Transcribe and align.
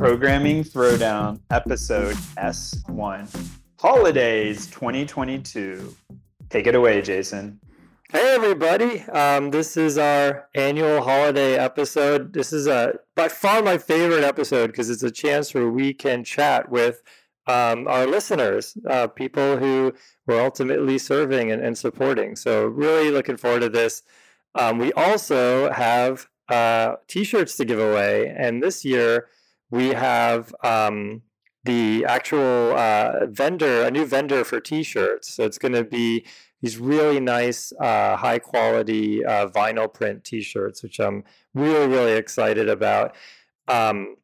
Programming 0.00 0.64
Throwdown, 0.64 1.40
episode 1.50 2.16
S1, 2.38 3.48
Holidays 3.78 4.66
2022. 4.68 5.94
Take 6.48 6.66
it 6.66 6.74
away, 6.74 7.02
Jason. 7.02 7.60
Hey, 8.10 8.34
everybody. 8.34 9.02
Um, 9.02 9.50
this 9.50 9.76
is 9.76 9.98
our 9.98 10.48
annual 10.54 11.02
holiday 11.02 11.58
episode. 11.58 12.32
This 12.32 12.50
is 12.50 12.66
a, 12.66 12.94
by 13.14 13.28
far 13.28 13.62
my 13.62 13.76
favorite 13.76 14.24
episode 14.24 14.68
because 14.68 14.88
it's 14.88 15.02
a 15.02 15.10
chance 15.10 15.52
where 15.52 15.68
we 15.68 15.92
can 15.92 16.24
chat 16.24 16.70
with 16.70 17.02
um, 17.46 17.86
our 17.86 18.06
listeners, 18.06 18.78
uh, 18.88 19.06
people 19.06 19.58
who 19.58 19.92
we're 20.26 20.42
ultimately 20.42 20.96
serving 20.96 21.52
and, 21.52 21.62
and, 21.62 21.76
supporting. 21.76 22.36
So, 22.36 22.64
really 22.64 23.10
looking 23.10 23.36
forward 23.36 23.60
to 23.60 23.68
this. 23.68 24.02
Um, 24.54 24.78
we 24.78 24.94
also 24.94 25.70
have 25.70 26.26
uh, 26.48 26.96
t 27.06 27.22
shirts 27.22 27.58
to 27.58 27.66
give 27.66 27.78
away. 27.78 28.34
And 28.34 28.62
this 28.62 28.82
year, 28.82 29.28
we 29.70 29.88
have 29.88 30.54
um, 30.62 31.22
the 31.64 32.04
actual 32.06 32.74
uh, 32.76 33.26
vendor, 33.26 33.82
a 33.82 33.90
new 33.90 34.04
vendor 34.04 34.44
for 34.44 34.60
T-shirts. 34.60 35.32
So 35.34 35.44
it's 35.44 35.58
going 35.58 35.74
to 35.74 35.84
be 35.84 36.24
these 36.62 36.78
really 36.78 37.20
nice, 37.20 37.72
uh, 37.80 38.16
high 38.16 38.38
quality 38.38 39.24
uh, 39.24 39.48
vinyl 39.48 39.92
print 39.92 40.24
T-shirts, 40.24 40.82
which 40.82 40.98
I'm 40.98 41.24
really, 41.54 41.86
really 41.86 42.12
excited 42.12 42.68
about. 42.68 43.14
Um, 43.68 44.16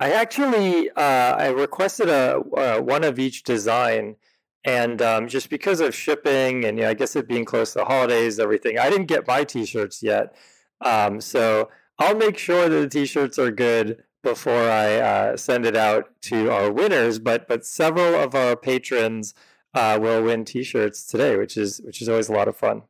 I 0.00 0.12
actually 0.12 0.90
uh, 0.90 1.36
I 1.36 1.48
requested 1.48 2.08
a, 2.08 2.40
uh, 2.56 2.80
one 2.80 3.04
of 3.04 3.18
each 3.18 3.44
design, 3.44 4.16
and 4.64 5.00
um, 5.00 5.28
just 5.28 5.50
because 5.50 5.80
of 5.80 5.94
shipping 5.94 6.64
and 6.64 6.78
you 6.78 6.84
know, 6.84 6.90
I 6.90 6.94
guess 6.94 7.14
it 7.14 7.28
being 7.28 7.44
close 7.44 7.72
to 7.72 7.80
the 7.80 7.84
holidays, 7.84 8.40
everything, 8.40 8.78
I 8.78 8.90
didn't 8.90 9.06
get 9.06 9.26
my 9.26 9.44
T-shirts 9.44 10.02
yet. 10.02 10.34
Um, 10.80 11.20
so 11.20 11.70
I'll 11.98 12.16
make 12.16 12.38
sure 12.38 12.68
that 12.68 12.80
the 12.80 12.88
T-shirts 12.88 13.38
are 13.38 13.52
good 13.52 14.02
before 14.24 14.68
I 14.68 14.96
uh, 14.96 15.36
send 15.36 15.64
it 15.64 15.76
out 15.76 16.10
to 16.22 16.50
our 16.50 16.72
winners. 16.72 17.20
But 17.20 17.46
but 17.46 17.64
several 17.64 18.14
of 18.14 18.34
our 18.34 18.56
patrons 18.56 19.34
uh, 19.74 19.98
will 20.00 20.22
win 20.22 20.44
T-shirts 20.44 21.06
today, 21.06 21.36
which 21.36 21.56
is 21.56 21.80
which 21.84 22.02
is 22.02 22.08
always 22.08 22.28
a 22.28 22.32
lot 22.32 22.48
of 22.48 22.56
fun. 22.56 22.82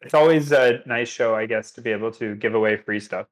It's 0.00 0.14
always 0.14 0.52
a 0.52 0.80
nice 0.86 1.08
show, 1.08 1.34
I 1.34 1.46
guess, 1.46 1.72
to 1.72 1.80
be 1.80 1.90
able 1.90 2.12
to 2.12 2.34
give 2.36 2.54
away 2.54 2.76
free 2.76 3.00
stuff. 3.00 3.26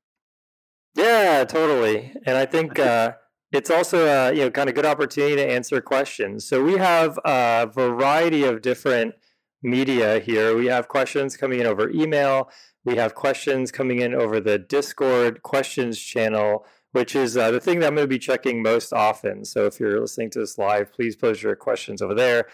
Yeah, 0.94 1.44
totally. 1.44 2.12
And 2.26 2.36
I 2.36 2.46
think 2.46 2.78
uh, 2.78 3.12
it's 3.52 3.70
also 3.70 4.06
a 4.06 4.32
you 4.32 4.40
know 4.40 4.50
kind 4.50 4.68
of 4.68 4.74
good 4.74 4.86
opportunity 4.86 5.36
to 5.36 5.50
answer 5.50 5.80
questions. 5.80 6.44
So 6.46 6.62
we 6.62 6.76
have 6.78 7.18
a 7.24 7.70
variety 7.72 8.44
of 8.44 8.62
different 8.62 9.14
media 9.62 10.20
here. 10.20 10.56
We 10.56 10.66
have 10.66 10.88
questions 10.88 11.36
coming 11.36 11.60
in 11.60 11.66
over 11.66 11.90
email. 11.90 12.50
We 12.84 12.96
have 12.96 13.14
questions 13.14 13.72
coming 13.72 14.00
in 14.00 14.14
over 14.14 14.40
the 14.40 14.58
Discord 14.58 15.42
questions 15.42 15.98
channel 15.98 16.66
which 16.94 17.16
is 17.16 17.36
uh, 17.36 17.50
the 17.50 17.58
thing 17.58 17.80
that 17.80 17.88
I'm 17.88 17.96
going 17.96 18.04
to 18.04 18.08
be 18.08 18.20
checking 18.20 18.62
most 18.62 18.92
often. 18.92 19.44
So 19.44 19.66
if 19.66 19.80
you're 19.80 20.00
listening 20.00 20.30
to 20.30 20.38
this 20.38 20.58
live, 20.58 20.92
please 20.92 21.16
pose 21.16 21.42
your 21.42 21.56
questions 21.56 22.00
over 22.00 22.14
there. 22.14 22.46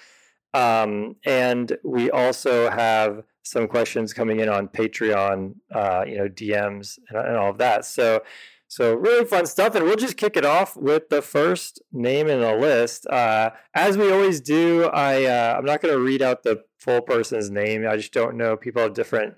Um, 0.55 1.16
and 1.27 1.77
we 1.84 2.10
also 2.10 2.70
have 2.70 3.22
some 3.42 3.69
questions 3.69 4.14
coming 4.14 4.41
in 4.41 4.48
on 4.48 4.69
Patreon, 4.69 5.56
uh, 5.70 6.05
you 6.06 6.16
know, 6.16 6.28
DMs 6.28 6.98
and, 7.10 7.19
and, 7.19 7.36
all 7.36 7.50
of 7.50 7.58
that. 7.58 7.84
So, 7.84 8.22
so 8.66 8.94
really 8.94 9.27
fun 9.27 9.44
stuff. 9.44 9.74
And 9.74 9.84
we'll 9.84 9.97
just 9.97 10.16
kick 10.16 10.38
it 10.38 10.47
off 10.47 10.75
with 10.75 11.10
the 11.10 11.20
first 11.20 11.82
name 11.92 12.27
in 12.27 12.41
the 12.41 12.56
list. 12.56 13.06
Uh, 13.08 13.50
as 13.75 13.98
we 13.98 14.10
always 14.10 14.41
do, 14.41 14.84
I 14.84 15.25
uh, 15.25 15.56
I'm 15.58 15.66
not 15.66 15.82
going 15.82 15.92
to 15.92 16.00
read 16.00 16.22
out 16.22 16.44
the 16.44 16.64
full 16.78 17.02
person's 17.02 17.50
name. 17.50 17.86
I 17.86 17.98
just 17.98 18.14
don't 18.14 18.37
know. 18.38 18.56
People 18.56 18.81
have 18.81 18.94
different 18.94 19.34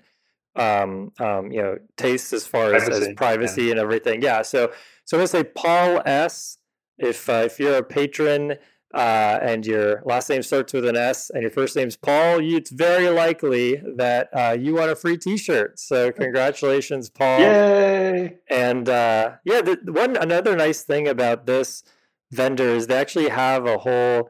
um, 0.55 1.11
um, 1.19 1.51
you 1.51 1.61
know 1.61 1.77
tastes 1.97 2.31
as 2.33 2.45
far 2.45 2.73
as 2.73 2.83
privacy, 2.83 3.09
as 3.09 3.15
privacy 3.15 3.63
yeah. 3.63 3.71
and 3.71 3.79
everything. 3.79 4.21
Yeah. 4.21 4.43
So 4.43 4.71
so 5.05 5.17
I'm 5.17 5.19
going 5.19 5.27
to 5.27 5.31
say 5.31 5.43
Paul 5.43 6.01
S. 6.05 6.57
If 6.97 7.27
uh, 7.27 7.43
if 7.45 7.59
you're 7.59 7.77
a 7.77 7.83
patron 7.83 8.55
uh, 8.93 9.39
and 9.41 9.65
your 9.65 10.01
last 10.05 10.29
name 10.29 10.43
starts 10.43 10.73
with 10.73 10.85
an 10.85 10.95
S 10.95 11.31
and 11.31 11.41
your 11.41 11.51
first 11.51 11.75
name's 11.75 11.95
Paul, 11.95 12.39
you, 12.41 12.57
it's 12.57 12.69
very 12.69 13.09
likely 13.09 13.81
that 13.97 14.29
uh, 14.33 14.55
you 14.59 14.75
want 14.75 14.91
a 14.91 14.95
free 14.95 15.17
T-shirt. 15.17 15.79
So 15.79 16.11
congratulations, 16.23 17.09
Paul! 17.09 17.39
Yay! 17.39 18.37
And 18.49 18.87
uh, 18.87 19.33
yeah, 19.43 19.61
the, 19.61 19.79
one 19.91 20.15
another 20.15 20.55
nice 20.55 20.83
thing 20.83 21.07
about 21.07 21.47
this 21.47 21.83
vendor 22.31 22.69
is 22.69 22.87
they 22.87 22.97
actually 22.97 23.29
have 23.29 23.65
a 23.65 23.79
whole 23.79 24.29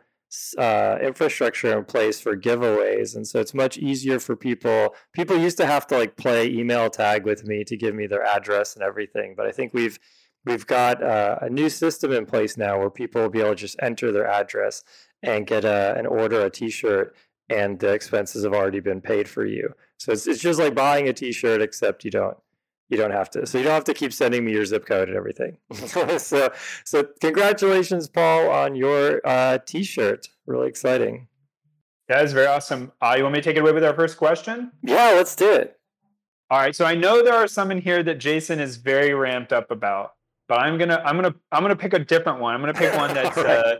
uh, 0.57 0.97
infrastructure 1.01 1.77
in 1.77 1.85
place 1.85 2.19
for 2.19 2.35
giveaways, 2.35 3.15
and 3.15 3.27
so 3.27 3.39
it's 3.39 3.53
much 3.53 3.77
easier 3.77 4.19
for 4.19 4.35
people. 4.35 4.95
People 5.13 5.37
used 5.37 5.57
to 5.57 5.65
have 5.65 5.85
to 5.87 5.97
like 5.97 6.15
play 6.15 6.47
email 6.47 6.89
tag 6.89 7.25
with 7.25 7.45
me 7.45 7.63
to 7.65 7.77
give 7.77 7.93
me 7.93 8.07
their 8.07 8.23
address 8.23 8.75
and 8.75 8.83
everything, 8.83 9.35
but 9.35 9.45
I 9.45 9.51
think 9.51 9.73
we've 9.73 9.99
we've 10.45 10.67
got 10.67 11.01
uh, 11.01 11.37
a 11.41 11.49
new 11.49 11.69
system 11.69 12.11
in 12.11 12.25
place 12.25 12.57
now 12.57 12.79
where 12.79 12.89
people 12.89 13.21
will 13.21 13.29
be 13.29 13.39
able 13.39 13.51
to 13.51 13.55
just 13.55 13.77
enter 13.81 14.11
their 14.11 14.27
address 14.27 14.83
and 15.21 15.47
get 15.47 15.63
a, 15.63 15.95
an 15.97 16.05
order 16.05 16.41
a 16.41 16.49
t-shirt 16.49 17.15
and 17.49 17.79
the 17.79 17.89
expenses 17.89 18.43
have 18.43 18.53
already 18.53 18.79
been 18.79 19.01
paid 19.01 19.27
for 19.27 19.45
you. 19.45 19.73
So 19.97 20.11
it's, 20.11 20.27
it's 20.27 20.41
just 20.41 20.59
like 20.59 20.75
buying 20.75 21.07
a 21.07 21.13
t-shirt 21.13 21.61
except 21.61 22.03
you 22.05 22.11
don't 22.11 22.37
you 22.89 22.97
don't 22.97 23.11
have 23.11 23.29
to 23.31 23.45
so 23.47 23.57
you 23.57 23.63
don't 23.63 23.73
have 23.73 23.85
to 23.85 23.93
keep 23.93 24.13
sending 24.13 24.45
me 24.45 24.51
your 24.51 24.65
zip 24.65 24.85
code 24.85 25.07
and 25.07 25.17
everything. 25.17 25.57
So 26.19 26.51
so 26.83 27.07
congratulations 27.21 28.07
paul 28.07 28.49
on 28.49 28.75
your 28.75 29.21
uh, 29.25 29.59
t-shirt. 29.65 30.27
Really 30.45 30.67
exciting. 30.67 31.27
That 32.09 32.25
is 32.25 32.33
very 32.33 32.47
awesome. 32.47 32.91
Uh, 33.01 33.15
you 33.17 33.23
want 33.23 33.33
me 33.33 33.39
to 33.39 33.43
take 33.43 33.55
it 33.55 33.61
away 33.61 33.71
with 33.71 33.83
our 33.83 33.95
first 33.95 34.17
question? 34.17 34.71
Yeah 34.81 35.13
let's 35.15 35.35
do 35.35 35.51
it. 35.51 35.79
All 36.49 36.59
right 36.59 36.75
so 36.75 36.85
i 36.85 36.93
know 36.93 37.23
there 37.23 37.33
are 37.33 37.47
some 37.47 37.71
in 37.71 37.81
here 37.81 38.03
that 38.03 38.19
jason 38.19 38.59
is 38.59 38.77
very 38.77 39.13
ramped 39.13 39.53
up 39.53 39.71
about 39.71 40.11
but 40.53 40.59
I'm 40.59 40.77
gonna 40.77 41.01
I'm 41.03 41.15
gonna 41.15 41.33
I'm 41.51 41.63
gonna 41.63 41.75
pick 41.75 41.93
a 41.93 41.99
different 41.99 42.39
one. 42.39 42.53
I'm 42.53 42.61
gonna 42.61 42.75
pick 42.75 42.93
one 42.95 43.11
that's 43.11 43.35
right. 43.37 43.47
uh, 43.47 43.75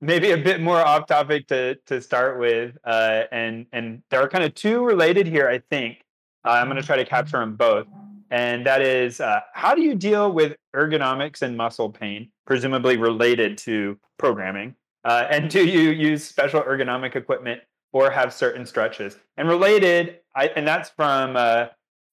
maybe 0.00 0.30
a 0.30 0.38
bit 0.38 0.62
more 0.62 0.78
off 0.78 1.06
topic 1.06 1.46
to 1.48 1.74
to 1.88 2.00
start 2.00 2.38
with, 2.38 2.74
uh, 2.84 3.24
and 3.32 3.66
and 3.74 4.02
there 4.08 4.22
are 4.22 4.28
kind 4.28 4.42
of 4.42 4.54
two 4.54 4.82
related 4.82 5.26
here. 5.26 5.46
I 5.46 5.58
think 5.58 5.98
uh, 6.46 6.52
I'm 6.52 6.68
gonna 6.68 6.80
try 6.80 6.96
to 6.96 7.04
capture 7.04 7.38
them 7.38 7.54
both, 7.54 7.86
and 8.30 8.64
that 8.64 8.80
is 8.80 9.20
uh, 9.20 9.40
how 9.52 9.74
do 9.74 9.82
you 9.82 9.94
deal 9.94 10.32
with 10.32 10.56
ergonomics 10.74 11.42
and 11.42 11.54
muscle 11.54 11.90
pain, 11.90 12.30
presumably 12.46 12.96
related 12.96 13.58
to 13.58 13.98
programming, 14.16 14.74
uh, 15.04 15.26
and 15.28 15.50
do 15.50 15.66
you 15.66 15.90
use 15.90 16.24
special 16.24 16.62
ergonomic 16.62 17.14
equipment 17.14 17.60
or 17.92 18.10
have 18.10 18.32
certain 18.32 18.64
stretches? 18.64 19.18
And 19.36 19.50
related, 19.50 20.20
I, 20.34 20.46
and 20.46 20.66
that's 20.66 20.88
from 20.88 21.36
uh, 21.36 21.66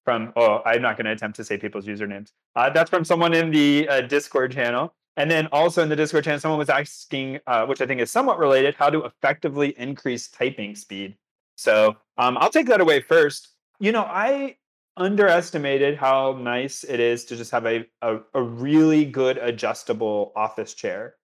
from 0.04 0.32
oh 0.36 0.60
i'm 0.66 0.82
not 0.82 0.96
going 0.96 1.06
to 1.06 1.12
attempt 1.12 1.36
to 1.36 1.44
say 1.44 1.56
people's 1.56 1.86
usernames 1.86 2.32
uh, 2.56 2.70
that's 2.70 2.90
from 2.90 3.04
someone 3.04 3.34
in 3.34 3.50
the 3.50 3.88
uh, 3.88 4.00
discord 4.02 4.52
channel. 4.52 4.94
And 5.16 5.30
then 5.30 5.48
also 5.52 5.82
in 5.82 5.88
the 5.88 5.96
discord 5.96 6.24
channel 6.24 6.40
someone 6.40 6.58
was 6.58 6.68
asking 6.68 7.38
uh, 7.46 7.66
which 7.66 7.80
i 7.80 7.86
think 7.86 8.00
is 8.00 8.10
somewhat 8.10 8.38
related 8.38 8.74
how 8.74 8.90
to 8.90 9.04
effectively 9.04 9.74
increase 9.78 10.28
typing 10.28 10.74
speed. 10.74 11.16
So 11.56 11.96
um, 12.18 12.36
i'll 12.38 12.50
take 12.50 12.66
that 12.66 12.80
away 12.80 13.00
first. 13.00 13.50
You 13.78 13.92
know 13.92 14.02
i 14.02 14.56
underestimated 14.96 15.96
how 15.96 16.38
nice 16.40 16.84
it 16.84 17.00
is 17.00 17.24
to 17.24 17.36
just 17.36 17.50
have 17.50 17.66
a, 17.66 17.84
a, 18.00 18.18
a 18.34 18.42
really 18.42 19.04
good 19.04 19.38
adjustable 19.38 20.32
office 20.36 20.74
chair. 20.74 21.14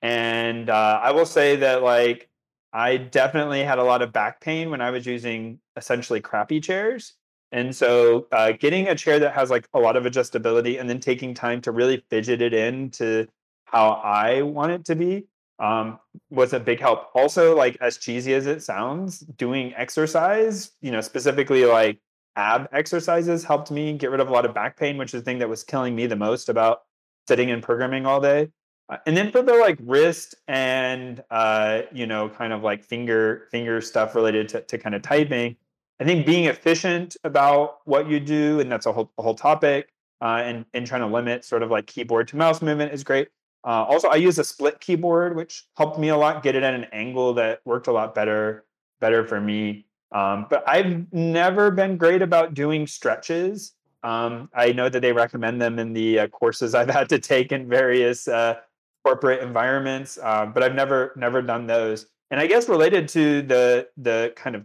And 0.00 0.70
uh, 0.70 1.00
i 1.02 1.10
will 1.12 1.26
say 1.26 1.56
that 1.56 1.82
like 1.82 2.30
i 2.72 2.96
definitely 2.96 3.62
had 3.62 3.78
a 3.78 3.84
lot 3.84 4.00
of 4.00 4.12
back 4.12 4.40
pain 4.40 4.70
when 4.70 4.80
i 4.80 4.90
was 4.90 5.04
using 5.04 5.60
essentially 5.76 6.20
crappy 6.20 6.60
chairs 6.60 7.14
and 7.54 7.74
so 7.74 8.26
uh, 8.32 8.50
getting 8.50 8.88
a 8.88 8.96
chair 8.96 9.20
that 9.20 9.32
has 9.32 9.48
like 9.48 9.68
a 9.74 9.78
lot 9.78 9.96
of 9.96 10.02
adjustability 10.02 10.80
and 10.80 10.90
then 10.90 10.98
taking 10.98 11.34
time 11.34 11.60
to 11.60 11.70
really 11.70 12.02
fidget 12.10 12.42
it 12.42 12.52
in 12.52 12.90
to 12.90 13.28
how 13.64 13.90
I 13.90 14.42
want 14.42 14.72
it 14.72 14.84
to 14.86 14.96
be 14.96 15.26
um, 15.60 16.00
was 16.30 16.52
a 16.52 16.58
big 16.58 16.80
help. 16.80 17.10
Also, 17.14 17.56
like 17.56 17.76
as 17.80 17.96
cheesy 17.96 18.34
as 18.34 18.48
it 18.48 18.64
sounds, 18.64 19.20
doing 19.20 19.72
exercise, 19.76 20.72
you 20.80 20.90
know, 20.90 21.00
specifically 21.00 21.64
like 21.64 22.00
ab 22.34 22.68
exercises 22.72 23.44
helped 23.44 23.70
me 23.70 23.92
get 23.92 24.10
rid 24.10 24.18
of 24.18 24.28
a 24.28 24.32
lot 24.32 24.44
of 24.44 24.52
back 24.52 24.76
pain, 24.76 24.96
which 24.96 25.14
is 25.14 25.20
the 25.20 25.24
thing 25.24 25.38
that 25.38 25.48
was 25.48 25.62
killing 25.62 25.94
me 25.94 26.06
the 26.06 26.16
most 26.16 26.48
about 26.48 26.82
sitting 27.28 27.52
and 27.52 27.62
programming 27.62 28.04
all 28.04 28.20
day. 28.20 28.48
Uh, 28.88 28.96
and 29.06 29.16
then 29.16 29.30
for 29.30 29.42
the 29.42 29.54
like 29.54 29.78
wrist 29.80 30.34
and 30.48 31.22
uh, 31.30 31.82
you 31.92 32.08
know, 32.08 32.28
kind 32.28 32.52
of 32.52 32.64
like 32.64 32.82
finger 32.82 33.46
finger 33.52 33.80
stuff 33.80 34.16
related 34.16 34.48
to, 34.48 34.60
to 34.62 34.76
kind 34.76 34.96
of 34.96 35.02
typing, 35.02 35.54
I 36.00 36.04
think 36.04 36.26
being 36.26 36.44
efficient 36.46 37.16
about 37.24 37.78
what 37.84 38.08
you 38.08 38.20
do, 38.20 38.60
and 38.60 38.70
that's 38.70 38.86
a 38.86 38.92
whole, 38.92 39.12
a 39.18 39.22
whole 39.22 39.34
topic, 39.34 39.92
uh, 40.20 40.42
and, 40.44 40.64
and 40.74 40.86
trying 40.86 41.02
to 41.02 41.06
limit 41.06 41.44
sort 41.44 41.62
of 41.62 41.70
like 41.70 41.86
keyboard 41.86 42.28
to 42.28 42.36
mouse 42.36 42.62
movement 42.62 42.92
is 42.92 43.04
great. 43.04 43.28
Uh, 43.64 43.84
also, 43.84 44.08
I 44.08 44.16
use 44.16 44.38
a 44.38 44.44
split 44.44 44.80
keyboard, 44.80 45.36
which 45.36 45.64
helped 45.76 45.98
me 45.98 46.08
a 46.08 46.16
lot, 46.16 46.42
get 46.42 46.54
it 46.54 46.62
at 46.62 46.74
an 46.74 46.84
angle 46.92 47.34
that 47.34 47.60
worked 47.64 47.86
a 47.86 47.92
lot 47.92 48.14
better, 48.14 48.64
better 49.00 49.26
for 49.26 49.40
me. 49.40 49.86
Um, 50.12 50.46
but 50.50 50.62
I've 50.68 51.12
never 51.12 51.70
been 51.70 51.96
great 51.96 52.22
about 52.22 52.54
doing 52.54 52.86
stretches. 52.86 53.72
Um, 54.02 54.50
I 54.54 54.72
know 54.72 54.88
that 54.88 55.00
they 55.00 55.12
recommend 55.12 55.62
them 55.62 55.78
in 55.78 55.92
the 55.92 56.20
uh, 56.20 56.26
courses 56.28 56.74
I've 56.74 56.90
had 56.90 57.08
to 57.08 57.18
take 57.18 57.52
in 57.52 57.68
various 57.68 58.28
uh, 58.28 58.56
corporate 59.02 59.42
environments, 59.42 60.18
uh, 60.22 60.46
but 60.46 60.62
I've 60.62 60.74
never 60.74 61.12
never 61.16 61.40
done 61.40 61.66
those. 61.66 62.06
And 62.30 62.38
I 62.38 62.46
guess 62.46 62.68
related 62.68 63.08
to 63.08 63.42
the 63.42 63.88
the 63.96 64.32
kind 64.36 64.56
of 64.56 64.64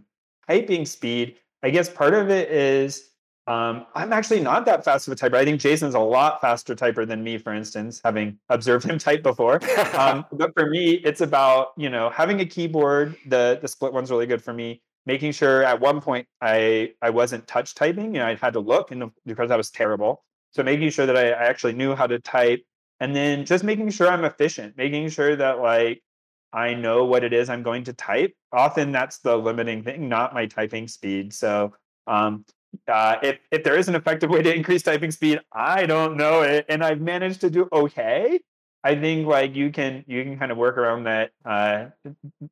typing 0.50 0.84
speed, 0.84 1.36
I 1.62 1.70
guess 1.70 1.88
part 1.88 2.14
of 2.14 2.30
it 2.30 2.50
is 2.50 3.06
Um, 3.46 3.86
I'm 3.94 4.12
actually 4.12 4.40
not 4.40 4.64
that 4.66 4.84
fast 4.84 5.08
of 5.08 5.12
a 5.12 5.16
typer. 5.16 5.34
I 5.34 5.44
think 5.44 5.60
Jason's 5.60 5.94
a 5.94 5.98
lot 5.98 6.40
faster 6.40 6.74
typer 6.76 7.06
than 7.06 7.24
me, 7.24 7.38
for 7.38 7.52
instance, 7.52 8.00
having 8.04 8.38
observed 8.48 8.84
him 8.88 8.98
type 9.08 9.22
before. 9.24 9.58
Um, 9.96 10.24
but 10.32 10.52
for 10.54 10.66
me, 10.70 11.00
it's 11.04 11.20
about 11.20 11.68
you 11.76 11.90
know 11.90 12.10
having 12.10 12.40
a 12.40 12.46
keyboard. 12.46 13.16
The 13.26 13.58
the 13.60 13.68
split 13.68 13.92
one's 13.92 14.10
really 14.10 14.26
good 14.26 14.42
for 14.42 14.52
me. 14.52 14.82
Making 15.06 15.32
sure 15.32 15.64
at 15.64 15.80
one 15.80 16.00
point 16.00 16.28
I 16.40 16.92
I 17.02 17.10
wasn't 17.10 17.46
touch 17.48 17.74
typing. 17.74 18.14
You 18.14 18.20
know, 18.20 18.26
I 18.26 18.34
had 18.36 18.52
to 18.52 18.60
look, 18.60 18.92
and 18.92 19.10
because 19.26 19.50
I 19.50 19.56
was 19.56 19.70
terrible. 19.70 20.22
So 20.52 20.62
making 20.62 20.90
sure 20.90 21.06
that 21.06 21.16
I, 21.16 21.30
I 21.30 21.44
actually 21.44 21.72
knew 21.74 21.94
how 21.96 22.06
to 22.06 22.18
type, 22.20 22.62
and 23.00 23.16
then 23.16 23.44
just 23.46 23.64
making 23.64 23.90
sure 23.90 24.08
I'm 24.08 24.24
efficient. 24.24 24.76
Making 24.76 25.08
sure 25.08 25.34
that 25.36 25.58
like 25.58 26.02
I 26.52 26.74
know 26.74 27.04
what 27.04 27.24
it 27.24 27.32
is 27.32 27.48
I'm 27.48 27.62
going 27.62 27.84
to 27.84 27.92
type. 27.92 28.34
Often 28.52 28.92
that's 28.92 29.18
the 29.18 29.36
limiting 29.36 29.82
thing, 29.82 30.08
not 30.08 30.34
my 30.34 30.46
typing 30.46 30.88
speed. 30.88 31.32
So 31.32 31.74
um, 32.06 32.44
uh, 32.88 33.16
if 33.22 33.38
if 33.50 33.64
there 33.64 33.76
is 33.76 33.88
an 33.88 33.94
effective 33.94 34.30
way 34.30 34.42
to 34.42 34.54
increase 34.54 34.82
typing 34.82 35.10
speed, 35.10 35.40
I 35.52 35.86
don't 35.86 36.16
know 36.16 36.42
it, 36.42 36.66
and 36.68 36.84
I've 36.84 37.00
managed 37.00 37.40
to 37.42 37.50
do 37.50 37.68
okay. 37.72 38.40
I 38.82 38.94
think 38.94 39.26
like 39.26 39.54
you 39.54 39.70
can 39.70 40.04
you 40.06 40.24
can 40.24 40.38
kind 40.38 40.50
of 40.52 40.58
work 40.58 40.76
around 40.78 41.04
that 41.04 41.32
uh, 41.44 41.86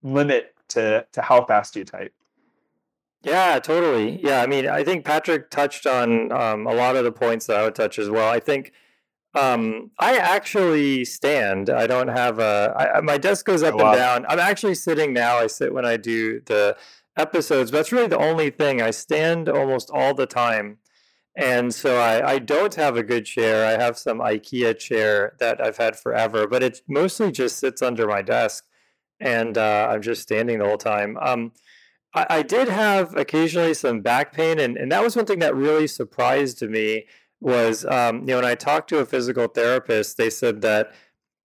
limit 0.03 0.55
to 0.69 1.06
to 1.12 1.23
how 1.23 1.44
fast 1.44 1.77
you 1.77 1.85
type. 1.85 2.12
Yeah, 3.23 3.59
totally. 3.59 4.21
Yeah, 4.23 4.43
I 4.43 4.47
mean, 4.47 4.69
I 4.69 4.85
think 4.85 5.05
Patrick 5.05 5.51
touched 5.51 5.87
on 5.87 6.31
um, 6.31 6.67
a 6.67 6.75
lot 6.75 6.94
of 6.94 7.05
the 7.05 7.11
points 7.11 7.47
that 7.47 7.56
I 7.56 7.65
would 7.65 7.75
touch 7.75 7.99
as 7.99 8.09
well. 8.09 8.31
I 8.31 8.39
think 8.39 8.73
um, 9.35 9.91
I 9.99 10.17
actually 10.17 11.05
stand. 11.05 11.71
I 11.71 11.87
don't 11.87 12.09
have 12.09 12.39
a. 12.39 12.75
I, 12.97 13.01
my 13.01 13.19
desk 13.19 13.47
goes 13.47 13.63
up 13.63 13.75
oh, 13.75 13.79
wow. 13.79 13.91
and 13.91 13.99
down. 13.99 14.27
I'm 14.29 14.39
actually 14.39 14.75
sitting 14.75 15.13
now. 15.13 15.37
I 15.37 15.47
sit 15.47 15.73
when 15.73 15.85
I 15.85 15.97
do 15.97 16.41
the 16.47 16.77
episodes. 17.17 17.71
But 17.71 17.79
that's 17.79 17.93
really 17.93 18.07
the 18.07 18.19
only 18.19 18.51
thing. 18.51 18.81
I 18.81 18.91
stand 18.91 19.49
almost 19.49 19.91
all 19.93 20.15
the 20.15 20.27
time. 20.27 20.79
And 21.37 21.73
so 21.73 21.99
I, 21.99 22.33
I 22.33 22.39
don't 22.39 22.75
have 22.75 22.97
a 22.97 23.03
good 23.03 23.25
chair. 23.25 23.65
I 23.67 23.81
have 23.81 23.97
some 23.97 24.19
IKEA 24.19 24.77
chair 24.77 25.37
that 25.39 25.61
I've 25.61 25.77
had 25.77 25.97
forever, 25.97 26.49
but 26.49 26.63
it 26.63 26.81
mostly 26.89 27.31
just 27.31 27.59
sits 27.59 27.81
under 27.81 28.09
my 28.09 28.23
desk 28.23 28.65
and 29.21 29.57
uh, 29.57 29.89
I'm 29.91 30.03
just 30.03 30.23
standing 30.23 30.59
the 30.59 30.65
whole 30.65 30.79
time. 30.79 31.17
Um, 31.21 31.53
I, 32.15 32.27
I, 32.31 32.43
did 32.43 32.69
have 32.69 33.17
occasionally 33.17 33.75
some 33.75 34.01
back 34.01 34.33
pain, 34.33 34.59
and, 34.59 34.77
and 34.77 34.91
that 34.93 35.03
was 35.03 35.17
one 35.17 35.27
thing 35.27 35.41
that 35.41 35.55
really 35.55 35.87
surprised 35.87 36.63
me 36.63 37.07
was, 37.40 37.85
um, 37.85 38.20
you 38.20 38.26
know, 38.26 38.37
when 38.37 38.44
I 38.44 38.55
talked 38.55 38.88
to 38.90 38.99
a 38.99 39.06
physical 39.06 39.46
therapist, 39.46 40.17
they 40.17 40.31
said 40.31 40.61
that 40.62 40.93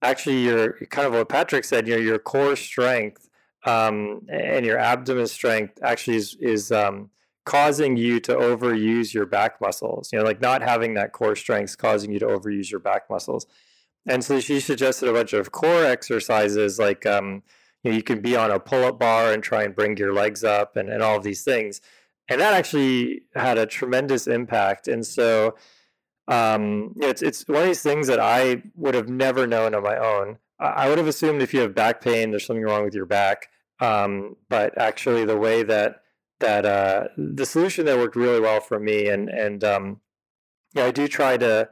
actually 0.01 0.43
your 0.43 0.73
kind 0.89 1.07
of 1.07 1.13
what 1.13 1.29
Patrick 1.29 1.65
said, 1.65 1.87
you 1.87 1.95
know, 1.95 2.01
your 2.01 2.19
core 2.19 2.55
strength 2.55 3.29
um, 3.65 4.21
and 4.29 4.65
your 4.65 4.77
abdomen 4.77 5.27
strength 5.27 5.79
actually 5.81 6.17
is, 6.17 6.35
is 6.39 6.71
um, 6.71 7.09
causing 7.45 7.95
you 7.95 8.19
to 8.19 8.35
overuse 8.35 9.13
your 9.13 9.25
back 9.25 9.61
muscles. 9.61 10.09
You 10.11 10.19
know, 10.19 10.25
like 10.25 10.41
not 10.41 10.61
having 10.61 10.95
that 10.95 11.11
core 11.11 11.35
strength 11.35 11.69
is 11.69 11.75
causing 11.75 12.11
you 12.11 12.19
to 12.19 12.27
overuse 12.27 12.71
your 12.71 12.79
back 12.79 13.09
muscles. 13.09 13.45
And 14.05 14.23
so 14.23 14.39
she 14.39 14.59
suggested 14.59 15.07
a 15.07 15.13
bunch 15.13 15.31
of 15.31 15.51
core 15.51 15.85
exercises, 15.85 16.79
like 16.79 17.05
um, 17.05 17.43
you, 17.83 17.91
know, 17.91 17.97
you 17.97 18.03
can 18.03 18.19
be 18.19 18.35
on 18.35 18.51
a 18.51 18.59
pull-up 18.59 18.99
bar 18.99 19.31
and 19.31 19.41
try 19.41 19.63
and 19.63 19.75
bring 19.75 19.95
your 19.95 20.13
legs 20.13 20.43
up, 20.43 20.75
and, 20.75 20.89
and 20.89 21.01
all 21.01 21.17
of 21.17 21.23
these 21.23 21.43
things. 21.43 21.79
And 22.27 22.41
that 22.41 22.53
actually 22.53 23.23
had 23.35 23.57
a 23.57 23.65
tremendous 23.65 24.27
impact. 24.27 24.87
And 24.87 25.05
so 25.05 25.55
um, 26.27 26.93
it's 26.97 27.21
it's 27.21 27.47
one 27.47 27.61
of 27.61 27.67
these 27.67 27.81
things 27.81 28.07
that 28.07 28.19
I 28.19 28.63
would 28.75 28.95
have 28.95 29.09
never 29.09 29.45
known 29.45 29.75
on 29.75 29.83
my 29.83 29.97
own. 29.97 30.37
I 30.59 30.87
would 30.87 30.97
have 30.97 31.07
assumed 31.07 31.41
if 31.41 31.53
you 31.53 31.59
have 31.61 31.75
back 31.75 32.01
pain, 32.01 32.31
there's 32.31 32.45
something 32.45 32.63
wrong 32.63 32.85
with 32.85 32.95
your 32.95 33.05
back. 33.05 33.49
Um, 33.79 34.37
but 34.49 34.77
actually, 34.77 35.25
the 35.25 35.37
way 35.37 35.63
that 35.63 36.03
that 36.39 36.65
uh, 36.65 37.07
the 37.17 37.45
solution 37.45 37.85
that 37.85 37.97
worked 37.97 38.15
really 38.15 38.39
well 38.39 38.61
for 38.61 38.79
me, 38.79 39.07
and 39.07 39.29
and 39.29 39.63
um, 39.63 40.01
yeah, 40.73 40.85
I 40.85 40.91
do 40.91 41.07
try 41.07 41.37
to 41.37 41.69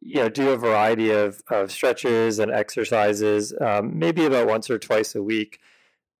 you 0.00 0.16
know 0.16 0.28
do 0.28 0.50
a 0.50 0.56
variety 0.56 1.10
of, 1.10 1.42
of 1.48 1.70
stretches 1.70 2.38
and 2.38 2.50
exercises, 2.50 3.54
um, 3.60 3.98
maybe 3.98 4.24
about 4.24 4.48
once 4.48 4.70
or 4.70 4.78
twice 4.78 5.14
a 5.14 5.22
week. 5.22 5.60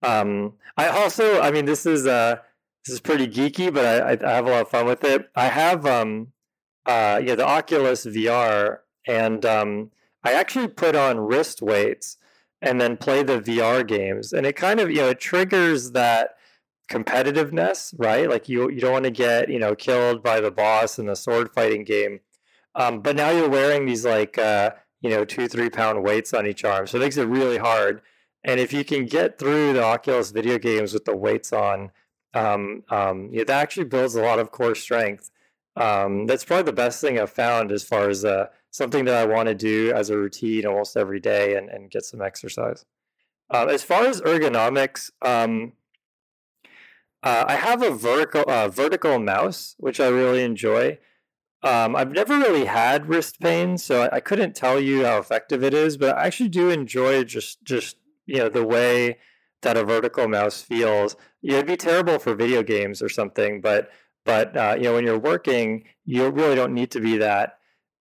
Um, 0.02 0.54
I 0.76 0.88
also, 0.88 1.40
I 1.40 1.50
mean, 1.50 1.64
this 1.64 1.86
is 1.86 2.06
uh, 2.06 2.36
this 2.84 2.94
is 2.94 3.00
pretty 3.00 3.26
geeky, 3.26 3.72
but 3.72 3.84
I, 3.84 4.26
I 4.26 4.36
have 4.36 4.46
a 4.46 4.50
lot 4.50 4.62
of 4.62 4.68
fun 4.68 4.86
with 4.86 5.02
it. 5.02 5.28
I 5.34 5.46
have 5.46 5.86
um, 5.86 6.28
uh, 6.86 7.20
yeah, 7.22 7.34
the 7.34 7.46
Oculus 7.46 8.06
VR, 8.06 8.78
and 9.06 9.44
um, 9.44 9.90
I 10.24 10.32
actually 10.32 10.68
put 10.68 10.96
on 10.96 11.18
wrist 11.18 11.62
weights 11.62 12.18
and 12.62 12.80
then 12.80 12.96
play 12.96 13.22
the 13.22 13.40
VR 13.40 13.86
games. 13.86 14.32
And 14.32 14.46
it 14.46 14.56
kind 14.56 14.80
of, 14.80 14.90
you 14.90 14.98
know, 14.98 15.08
it 15.10 15.20
triggers 15.20 15.92
that 15.92 16.30
competitiveness, 16.90 17.94
right? 17.98 18.28
Like 18.28 18.48
you 18.48 18.70
you 18.70 18.80
don't 18.80 18.92
want 18.92 19.04
to 19.04 19.10
get, 19.10 19.48
you 19.50 19.58
know, 19.58 19.74
killed 19.74 20.22
by 20.22 20.40
the 20.40 20.50
boss 20.50 20.98
in 20.98 21.06
the 21.06 21.16
sword 21.16 21.52
fighting 21.54 21.84
game. 21.84 22.20
Um, 22.74 23.00
but 23.00 23.16
now 23.16 23.30
you're 23.30 23.48
wearing 23.48 23.86
these 23.86 24.04
like 24.04 24.38
uh, 24.38 24.70
you 25.00 25.10
know, 25.10 25.24
two, 25.24 25.48
three 25.48 25.70
pound 25.70 26.02
weights 26.02 26.34
on 26.34 26.46
each 26.46 26.64
arm. 26.64 26.86
So 26.86 26.98
it 26.98 27.00
makes 27.00 27.16
it 27.16 27.26
really 27.26 27.58
hard. 27.58 28.02
And 28.44 28.60
if 28.60 28.72
you 28.72 28.84
can 28.84 29.06
get 29.06 29.38
through 29.38 29.72
the 29.72 29.82
Oculus 29.82 30.30
video 30.30 30.58
games 30.58 30.92
with 30.92 31.04
the 31.04 31.16
weights 31.16 31.52
on, 31.52 31.90
um, 32.34 32.84
um, 32.90 33.30
that 33.32 33.50
actually 33.50 33.84
builds 33.84 34.14
a 34.14 34.22
lot 34.22 34.38
of 34.38 34.50
core 34.50 34.74
strength. 34.74 35.30
Um, 35.76 36.26
that's 36.26 36.44
probably 36.44 36.64
the 36.64 36.72
best 36.72 37.00
thing 37.00 37.18
I've 37.18 37.30
found 37.30 37.70
as 37.70 37.84
far 37.84 38.08
as 38.08 38.24
uh, 38.24 38.46
something 38.70 39.04
that 39.04 39.14
I 39.14 39.26
want 39.26 39.48
to 39.48 39.54
do 39.54 39.92
as 39.94 40.10
a 40.10 40.16
routine 40.16 40.66
almost 40.66 40.96
every 40.96 41.20
day 41.20 41.56
and, 41.56 41.68
and 41.68 41.90
get 41.90 42.04
some 42.04 42.22
exercise. 42.22 42.84
Uh, 43.50 43.66
as 43.66 43.82
far 43.82 44.06
as 44.06 44.20
ergonomics, 44.22 45.10
um, 45.22 45.72
uh, 47.22 47.44
I 47.46 47.56
have 47.56 47.82
a 47.82 47.90
vertical 47.90 48.44
uh, 48.48 48.68
vertical 48.68 49.18
mouse, 49.18 49.74
which 49.78 50.00
I 50.00 50.08
really 50.08 50.42
enjoy. 50.42 50.98
Um, 51.62 51.96
I've 51.96 52.12
never 52.12 52.38
really 52.38 52.66
had 52.66 53.08
wrist 53.08 53.40
pain, 53.40 53.78
so 53.78 54.02
I, 54.02 54.16
I, 54.16 54.20
couldn't 54.20 54.54
tell 54.54 54.78
you 54.78 55.04
how 55.04 55.18
effective 55.18 55.64
it 55.64 55.74
is, 55.74 55.96
but 55.96 56.16
I 56.16 56.26
actually 56.26 56.50
do 56.50 56.70
enjoy 56.70 57.24
just 57.24 57.64
just 57.64 57.96
you 58.26 58.36
know 58.36 58.48
the 58.48 58.64
way 58.64 59.18
that 59.62 59.76
a 59.76 59.84
vertical 59.84 60.28
mouse 60.28 60.62
feels. 60.62 61.16
Know, 61.42 61.54
it'd 61.54 61.66
be 61.66 61.76
terrible 61.76 62.18
for 62.18 62.34
video 62.34 62.62
games 62.62 63.02
or 63.02 63.08
something, 63.08 63.60
but 63.60 63.90
but 64.26 64.56
uh, 64.56 64.74
you 64.76 64.84
know 64.84 64.94
when 64.94 65.04
you're 65.04 65.18
working, 65.18 65.84
you 66.04 66.28
really 66.28 66.54
don't 66.54 66.74
need 66.74 66.90
to 66.90 67.00
be 67.00 67.16
that 67.18 67.56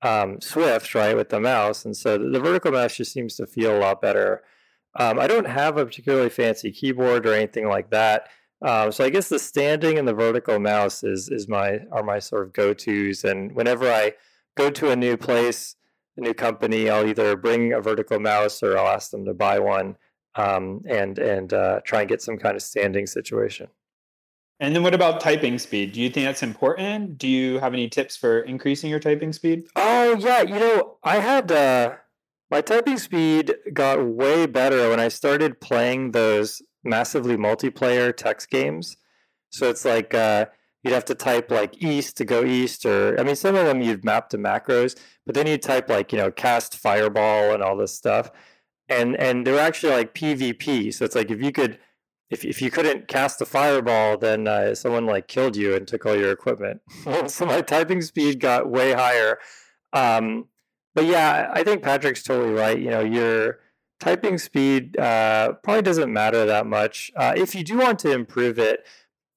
um, 0.05 0.39
Swift, 0.39 0.93
right, 0.93 1.15
with 1.15 1.29
the 1.29 1.39
mouse. 1.39 1.85
And 1.85 1.95
so 1.95 2.17
the, 2.17 2.39
vertical 2.39 2.71
mouse 2.71 2.95
just 2.95 3.11
seems 3.11 3.35
to 3.35 3.47
feel 3.47 3.75
a 3.75 3.79
lot 3.79 4.01
better. 4.01 4.43
Um, 4.97 5.19
I 5.19 5.27
don't 5.27 5.47
have 5.47 5.77
a 5.77 5.85
particularly 5.85 6.29
fancy 6.29 6.71
keyboard 6.71 7.25
or 7.25 7.33
anything 7.33 7.67
like 7.67 7.89
that. 7.89 8.29
Um, 8.61 8.91
so 8.91 9.03
I 9.03 9.09
guess 9.09 9.29
the 9.29 9.39
standing 9.39 9.97
and 9.97 10.07
the 10.07 10.13
vertical 10.13 10.59
mouse 10.59 11.03
is 11.03 11.29
is 11.29 11.47
my 11.47 11.79
are 11.91 12.03
my 12.03 12.19
sort 12.19 12.43
of 12.43 12.53
go 12.53 12.73
tos. 12.73 13.23
And 13.23 13.53
whenever 13.53 13.91
I 13.91 14.13
go 14.55 14.69
to 14.69 14.91
a 14.91 14.95
new 14.95 15.17
place, 15.17 15.75
a 16.17 16.21
new 16.21 16.33
company, 16.33 16.89
I'll 16.89 17.05
either 17.05 17.35
bring 17.35 17.73
a 17.73 17.81
vertical 17.81 18.19
mouse 18.19 18.63
or 18.63 18.77
I'll 18.77 18.87
ask 18.87 19.11
them 19.11 19.25
to 19.25 19.33
buy 19.33 19.59
one 19.59 19.97
um, 20.35 20.83
and 20.87 21.19
and 21.19 21.53
uh, 21.53 21.81
try 21.83 22.01
and 22.01 22.09
get 22.09 22.21
some 22.21 22.37
kind 22.37 22.55
of 22.55 22.61
standing 22.61 23.07
situation. 23.07 23.67
And 24.59 24.73
then 24.73 24.83
what 24.83 24.93
about 24.93 25.19
typing 25.19 25.59
speed? 25.59 25.91
Do 25.91 26.01
you 26.01 26.09
think 26.09 26.25
that's 26.25 26.43
important? 26.43 27.17
Do 27.17 27.27
you 27.27 27.59
have 27.59 27.73
any 27.73 27.89
tips 27.89 28.15
for 28.15 28.39
increasing 28.39 28.89
your 28.89 28.99
typing 28.99 29.33
speed? 29.33 29.67
Oh 29.75 30.15
yeah, 30.17 30.41
you 30.43 30.57
know, 30.57 30.97
I 31.03 31.19
had 31.19 31.51
uh 31.51 31.95
my 32.49 32.61
typing 32.61 32.97
speed 32.97 33.53
got 33.73 34.05
way 34.05 34.45
better 34.45 34.89
when 34.89 34.99
I 34.99 35.09
started 35.09 35.59
playing 35.59 36.11
those 36.11 36.61
massively 36.83 37.35
multiplayer 37.35 38.15
text 38.15 38.49
games. 38.49 38.95
So 39.49 39.69
it's 39.69 39.83
like 39.83 40.13
uh 40.13 40.45
you'd 40.83 40.93
have 40.93 41.05
to 41.05 41.15
type 41.15 41.51
like 41.51 41.81
east 41.83 42.15
to 42.17 42.25
go 42.25 42.45
east 42.45 42.85
or 42.85 43.19
I 43.19 43.23
mean 43.23 43.35
some 43.35 43.55
of 43.55 43.65
them 43.65 43.81
you'd 43.81 44.05
map 44.05 44.29
to 44.29 44.37
macros, 44.37 44.97
but 45.25 45.35
then 45.35 45.47
you'd 45.47 45.63
type 45.63 45.89
like, 45.89 46.13
you 46.13 46.17
know, 46.17 46.31
cast 46.31 46.77
fireball 46.77 47.53
and 47.53 47.61
all 47.61 47.75
this 47.75 47.93
stuff. 47.93 48.31
And 48.87 49.17
and 49.17 49.45
they're 49.45 49.59
actually 49.59 49.93
like 49.93 50.13
PvP. 50.13 50.93
So 50.93 51.03
it's 51.03 51.15
like 51.15 51.29
if 51.29 51.41
you 51.41 51.51
could 51.51 51.77
if 52.29 52.43
if 52.43 52.61
you 52.61 52.71
couldn't 52.71 53.07
cast 53.07 53.41
a 53.41 53.45
fireball, 53.45 54.17
then 54.17 54.47
uh, 54.47 54.75
someone 54.75 55.05
like 55.05 55.27
killed 55.27 55.55
you 55.55 55.75
and 55.75 55.87
took 55.87 56.05
all 56.05 56.15
your 56.15 56.31
equipment. 56.31 56.81
so 57.27 57.45
my 57.45 57.61
typing 57.61 58.01
speed 58.01 58.39
got 58.39 58.69
way 58.69 58.93
higher. 58.93 59.37
Um, 59.93 60.47
but 60.93 61.05
yeah, 61.05 61.51
I 61.53 61.63
think 61.63 61.83
Patrick's 61.83 62.23
totally 62.23 62.53
right. 62.53 62.79
You 62.79 62.89
know, 62.89 63.01
your 63.01 63.59
typing 63.99 64.37
speed 64.37 64.97
uh, 64.97 65.53
probably 65.63 65.83
doesn't 65.83 66.11
matter 66.11 66.45
that 66.45 66.65
much. 66.65 67.11
Uh, 67.15 67.33
if 67.35 67.53
you 67.53 67.63
do 67.63 67.77
want 67.77 67.99
to 67.99 68.11
improve 68.11 68.57
it, 68.57 68.85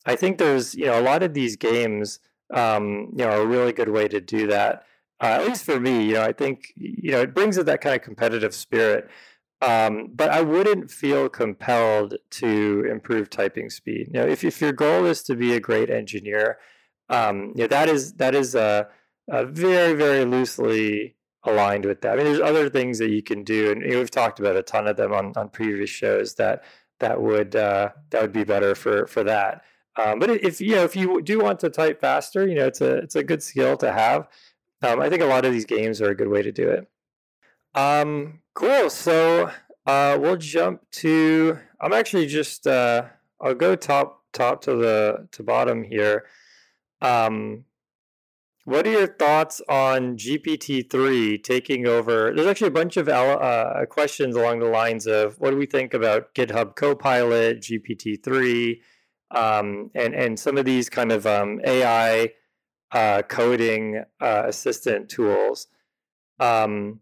I 0.06 0.16
think 0.16 0.38
there's 0.38 0.74
you 0.74 0.86
know 0.86 0.98
a 0.98 1.02
lot 1.02 1.22
of 1.22 1.34
these 1.34 1.56
games 1.56 2.20
um, 2.54 3.12
you 3.14 3.24
know 3.24 3.42
a 3.42 3.46
really 3.46 3.72
good 3.72 3.90
way 3.90 4.08
to 4.08 4.20
do 4.20 4.46
that. 4.46 4.84
Uh, 5.20 5.26
at 5.26 5.46
least 5.46 5.64
for 5.64 5.80
me, 5.80 6.06
you 6.06 6.14
know, 6.14 6.22
I 6.22 6.32
think 6.32 6.72
you 6.76 7.10
know 7.10 7.20
it 7.20 7.34
brings 7.34 7.58
it 7.58 7.66
that 7.66 7.80
kind 7.80 7.96
of 7.96 8.02
competitive 8.02 8.54
spirit. 8.54 9.10
Um, 9.60 10.10
but 10.14 10.30
I 10.30 10.40
wouldn't 10.40 10.90
feel 10.90 11.28
compelled 11.28 12.14
to 12.30 12.86
improve 12.90 13.28
typing 13.28 13.70
speed. 13.70 14.08
You 14.12 14.20
know, 14.20 14.26
if, 14.26 14.44
if 14.44 14.60
your 14.60 14.72
goal 14.72 15.04
is 15.04 15.22
to 15.24 15.34
be 15.34 15.52
a 15.54 15.60
great 15.60 15.90
engineer, 15.90 16.58
um, 17.08 17.52
you 17.56 17.62
know, 17.62 17.66
that 17.66 17.88
is 17.88 18.14
that 18.14 18.34
is 18.34 18.54
a, 18.54 18.88
a, 19.28 19.44
very 19.44 19.94
very 19.94 20.24
loosely 20.24 21.16
aligned 21.44 21.86
with 21.86 22.02
that. 22.02 22.12
I 22.12 22.16
mean, 22.16 22.26
there's 22.26 22.40
other 22.40 22.68
things 22.68 22.98
that 22.98 23.10
you 23.10 23.22
can 23.22 23.42
do, 23.42 23.72
and 23.72 23.82
you 23.82 23.92
know, 23.92 23.98
we've 23.98 24.10
talked 24.10 24.38
about 24.38 24.56
a 24.56 24.62
ton 24.62 24.86
of 24.86 24.96
them 24.96 25.12
on, 25.12 25.32
on 25.36 25.48
previous 25.48 25.90
shows 25.90 26.34
that 26.36 26.62
that 27.00 27.20
would 27.20 27.56
uh, 27.56 27.90
that 28.10 28.22
would 28.22 28.32
be 28.32 28.44
better 28.44 28.74
for 28.74 29.06
for 29.06 29.24
that. 29.24 29.64
Um, 29.96 30.20
but 30.20 30.30
if 30.30 30.60
you 30.60 30.76
know 30.76 30.84
if 30.84 30.94
you 30.94 31.20
do 31.22 31.40
want 31.40 31.60
to 31.60 31.70
type 31.70 32.00
faster, 32.00 32.46
you 32.46 32.54
know 32.54 32.66
it's 32.66 32.80
a 32.80 32.98
it's 32.98 33.16
a 33.16 33.24
good 33.24 33.42
skill 33.42 33.76
to 33.78 33.92
have. 33.92 34.28
Um, 34.82 35.00
I 35.00 35.08
think 35.10 35.22
a 35.22 35.26
lot 35.26 35.44
of 35.44 35.52
these 35.52 35.64
games 35.64 36.00
are 36.00 36.10
a 36.10 36.14
good 36.14 36.28
way 36.28 36.42
to 36.42 36.52
do 36.52 36.68
it. 36.68 36.88
Um, 37.78 38.40
cool. 38.54 38.90
So 38.90 39.52
uh, 39.86 40.18
we'll 40.20 40.36
jump 40.36 40.82
to. 41.02 41.58
I'm 41.80 41.92
actually 41.92 42.26
just. 42.26 42.66
Uh, 42.66 43.04
I'll 43.40 43.54
go 43.54 43.76
top 43.76 44.24
top 44.32 44.62
to 44.62 44.74
the 44.74 45.28
to 45.30 45.44
bottom 45.44 45.84
here. 45.84 46.26
Um, 47.00 47.66
what 48.64 48.84
are 48.84 48.90
your 48.90 49.06
thoughts 49.06 49.62
on 49.68 50.16
GPT 50.16 50.90
three 50.90 51.38
taking 51.38 51.86
over? 51.86 52.32
There's 52.34 52.48
actually 52.48 52.66
a 52.68 52.72
bunch 52.72 52.96
of 52.96 53.08
uh, 53.08 53.86
questions 53.88 54.34
along 54.34 54.58
the 54.58 54.66
lines 54.66 55.06
of 55.06 55.38
what 55.38 55.50
do 55.50 55.56
we 55.56 55.66
think 55.66 55.94
about 55.94 56.34
GitHub 56.34 56.74
Copilot, 56.74 57.60
GPT 57.60 58.20
three, 58.24 58.82
um, 59.30 59.92
and 59.94 60.14
and 60.14 60.38
some 60.38 60.58
of 60.58 60.64
these 60.64 60.90
kind 60.90 61.12
of 61.12 61.28
um, 61.28 61.60
AI 61.64 62.32
uh, 62.90 63.22
coding 63.22 64.02
uh, 64.20 64.42
assistant 64.46 65.08
tools. 65.08 65.68
Um, 66.40 67.00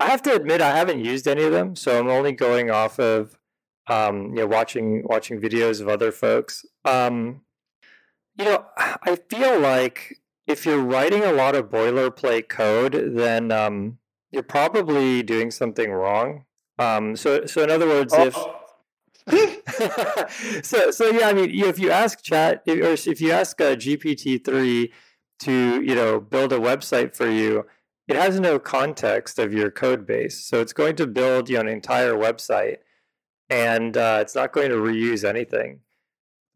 I 0.00 0.06
have 0.06 0.22
to 0.22 0.34
admit 0.34 0.60
I 0.60 0.76
haven't 0.76 1.04
used 1.04 1.26
any 1.26 1.42
of 1.42 1.52
them, 1.52 1.74
so 1.74 1.98
I'm 1.98 2.08
only 2.08 2.32
going 2.32 2.70
off 2.70 2.98
of 3.00 3.38
um, 3.88 4.30
you 4.30 4.40
know 4.40 4.46
watching 4.46 5.02
watching 5.04 5.40
videos 5.40 5.80
of 5.80 5.88
other 5.88 6.12
folks. 6.12 6.64
Um, 6.84 7.42
you 8.36 8.44
know, 8.44 8.66
I 8.76 9.16
feel 9.28 9.58
like 9.58 10.20
if 10.46 10.64
you're 10.64 10.82
writing 10.82 11.24
a 11.24 11.32
lot 11.32 11.54
of 11.54 11.68
boilerplate 11.68 12.48
code, 12.48 13.12
then 13.16 13.50
um, 13.50 13.98
you're 14.30 14.42
probably 14.42 15.22
doing 15.22 15.50
something 15.50 15.90
wrong. 15.92 16.44
Um, 16.78 17.16
so, 17.16 17.46
so 17.46 17.62
in 17.64 17.70
other 17.70 17.86
words, 17.86 18.14
if 18.16 18.34
so, 20.64 20.90
so 20.90 21.10
yeah, 21.10 21.28
I 21.28 21.32
mean, 21.34 21.50
if 21.50 21.78
you 21.78 21.90
ask 21.90 22.22
Chat 22.22 22.62
or 22.66 22.92
if 22.92 23.20
you 23.20 23.32
ask 23.32 23.60
uh, 23.60 23.74
GPT 23.74 24.42
three 24.44 24.92
to 25.40 25.82
you 25.82 25.94
know 25.94 26.20
build 26.20 26.52
a 26.52 26.58
website 26.58 27.14
for 27.14 27.28
you, 27.28 27.66
it 28.08 28.16
has 28.16 28.40
no 28.40 28.58
context 28.58 29.38
of 29.38 29.52
your 29.52 29.70
code 29.70 30.06
base. 30.06 30.44
So 30.44 30.60
it's 30.60 30.72
going 30.72 30.96
to 30.96 31.06
build 31.06 31.48
you 31.48 31.56
know, 31.56 31.60
an 31.60 31.68
entire 31.68 32.14
website 32.14 32.78
and 33.50 33.96
uh, 33.96 34.18
it's 34.22 34.34
not 34.34 34.52
going 34.52 34.70
to 34.70 34.76
reuse 34.76 35.28
anything. 35.28 35.80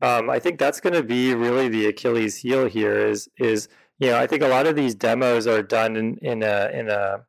Um, 0.01 0.29
I 0.31 0.39
think 0.39 0.59
that's 0.59 0.81
going 0.81 0.95
to 0.95 1.03
be 1.03 1.35
really 1.35 1.69
the 1.69 1.87
Achilles 1.87 2.39
heel 2.39 2.67
here 2.67 3.07
is, 3.07 3.29
is, 3.39 3.69
you 3.99 4.09
know, 4.09 4.19
I 4.19 4.27
think 4.27 4.43
a 4.43 4.49
lot 4.49 4.67
of 4.67 4.75
these 4.75 4.95
demos 4.95 5.47
are 5.47 5.63
done 5.63 5.97
in, 5.97 6.17
in 6.19 6.43
a, 6.43 6.71
in 6.73 6.89
a, 6.89 7.25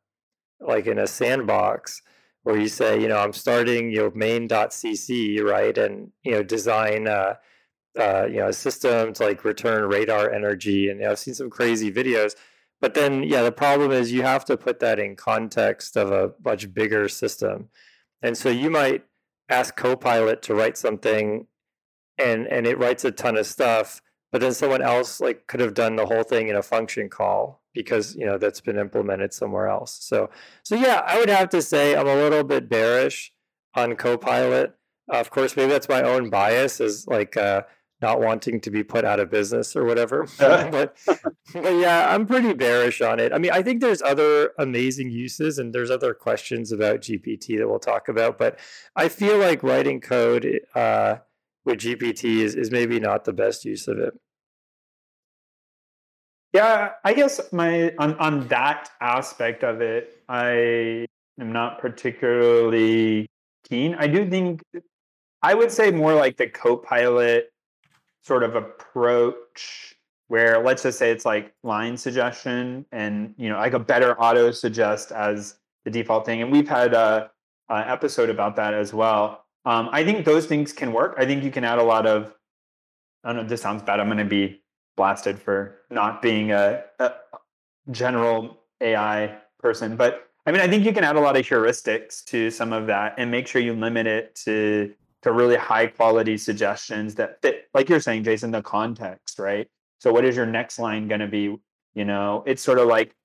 like 0.60 0.88
in 0.88 0.98
a 0.98 1.06
sandbox 1.06 2.02
where 2.44 2.58
you 2.58 2.68
say, 2.68 3.00
you 3.00 3.08
know, 3.08 3.18
I'm 3.18 3.34
starting, 3.34 3.92
you 3.92 3.98
know, 3.98 4.12
main.cc, 4.16 5.44
right. 5.44 5.78
And, 5.78 6.12
you 6.24 6.32
know, 6.32 6.44
design, 6.44 7.08
uh, 7.08 7.36
uh, 8.00 8.26
you 8.26 8.38
know, 8.38 8.48
a 8.48 8.54
system 8.54 9.14
to 9.14 9.24
like 9.24 9.46
return 9.46 9.88
radar 9.88 10.32
energy. 10.32 10.90
And 10.90 11.00
you 11.00 11.06
know, 11.06 11.12
I've 11.12 11.20
seen 11.20 11.36
some 11.36 11.50
crazy 11.50 11.92
videos 11.92 12.36
but 12.84 12.96
then, 12.96 13.24
yeah, 13.24 13.44
the 13.44 13.52
problem 13.54 13.92
is 13.92 14.12
you 14.12 14.24
have 14.24 14.44
to 14.44 14.58
put 14.58 14.82
that 14.82 15.00
in 15.00 15.16
context 15.16 15.96
of 15.96 16.12
a 16.12 16.34
much 16.44 16.74
bigger 16.74 17.08
system. 17.08 17.70
And 18.22 18.38
so 18.38 18.50
you 18.50 18.70
might 18.70 19.06
ask 19.48 19.78
Copilot 19.78 20.42
to 20.42 20.54
write 20.54 20.78
something 20.78 21.48
and 22.18 22.46
and 22.46 22.68
it 22.68 22.78
writes 22.78 23.06
a 23.06 23.12
ton 23.12 23.38
of 23.38 23.48
stuff, 23.48 24.02
but 24.34 24.42
then 24.42 24.54
someone 24.54 24.82
else 24.82 25.22
like 25.22 25.48
could 25.48 25.62
have 25.62 25.74
done 25.74 25.96
the 25.96 26.08
whole 26.08 26.24
thing 26.24 26.50
in 26.50 26.58
a 26.58 26.62
function 26.62 27.08
call 27.08 27.62
because 27.74 28.18
you 28.18 28.26
know 28.26 28.38
that's 28.38 28.60
been 28.60 28.78
implemented 28.78 29.32
somewhere 29.32 29.70
else. 29.70 29.98
So 30.02 30.30
so 30.66 30.76
yeah, 30.76 31.04
I 31.06 31.18
would 31.18 31.30
have 31.30 31.48
to 31.52 31.62
say 31.62 31.96
I'm 31.96 32.08
a 32.08 32.16
little 32.16 32.44
bit 32.44 32.68
bearish 32.68 33.32
on 33.76 33.96
Copilot. 33.96 34.76
Of 35.08 35.32
course, 35.32 35.56
maybe 35.56 35.72
that's 35.72 35.88
my 35.88 36.02
own 36.02 36.30
bias 36.30 36.82
is 36.82 37.08
like 37.08 37.38
uh, 37.38 37.62
not 38.04 38.20
wanting 38.20 38.60
to 38.60 38.70
be 38.70 38.84
put 38.84 39.06
out 39.06 39.20
of 39.20 39.32
business 39.32 39.76
or 39.76 39.86
whatever. 39.86 40.28
but, 40.38 40.96
but 41.08 41.74
yeah, 41.74 42.14
I'm 42.14 42.28
pretty 42.28 42.54
bearish 42.54 43.02
on 43.02 43.20
it. 43.20 43.34
I 43.34 43.40
mean, 43.40 43.52
I 43.52 43.64
think 43.64 43.82
there's 43.82 44.04
other 44.04 44.52
amazing 44.60 45.10
uses 45.10 45.58
and 45.58 45.74
there's 45.74 45.90
other 45.90 46.14
questions 46.14 46.72
about 46.72 47.02
GPT 47.02 47.58
that 47.58 47.68
we'll 47.68 47.80
talk 47.80 48.10
about. 48.10 48.38
But 48.38 48.60
I 48.96 49.10
feel 49.10 49.40
like 49.40 49.64
writing 49.64 50.02
code 50.02 50.60
uh, 50.76 51.16
with 51.66 51.80
GPT 51.80 52.42
is, 52.42 52.54
is 52.54 52.70
maybe 52.70 53.00
not 53.00 53.26
the 53.26 53.34
best 53.34 53.66
use 53.66 53.88
of 53.88 53.98
it. 53.98 54.14
Yeah, 56.54 56.92
I 57.04 57.14
guess 57.14 57.42
my 57.52 57.96
on, 57.98 58.14
on 58.20 58.48
that 58.50 58.92
aspect 59.02 59.64
of 59.64 59.82
it, 59.82 60.22
I 60.30 61.08
am 61.40 61.52
not 61.52 61.80
particularly 61.80 63.26
keen. 63.68 63.96
I 63.96 64.06
do 64.06 64.30
think 64.30 64.62
I 65.42 65.56
would 65.56 65.72
say 65.72 65.90
more 65.90 66.14
like 66.14 66.38
the 66.38 66.48
co-pilot 66.48 67.53
sort 68.24 68.44
of 68.44 68.56
approach 68.56 69.96
where 70.28 70.64
let's 70.64 70.84
just 70.84 70.98
say 70.98 71.12
it's 71.12 71.26
like 71.26 71.54
line 71.64 71.98
suggestion 71.98 72.86
and 72.92 73.36
you 73.38 73.50
know 73.50 73.58
like 73.58 73.74
a 73.74 73.80
better 73.80 74.20
auto 74.20 74.52
suggest 74.52 75.12
as 75.12 75.60
the 75.86 75.92
default 75.92 76.26
thing. 76.26 76.42
And 76.42 76.52
we've 76.52 76.68
had 76.68 76.94
a, 76.94 77.30
a 77.70 77.90
episode 77.90 78.30
about 78.30 78.56
that 78.56 78.74
as 78.74 78.94
well. 78.94 79.46
Um, 79.66 79.90
i 79.92 80.04
think 80.04 80.26
those 80.26 80.46
things 80.46 80.74
can 80.74 80.92
work. 80.92 81.16
I 81.18 81.26
think 81.26 81.44
you 81.44 81.52
can 81.52 81.64
add 81.64 81.80
a 81.80 81.84
lot 81.84 82.06
of 82.08 82.34
i 83.24 83.32
don't 83.32 83.44
know 83.44 83.48
this 83.48 83.62
sounds 83.62 83.84
bad. 83.84 84.00
I'm 84.00 84.08
going 84.08 84.18
to 84.18 84.26
be 84.26 84.62
blasted 84.96 85.40
for 85.40 85.80
not 85.90 86.22
being 86.22 86.52
a, 86.52 86.84
a 87.00 87.14
general 87.92 88.62
ai 88.82 89.38
person. 89.60 89.96
But 89.96 90.30
i 90.46 90.52
mean 90.52 90.62
i 90.62 90.68
think 90.68 90.86
you 90.86 90.94
can 90.94 91.04
add 91.04 91.16
a 91.16 91.22
lot 91.22 91.36
of 91.38 91.46
heuristics 91.46 92.24
to 92.26 92.50
some 92.50 92.74
of 92.74 92.88
that 92.88 93.16
and 93.18 93.30
make 93.30 93.48
sure 93.48 93.62
you 93.62 93.74
limit 93.74 94.08
it 94.08 94.36
to 94.46 94.94
to 95.24 95.32
really 95.32 95.56
high 95.56 95.88
quality 95.88 96.38
suggestions 96.38 97.16
that 97.16 97.42
fit, 97.42 97.70
like 97.74 97.90
you're 97.90 98.00
saying, 98.00 98.24
Jason, 98.24 98.52
the 98.52 98.62
context, 98.62 99.40
right? 99.40 99.68
So, 100.00 100.12
what 100.12 100.26
is 100.26 100.36
your 100.36 100.46
next 100.46 100.80
line 100.80 101.08
going 101.08 101.22
to 101.22 101.28
be? 101.28 101.56
You 101.96 102.06
know, 102.06 102.44
it's 102.46 102.62
sort 102.62 102.80
of 102.80 102.88
like 102.88 103.16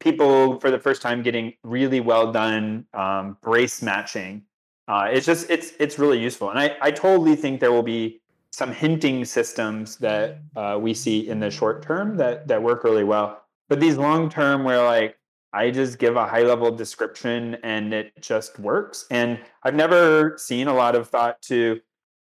people 0.00 0.60
for 0.60 0.70
the 0.70 0.78
first 0.78 1.02
time 1.02 1.22
getting 1.22 1.54
really 1.62 2.00
well 2.00 2.32
done 2.32 2.86
um, 2.94 3.36
brace 3.42 3.82
matching. 3.82 4.42
Uh, 4.86 5.08
it's 5.12 5.26
just 5.26 5.50
it's 5.50 5.72
it's 5.78 5.98
really 5.98 6.18
useful, 6.18 6.50
and 6.50 6.58
I 6.58 6.76
I 6.80 6.90
totally 6.90 7.36
think 7.36 7.60
there 7.60 7.72
will 7.72 7.82
be 7.82 8.20
some 8.52 8.72
hinting 8.72 9.24
systems 9.24 9.96
that 9.98 10.40
uh, 10.56 10.78
we 10.80 10.94
see 10.94 11.28
in 11.28 11.40
the 11.40 11.50
short 11.50 11.82
term 11.82 12.16
that 12.16 12.48
that 12.48 12.62
work 12.62 12.84
really 12.84 13.04
well. 13.04 13.42
But 13.68 13.80
these 13.80 13.96
long 13.98 14.30
term, 14.30 14.64
where 14.64 14.82
like 14.82 15.17
I 15.58 15.72
just 15.72 15.98
give 15.98 16.14
a 16.14 16.24
high 16.24 16.42
level 16.42 16.70
description 16.70 17.56
and 17.64 17.92
it 17.92 18.12
just 18.20 18.60
works. 18.60 19.06
And 19.10 19.40
I've 19.64 19.74
never 19.74 20.38
seen 20.38 20.68
a 20.68 20.74
lot 20.74 20.94
of 20.94 21.08
thought 21.08 21.42
to, 21.42 21.80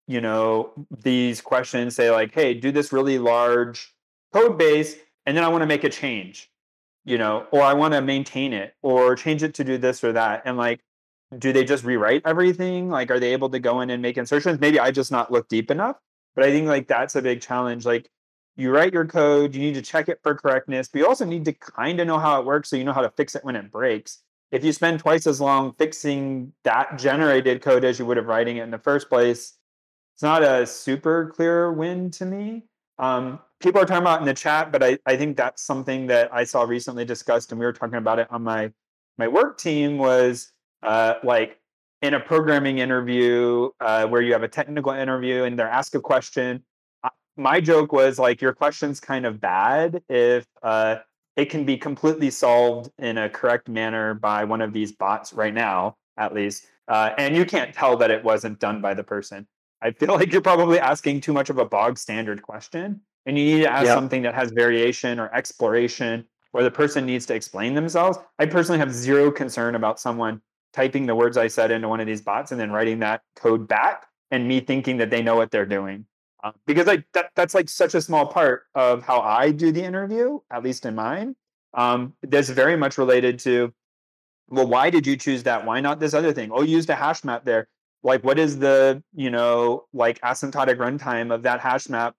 you 0.08 0.20
know, 0.20 0.74
these 1.04 1.40
questions 1.40 1.96
say, 1.96 2.10
like, 2.10 2.34
hey, 2.34 2.56
do 2.56 2.72
this 2.72 2.92
really 2.92 3.20
large 3.20 3.94
code 4.34 4.58
base, 4.58 4.96
and 5.28 5.38
then 5.38 5.44
I 5.44 5.48
want 5.48 5.62
to 5.62 5.68
make 5.68 5.84
a 5.84 5.90
change, 5.90 6.50
you 7.06 7.20
know, 7.20 7.46
or 7.52 7.62
I 7.62 7.74
want 7.74 7.94
to 7.94 8.02
maintain 8.02 8.52
it 8.52 8.74
or 8.82 9.16
change 9.16 9.44
it 9.44 9.54
to 9.56 9.64
do 9.64 9.78
this 9.78 10.04
or 10.04 10.12
that. 10.14 10.42
And 10.46 10.58
like, 10.58 10.80
do 11.38 11.54
they 11.54 11.64
just 11.64 11.84
rewrite 11.84 12.24
everything? 12.26 12.90
Like, 12.90 13.12
are 13.12 13.20
they 13.20 13.34
able 13.34 13.50
to 13.52 13.60
go 13.60 13.82
in 13.82 13.92
and 13.92 14.02
make 14.02 14.18
insertions? 14.18 14.60
Maybe 14.60 14.80
I 14.80 14.90
just 14.90 15.12
not 15.12 15.32
look 15.32 15.48
deep 15.50 15.70
enough. 15.70 15.98
But 16.36 16.46
I 16.46 16.52
think 16.52 16.68
like 16.68 16.88
that's 16.88 17.16
a 17.16 17.22
big 17.22 17.42
challenge. 17.42 17.86
Like, 17.86 18.10
you 18.60 18.72
write 18.72 18.94
your 18.94 19.06
code, 19.06 19.56
you 19.56 19.62
need 19.62 19.76
to 19.76 19.82
check 19.82 20.10
it 20.10 20.20
for 20.22 20.36
correctness, 20.36 20.88
but 20.88 21.00
you 21.00 21.08
also 21.08 21.26
need 21.26 21.46
to 21.46 21.54
kind 21.54 22.00
of 22.00 22.08
know 22.08 22.20
how 22.20 22.40
it 22.40 22.46
works 22.46 22.70
so 22.70 22.76
you 22.76 22.84
know 22.84 22.94
how 22.94 23.02
to 23.02 23.10
fix 23.12 23.36
it 23.36 23.44
when 23.44 23.56
it 23.56 23.72
breaks. 23.72 24.20
If 24.52 24.64
you 24.64 24.74
spend 24.74 25.00
twice 25.00 25.28
as 25.28 25.40
long 25.40 25.74
fixing 25.74 26.52
that 26.64 26.98
generated 26.98 27.62
code 27.62 27.86
as 27.86 28.00
you 28.00 28.06
would 28.06 28.18
have 28.18 28.26
writing 28.26 28.58
it 28.58 28.64
in 28.64 28.72
the 28.72 28.80
first 28.80 29.10
place, 29.10 29.54
it's 30.16 30.24
not 30.24 30.44
a 30.44 30.66
super 30.66 31.32
clear 31.36 31.72
win 31.72 32.12
to 32.12 32.26
me. 32.26 32.64
Um, 32.98 33.40
people 33.62 33.80
are 33.82 33.86
talking 33.86 34.02
about 34.02 34.20
in 34.20 34.26
the 34.26 34.34
chat, 34.34 34.72
but 34.72 34.84
I, 34.84 34.98
I 35.06 35.16
think 35.16 35.38
that's 35.38 35.64
something 35.64 36.08
that 36.08 36.34
I 36.34 36.44
saw 36.44 36.64
recently 36.64 37.06
discussed, 37.06 37.52
and 37.52 37.60
we 37.60 37.66
were 37.66 37.74
talking 37.74 37.96
about 37.96 38.20
it 38.20 38.28
on 38.30 38.44
my 38.44 38.72
my 39.18 39.28
work 39.28 39.58
team 39.58 39.98
was 39.98 40.52
uh, 40.82 41.16
like 41.24 41.60
in 42.02 42.14
a 42.14 42.20
programming 42.20 42.80
interview 42.80 43.70
uh, 43.82 44.08
where 44.08 44.22
you 44.22 44.34
have 44.34 44.44
a 44.44 44.48
technical 44.48 44.94
interview 44.94 45.44
and 45.44 45.60
they're 45.60 45.68
asked 45.68 45.94
a 45.96 46.00
question 46.00 46.64
my 47.40 47.62
joke 47.62 47.94
was 47.94 48.20
like 48.20 48.42
your 48.42 48.54
question's 48.54 49.00
kind 49.00 49.26
of 49.26 49.40
bad 49.40 50.04
if 50.10 50.46
uh, 50.62 50.98
it 51.38 51.46
can 51.46 51.64
be 51.64 51.78
completely 51.78 52.30
solved 52.30 52.92
in 53.00 53.18
a 53.18 53.30
correct 53.30 53.70
manner 53.70 54.14
by 54.14 54.44
one 54.44 54.62
of 54.62 54.74
these 54.74 54.92
bots 54.92 55.32
right 55.32 55.54
now, 55.54 55.96
at 56.18 56.34
least, 56.34 56.68
uh, 56.90 57.12
and 57.18 57.36
you 57.36 57.46
can't 57.46 57.74
tell 57.74 57.96
that 57.98 58.12
it 58.12 58.24
wasn't 58.24 58.60
done 58.60 58.82
by 58.82 58.94
the 58.94 59.04
person. 59.04 59.48
I 59.82 59.92
feel 59.92 60.14
like 60.14 60.34
you're 60.34 60.42
probably 60.42 60.80
asking 60.80 61.22
too 61.22 61.32
much 61.32 61.50
of 61.50 61.58
a 61.58 61.66
bog 61.66 61.98
standard 61.98 62.42
question, 62.42 63.00
and 63.26 63.40
you 63.40 63.46
need 63.46 63.64
to 63.64 63.72
ask 63.72 63.86
yep. 63.86 63.96
something 63.96 64.22
that 64.24 64.36
has 64.36 64.52
variation 64.52 65.20
or 65.20 65.34
exploration, 65.34 66.26
where 66.52 66.66
the 66.66 66.72
person 66.72 67.06
needs 67.06 67.26
to 67.28 67.36
explain 67.36 67.74
themselves. 67.74 68.18
I 68.38 68.48
personally 68.48 68.80
have 68.80 68.92
zero 68.92 69.32
concern 69.32 69.76
about 69.76 70.00
someone 70.00 70.42
typing 70.74 71.06
the 71.06 71.16
words 71.16 71.38
I 71.38 71.48
said 71.48 71.72
into 71.72 71.88
one 71.88 72.02
of 72.02 72.08
these 72.08 72.22
bots 72.22 72.52
and 72.52 72.60
then 72.60 72.72
writing 72.72 73.00
that 73.00 73.22
code 73.38 73.68
back, 73.68 74.08
and 74.30 74.46
me 74.46 74.60
thinking 74.60 74.98
that 74.98 75.10
they 75.10 75.22
know 75.22 75.38
what 75.38 75.52
they're 75.52 75.66
doing. 75.66 76.06
Um, 76.44 76.54
because 76.66 76.88
like 76.88 77.06
that, 77.14 77.32
that's 77.36 77.54
like 77.54 77.70
such 77.70 77.96
a 77.96 78.02
small 78.02 78.26
part 78.26 78.64
of 78.76 79.04
how 79.04 79.20
I 79.22 79.52
do 79.52 79.72
the 79.72 79.84
interview, 79.84 80.40
at 80.52 80.64
least 80.64 80.86
in 80.86 80.96
mine. 80.96 81.36
Um, 81.74 82.14
that's 82.24 82.50
very 82.50 82.78
much 82.78 82.98
related 82.98 83.40
to, 83.40 83.74
well, 84.48 84.68
why 84.68 84.90
did 84.90 85.06
you 85.06 85.18
choose 85.18 85.44
that? 85.44 85.66
Why 85.66 85.82
not 85.82 86.00
this 86.00 86.14
other 86.14 86.34
thing? 86.34 86.52
Oh, 86.52 86.62
you 86.62 86.76
used 86.76 86.90
a 86.90 86.96
hash 86.96 87.24
map 87.24 87.46
there. 87.46 87.68
Like, 88.02 88.24
what 88.24 88.40
is 88.40 88.60
the 88.60 89.04
you 89.14 89.30
know 89.30 89.86
like 89.94 90.20
asymptotic 90.22 90.78
runtime 90.78 91.34
of 91.34 91.44
that 91.44 91.60
hash 91.60 91.90
map 91.90 92.16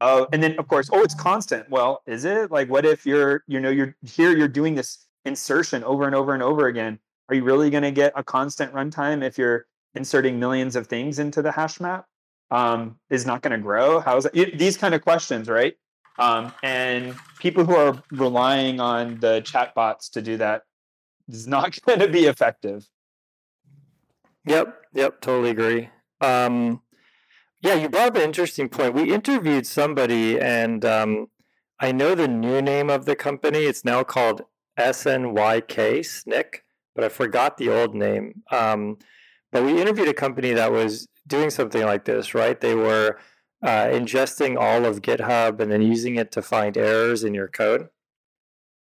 Oh, 0.00 0.26
and 0.32 0.42
then 0.42 0.58
of 0.58 0.68
course, 0.68 0.90
oh, 0.92 1.02
it's 1.02 1.14
constant. 1.14 1.70
Well, 1.70 2.02
is 2.06 2.24
it? 2.24 2.50
Like, 2.50 2.68
what 2.68 2.84
if 2.84 3.06
you're, 3.06 3.42
you 3.46 3.60
know, 3.60 3.70
you're 3.70 3.96
here, 4.02 4.36
you're 4.36 4.48
doing 4.48 4.74
this 4.74 5.06
insertion 5.24 5.84
over 5.84 6.04
and 6.04 6.14
over 6.14 6.34
and 6.34 6.42
over 6.42 6.66
again? 6.66 6.98
Are 7.28 7.34
you 7.34 7.42
really 7.42 7.70
going 7.70 7.84
to 7.84 7.90
get 7.90 8.12
a 8.14 8.22
constant 8.22 8.72
runtime 8.74 9.24
if 9.24 9.38
you're 9.38 9.66
inserting 9.94 10.38
millions 10.38 10.76
of 10.76 10.88
things 10.88 11.18
into 11.18 11.40
the 11.40 11.52
hash 11.52 11.80
map? 11.80 12.06
Um, 12.54 13.00
is 13.10 13.26
not 13.26 13.42
going 13.42 13.50
to 13.50 13.58
grow. 13.58 13.98
How's 13.98 14.26
it? 14.26 14.58
These 14.58 14.76
kind 14.76 14.94
of 14.94 15.02
questions, 15.02 15.48
right? 15.48 15.74
Um, 16.18 16.52
and 16.62 17.16
people 17.40 17.64
who 17.64 17.74
are 17.74 18.00
relying 18.12 18.78
on 18.78 19.18
the 19.18 19.42
chatbots 19.42 20.10
to 20.12 20.22
do 20.22 20.36
that 20.36 20.62
is 21.28 21.48
not 21.48 21.76
going 21.86 21.98
to 21.98 22.08
be 22.08 22.26
effective. 22.26 22.88
Yep, 24.46 24.74
yep, 24.92 25.20
totally 25.20 25.50
agree. 25.50 25.88
Um, 26.20 26.82
yeah, 27.60 27.74
you 27.74 27.88
brought 27.88 28.08
up 28.08 28.16
an 28.16 28.22
interesting 28.22 28.68
point. 28.68 28.94
We 28.94 29.12
interviewed 29.12 29.66
somebody, 29.66 30.38
and 30.38 30.84
um, 30.84 31.26
I 31.80 31.92
know 31.92 32.14
the 32.14 32.28
new 32.28 32.60
name 32.62 32.90
of 32.90 33.04
the 33.04 33.16
company. 33.16 33.64
It's 33.64 33.84
now 33.84 34.04
called 34.04 34.42
SNYK 34.78 35.64
SNCC, 35.66 36.44
but 36.94 37.04
I 37.04 37.08
forgot 37.08 37.56
the 37.56 37.70
old 37.70 37.94
name. 37.94 38.42
Um, 38.52 38.98
but 39.50 39.64
we 39.64 39.80
interviewed 39.80 40.08
a 40.08 40.14
company 40.14 40.52
that 40.52 40.70
was 40.70 41.08
doing 41.26 41.50
something 41.50 41.82
like 41.82 42.04
this, 42.04 42.34
right? 42.34 42.60
They 42.60 42.74
were 42.74 43.18
uh, 43.62 43.86
ingesting 43.86 44.58
all 44.60 44.84
of 44.84 45.02
GitHub 45.02 45.60
and 45.60 45.72
then 45.72 45.82
using 45.82 46.16
it 46.16 46.30
to 46.32 46.42
find 46.42 46.76
errors 46.76 47.24
in 47.24 47.34
your 47.34 47.48
code. 47.48 47.88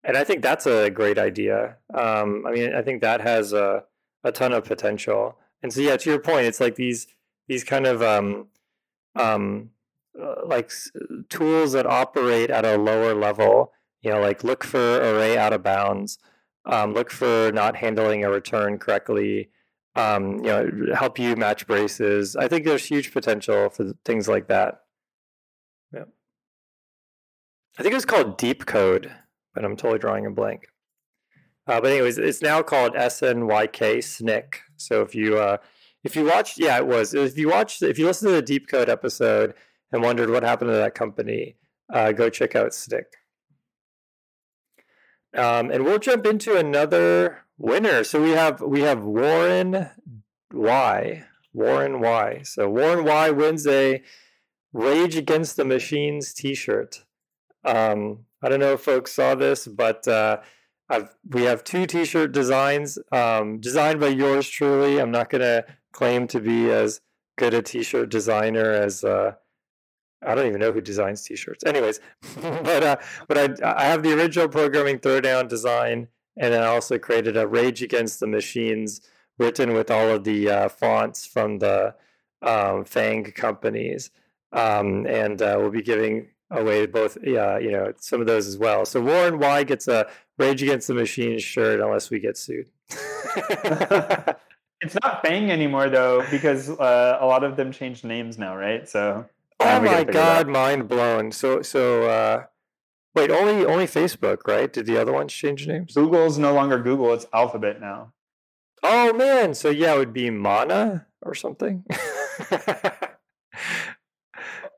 And 0.03 0.17
I 0.17 0.23
think 0.23 0.41
that's 0.41 0.65
a 0.65 0.89
great 0.89 1.17
idea. 1.17 1.77
Um, 1.93 2.45
I 2.45 2.51
mean, 2.51 2.75
I 2.75 2.81
think 2.81 3.01
that 3.01 3.21
has 3.21 3.53
a, 3.53 3.83
a 4.23 4.31
ton 4.31 4.51
of 4.51 4.65
potential. 4.65 5.37
And 5.61 5.71
so, 5.71 5.79
yeah, 5.79 5.95
to 5.95 6.09
your 6.09 6.19
point, 6.19 6.45
it's 6.45 6.59
like 6.59 6.75
these 6.75 7.07
these 7.47 7.63
kind 7.63 7.85
of 7.85 8.01
um, 8.01 8.47
um, 9.15 9.69
uh, 10.21 10.45
like 10.45 10.71
tools 11.29 11.73
that 11.73 11.85
operate 11.85 12.49
at 12.49 12.65
a 12.65 12.77
lower 12.77 13.13
level. 13.13 13.71
You 14.01 14.11
know, 14.11 14.19
like 14.19 14.43
look 14.43 14.65
for 14.65 14.97
array 14.97 15.37
out 15.37 15.53
of 15.53 15.63
bounds, 15.63 16.19
um, 16.65 16.93
look 16.93 17.09
for 17.09 17.51
not 17.53 17.77
handling 17.77 18.25
a 18.25 18.29
return 18.29 18.77
correctly. 18.77 19.49
Um, 19.95 20.37
you 20.37 20.43
know, 20.43 20.69
help 20.95 21.19
you 21.19 21.35
match 21.35 21.67
braces. 21.67 22.35
I 22.35 22.47
think 22.47 22.65
there's 22.65 22.85
huge 22.85 23.13
potential 23.13 23.69
for 23.69 23.93
things 24.05 24.27
like 24.27 24.47
that. 24.47 24.81
Yeah. 25.93 26.05
I 27.77 27.83
think 27.83 27.91
it 27.93 27.97
was 27.97 28.05
called 28.05 28.37
Deep 28.37 28.65
Code, 28.65 29.11
but 29.53 29.63
I'm 29.63 29.75
totally 29.75 29.99
drawing 29.99 30.25
a 30.25 30.31
blank. 30.31 30.67
Uh, 31.67 31.79
but 31.79 31.91
anyways, 31.91 32.17
it's 32.17 32.41
now 32.41 32.61
called 32.61 32.93
SNYK 32.93 33.99
SNCC. 33.99 34.55
So 34.77 35.01
if 35.01 35.15
you 35.15 35.37
uh, 35.37 35.57
if 36.03 36.15
you 36.15 36.25
watched, 36.25 36.57
yeah, 36.57 36.77
it 36.77 36.87
was. 36.87 37.13
If 37.13 37.37
you 37.37 37.49
watched, 37.49 37.81
if 37.81 37.97
you 37.97 38.05
listened 38.05 38.29
to 38.29 38.35
the 38.35 38.41
Deep 38.41 38.67
Code 38.67 38.89
episode 38.89 39.53
and 39.91 40.03
wondered 40.03 40.29
what 40.29 40.43
happened 40.43 40.69
to 40.69 40.75
that 40.75 40.95
company, 40.95 41.55
uh, 41.93 42.11
go 42.11 42.29
check 42.29 42.55
out 42.55 42.71
Snyk. 42.71 43.05
Um, 45.35 45.71
and 45.71 45.83
we'll 45.83 45.99
jump 45.99 46.25
into 46.25 46.55
another 46.57 47.45
winner. 47.57 48.03
So 48.03 48.21
we 48.21 48.31
have 48.31 48.61
we 48.61 48.81
have 48.81 49.03
Warren 49.03 49.89
Y. 50.51 51.25
Warren 51.53 51.99
Y. 51.99 52.41
So 52.43 52.69
Warren 52.69 53.03
Y 53.03 53.29
wins 53.31 53.67
a 53.67 54.01
Rage 54.73 55.15
Against 55.15 55.55
the 55.55 55.65
Machines 55.65 56.33
T-shirt. 56.33 57.05
Um, 57.63 58.25
I 58.41 58.49
don't 58.49 58.59
know 58.59 58.73
if 58.73 58.81
folks 58.81 59.13
saw 59.13 59.35
this, 59.35 59.67
but 59.67 60.07
uh, 60.07 60.37
I've, 60.89 61.15
we 61.29 61.43
have 61.43 61.63
two 61.63 61.85
T-shirt 61.85 62.31
designs 62.31 62.97
um, 63.11 63.59
designed 63.59 63.99
by 63.99 64.09
yours 64.09 64.49
truly. 64.49 64.99
I'm 64.99 65.11
not 65.11 65.29
gonna 65.29 65.63
claim 65.93 66.27
to 66.27 66.41
be 66.41 66.69
as 66.69 66.99
good 67.37 67.53
a 67.53 67.61
t-shirt 67.61 68.09
designer 68.09 68.71
as 68.71 69.03
uh, 69.03 69.33
I 70.25 70.35
don't 70.35 70.47
even 70.47 70.59
know 70.59 70.71
who 70.71 70.81
designs 70.81 71.23
t-shirts. 71.23 71.63
Anyways, 71.65 71.99
but 72.41 72.83
uh, 72.83 72.95
but 73.27 73.37
I 73.63 73.75
I 73.77 73.85
have 73.85 74.03
the 74.03 74.13
original 74.13 74.47
programming 74.47 74.99
throwdown 74.99 75.47
design, 75.47 76.07
and 76.37 76.53
then 76.53 76.63
I 76.63 76.67
also 76.67 76.97
created 76.97 77.37
a 77.37 77.47
Rage 77.47 77.81
Against 77.81 78.19
the 78.19 78.27
Machines 78.27 79.01
written 79.37 79.73
with 79.73 79.89
all 79.89 80.09
of 80.09 80.23
the 80.23 80.49
uh, 80.49 80.69
fonts 80.69 81.25
from 81.25 81.59
the 81.59 81.95
um, 82.41 82.85
Fang 82.85 83.23
companies, 83.31 84.11
um, 84.51 85.05
and 85.07 85.41
uh, 85.41 85.55
we'll 85.59 85.71
be 85.71 85.81
giving 85.81 86.27
away 86.51 86.85
both 86.85 87.17
you 87.23 87.35
know 87.71 87.93
some 87.99 88.21
of 88.21 88.27
those 88.27 88.47
as 88.47 88.57
well. 88.57 88.85
So 88.85 89.01
Warren 89.01 89.39
Y 89.39 89.63
gets 89.63 89.87
a 89.87 90.07
Rage 90.37 90.63
Against 90.63 90.87
the 90.87 90.93
Machines 90.93 91.43
shirt 91.43 91.79
unless 91.79 92.09
we 92.09 92.19
get 92.19 92.37
sued. 92.37 92.69
It's 94.83 94.97
not 95.01 95.25
Fang 95.25 95.49
anymore 95.49 95.89
though, 95.89 96.25
because 96.29 96.69
uh, 96.69 97.17
a 97.21 97.25
lot 97.25 97.45
of 97.45 97.55
them 97.55 97.71
changed 97.71 98.03
names 98.03 98.37
now, 98.37 98.55
right? 98.55 98.87
So. 98.87 99.25
Oh 99.65 99.81
my 99.81 100.03
god, 100.03 100.47
mind 100.47 100.87
blown. 100.87 101.31
So 101.31 101.61
so 101.61 102.03
uh, 102.09 102.45
wait, 103.15 103.31
only 103.31 103.65
only 103.65 103.85
Facebook, 103.85 104.47
right? 104.47 104.71
Did 104.71 104.85
the 104.85 104.97
other 104.97 105.13
ones 105.13 105.33
change 105.33 105.67
names? 105.67 105.93
Google's 105.93 106.37
no 106.37 106.53
longer 106.53 106.79
Google; 106.79 107.13
it's 107.13 107.25
Alphabet 107.33 107.79
now. 107.79 108.13
Oh 108.83 109.13
man, 109.13 109.53
so 109.53 109.69
yeah, 109.69 109.95
it 109.95 109.97
would 109.97 110.13
be 110.13 110.29
Mana 110.29 111.07
or 111.21 111.33
something. 111.33 111.85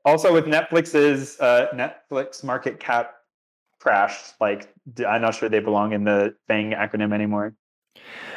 also, 0.04 0.32
with 0.32 0.46
Netflix's 0.46 1.40
uh, 1.40 1.66
Netflix 1.74 2.44
market 2.44 2.78
cap 2.78 3.14
crashed, 3.80 4.34
like 4.40 4.72
I'm 5.06 5.22
not 5.22 5.34
sure 5.34 5.48
they 5.48 5.60
belong 5.60 5.92
in 5.92 6.04
the 6.04 6.36
Fang 6.46 6.70
acronym 6.70 7.12
anymore. 7.12 7.54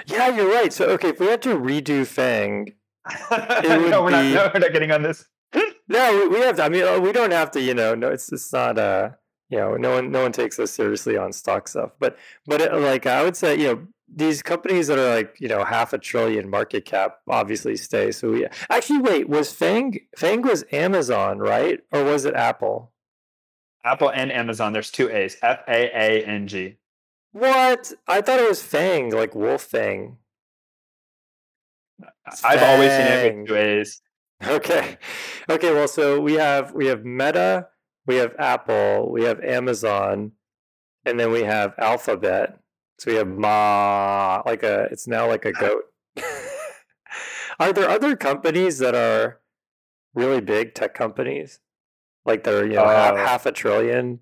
Yeah, 0.08 0.30
you're 0.30 0.52
right. 0.52 0.74
So 0.74 0.88
okay, 0.92 1.10
if 1.10 1.20
we 1.20 1.28
had 1.28 1.44
to 1.44 1.56
redo 1.56 2.06
Fang, 2.06 2.74
it 3.32 3.82
would 3.82 3.92
no, 3.92 4.04
we're 4.04 4.10
be... 4.10 4.34
not. 4.34 4.34
No, 4.34 4.52
we're 4.54 4.60
not 4.62 4.74
getting 4.74 4.92
on 4.92 5.04
this. 5.04 5.24
No, 5.90 6.18
we, 6.18 6.28
we 6.28 6.40
have 6.42 6.56
to. 6.58 6.64
I 6.64 6.70
mean, 6.70 6.84
uh, 6.84 7.00
we 7.00 7.12
don't 7.12 7.32
have 7.32 7.52
to. 7.52 7.62
You 7.62 7.74
know, 7.74 7.96
no, 7.96 8.10
it's 8.10 8.32
it's 8.32 8.54
not. 8.54 8.78
Uh, 8.78 9.12
you 9.50 9.58
know, 9.58 9.76
no 9.76 9.96
one 9.96 10.12
no 10.12 10.22
one 10.22 10.32
takes 10.32 10.60
us 10.60 10.72
seriously 10.72 11.18
on 11.18 11.34
stock 11.34 11.68
stuff. 11.68 11.92
But 12.00 12.18
but 12.46 12.62
it, 12.62 12.74
like 12.74 13.08
I 13.08 13.24
would 13.24 13.36
say, 13.36 13.58
you 13.58 13.68
know, 13.68 13.88
these 14.08 14.42
companies 14.42 14.88
that 14.88 15.00
are 15.00 15.16
like 15.16 15.36
you 15.40 15.48
know 15.48 15.64
half 15.64 15.92
a 15.92 15.98
trillion 15.98 16.50
market 16.50 16.86
cap 16.86 17.18
obviously 17.28 17.76
stay. 17.76 18.12
So 18.12 18.32
we 18.32 18.48
actually 18.70 19.00
wait. 19.00 19.28
Was 19.28 19.52
Fang 19.52 20.00
Fang 20.16 20.44
was 20.44 20.64
Amazon 20.72 21.40
right 21.40 21.80
or 21.92 22.04
was 22.04 22.26
it 22.26 22.36
Apple? 22.36 22.92
Apple 23.84 24.12
and 24.12 24.32
Amazon. 24.32 24.74
There's 24.74 24.92
two 24.92 25.10
A's. 25.10 25.38
F 25.42 25.62
A 25.68 25.90
A 25.96 26.26
N 26.26 26.48
G. 26.48 26.78
What? 27.32 27.94
I 28.08 28.22
thought 28.22 28.40
it 28.40 28.50
was 28.50 28.62
Fang, 28.62 29.12
like 29.12 29.36
Wolf 29.36 29.64
Fang. 29.64 30.18
I've 32.26 32.60
Fang. 32.60 32.74
always 32.74 32.92
seen 32.92 33.08
it 33.08 33.38
with 33.38 33.48
two 33.48 33.56
A's. 33.56 34.02
Okay. 34.48 34.98
Okay, 35.50 35.74
well 35.74 35.88
so 35.88 36.20
we 36.22 36.34
have 36.34 36.74
we 36.74 36.86
have 36.88 37.04
Meta, 37.04 37.68
we 38.06 38.16
have 38.16 38.34
Apple, 38.40 39.12
we 39.12 39.24
have 39.24 39.42
Amazon, 39.42 40.32
and 41.06 41.20
then 41.20 41.32
we 41.32 41.44
have 41.44 41.74
Alphabet. 41.78 42.58
So 43.00 43.12
we 43.12 43.18
have 43.18 43.28
Ma 43.28 44.42
like 44.46 44.64
a 44.64 44.84
it's 44.92 45.08
now 45.08 45.28
like 45.28 45.44
a 45.44 45.52
goat. 45.52 45.84
are 47.60 47.74
there 47.74 47.90
other 47.90 48.16
companies 48.16 48.78
that 48.78 48.96
are 48.96 49.42
really 50.14 50.42
big 50.42 50.74
tech 50.74 50.94
companies? 50.94 51.60
Like 52.26 52.44
they're, 52.44 52.66
you 52.66 52.76
know, 52.76 52.84
uh, 52.84 53.16
half, 53.16 53.28
half 53.28 53.46
a 53.46 53.52
trillion? 53.52 54.20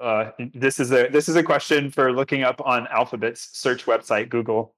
Uh, 0.00 0.32
this 0.54 0.80
is 0.80 0.92
a 0.92 1.08
this 1.08 1.28
is 1.28 1.36
a 1.36 1.42
question 1.42 1.90
for 1.90 2.12
looking 2.12 2.42
up 2.42 2.60
on 2.64 2.86
Alphabet's 2.88 3.48
search 3.52 3.86
website, 3.86 4.28
Google. 4.28 4.74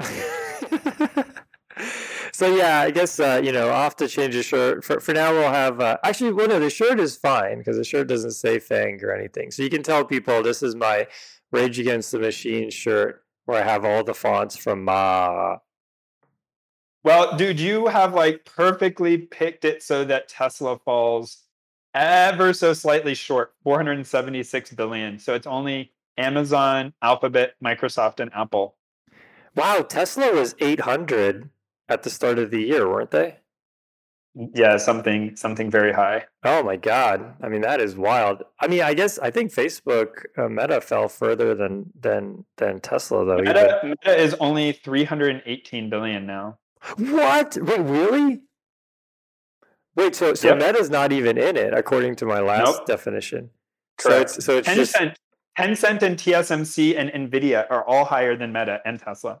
so 2.36 2.54
yeah, 2.54 2.80
I 2.80 2.90
guess 2.90 3.18
uh, 3.18 3.40
you 3.42 3.50
know 3.50 3.70
I'll 3.70 3.84
have 3.84 3.96
to 3.96 4.08
change 4.08 4.34
the 4.34 4.42
shirt. 4.42 4.84
For 4.84 5.00
for 5.00 5.14
now, 5.14 5.32
we'll 5.32 5.50
have 5.50 5.80
uh, 5.80 5.96
actually. 6.04 6.34
Well, 6.34 6.48
no, 6.48 6.60
the 6.60 6.68
shirt 6.68 7.00
is 7.00 7.16
fine 7.16 7.58
because 7.58 7.78
the 7.78 7.84
shirt 7.84 8.08
doesn't 8.08 8.32
say 8.32 8.58
Fang 8.58 9.02
or 9.02 9.14
anything. 9.14 9.50
So 9.50 9.62
you 9.62 9.70
can 9.70 9.82
tell 9.82 10.04
people 10.04 10.42
this 10.42 10.62
is 10.62 10.74
my 10.74 11.06
Rage 11.50 11.78
Against 11.78 12.12
the 12.12 12.18
Machine 12.18 12.70
shirt 12.70 13.24
where 13.46 13.62
I 13.62 13.66
have 13.66 13.86
all 13.86 14.04
the 14.04 14.12
fonts 14.12 14.54
from 14.54 14.84
Ma. 14.84 15.56
Well, 17.04 17.38
dude, 17.38 17.58
you 17.58 17.86
have 17.86 18.12
like 18.12 18.44
perfectly 18.44 19.16
picked 19.16 19.64
it 19.64 19.82
so 19.82 20.04
that 20.04 20.28
Tesla 20.28 20.78
falls 20.78 21.46
ever 21.96 22.52
so 22.52 22.74
slightly 22.74 23.14
short 23.14 23.54
476 23.64 24.72
billion 24.72 25.18
so 25.18 25.32
it's 25.32 25.46
only 25.46 25.94
amazon 26.18 26.92
alphabet 27.00 27.54
microsoft 27.64 28.20
and 28.20 28.30
apple 28.34 28.76
wow 29.54 29.80
tesla 29.80 30.30
was 30.30 30.54
800 30.60 31.48
at 31.88 32.02
the 32.02 32.10
start 32.10 32.38
of 32.38 32.50
the 32.50 32.60
year 32.60 32.88
weren't 32.88 33.10
they 33.10 33.36
yeah 34.54 34.76
something 34.76 35.34
something 35.34 35.70
very 35.70 35.92
high 35.92 36.24
oh 36.44 36.62
my 36.62 36.76
god 36.76 37.34
i 37.42 37.48
mean 37.48 37.62
that 37.62 37.80
is 37.80 37.96
wild 37.96 38.42
i 38.60 38.66
mean 38.66 38.82
i 38.82 38.92
guess 38.92 39.18
i 39.20 39.30
think 39.30 39.52
facebook 39.52 40.24
uh, 40.36 40.48
meta 40.48 40.80
fell 40.80 41.08
further 41.08 41.54
than 41.54 41.90
than 41.98 42.44
than 42.58 42.78
tesla 42.80 43.24
though 43.24 43.38
meta, 43.38 43.80
meta 43.82 44.14
is 44.14 44.34
only 44.34 44.72
318 44.72 45.88
billion 45.88 46.26
now 46.26 46.58
what 46.98 47.56
wait 47.62 47.80
really 47.80 48.42
Wait, 49.96 50.14
so 50.14 50.34
so 50.34 50.48
yep. 50.48 50.58
Meta's 50.58 50.90
not 50.90 51.10
even 51.10 51.38
in 51.38 51.56
it 51.56 51.72
according 51.72 52.16
to 52.16 52.26
my 52.26 52.40
last 52.40 52.76
nope. 52.78 52.86
definition. 52.86 53.50
Correct. 53.96 54.30
So 54.30 54.36
it's 54.36 54.44
so 54.44 54.58
it's 54.58 54.68
Tencent, 54.68 54.76
just 54.76 55.20
Tencent 55.58 56.02
and 56.02 56.18
TSMC 56.18 56.98
and 56.98 57.32
Nvidia 57.32 57.66
are 57.70 57.82
all 57.82 58.04
higher 58.04 58.36
than 58.36 58.52
Meta 58.52 58.80
and 58.84 59.00
Tesla. 59.00 59.40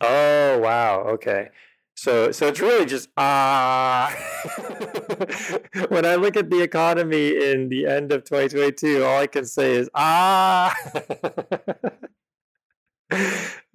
Oh 0.00 0.58
wow, 0.58 1.02
okay. 1.14 1.48
So 1.96 2.30
so 2.30 2.46
it's 2.46 2.60
really 2.60 2.86
just 2.86 3.08
ah. 3.16 4.14
when 5.88 6.06
I 6.06 6.14
look 6.14 6.36
at 6.36 6.48
the 6.48 6.62
economy 6.62 7.28
in 7.30 7.68
the 7.68 7.86
end 7.86 8.12
of 8.12 8.22
2022, 8.24 9.02
all 9.02 9.18
I 9.18 9.26
can 9.26 9.44
say 9.44 9.72
is 9.72 9.90
ah. 9.94 10.74
oh 10.94 11.00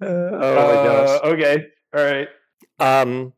gosh. 0.00 1.08
Uh, 1.08 1.20
okay. 1.24 1.66
All 1.94 2.04
right. 2.04 2.28
Um. 2.78 3.34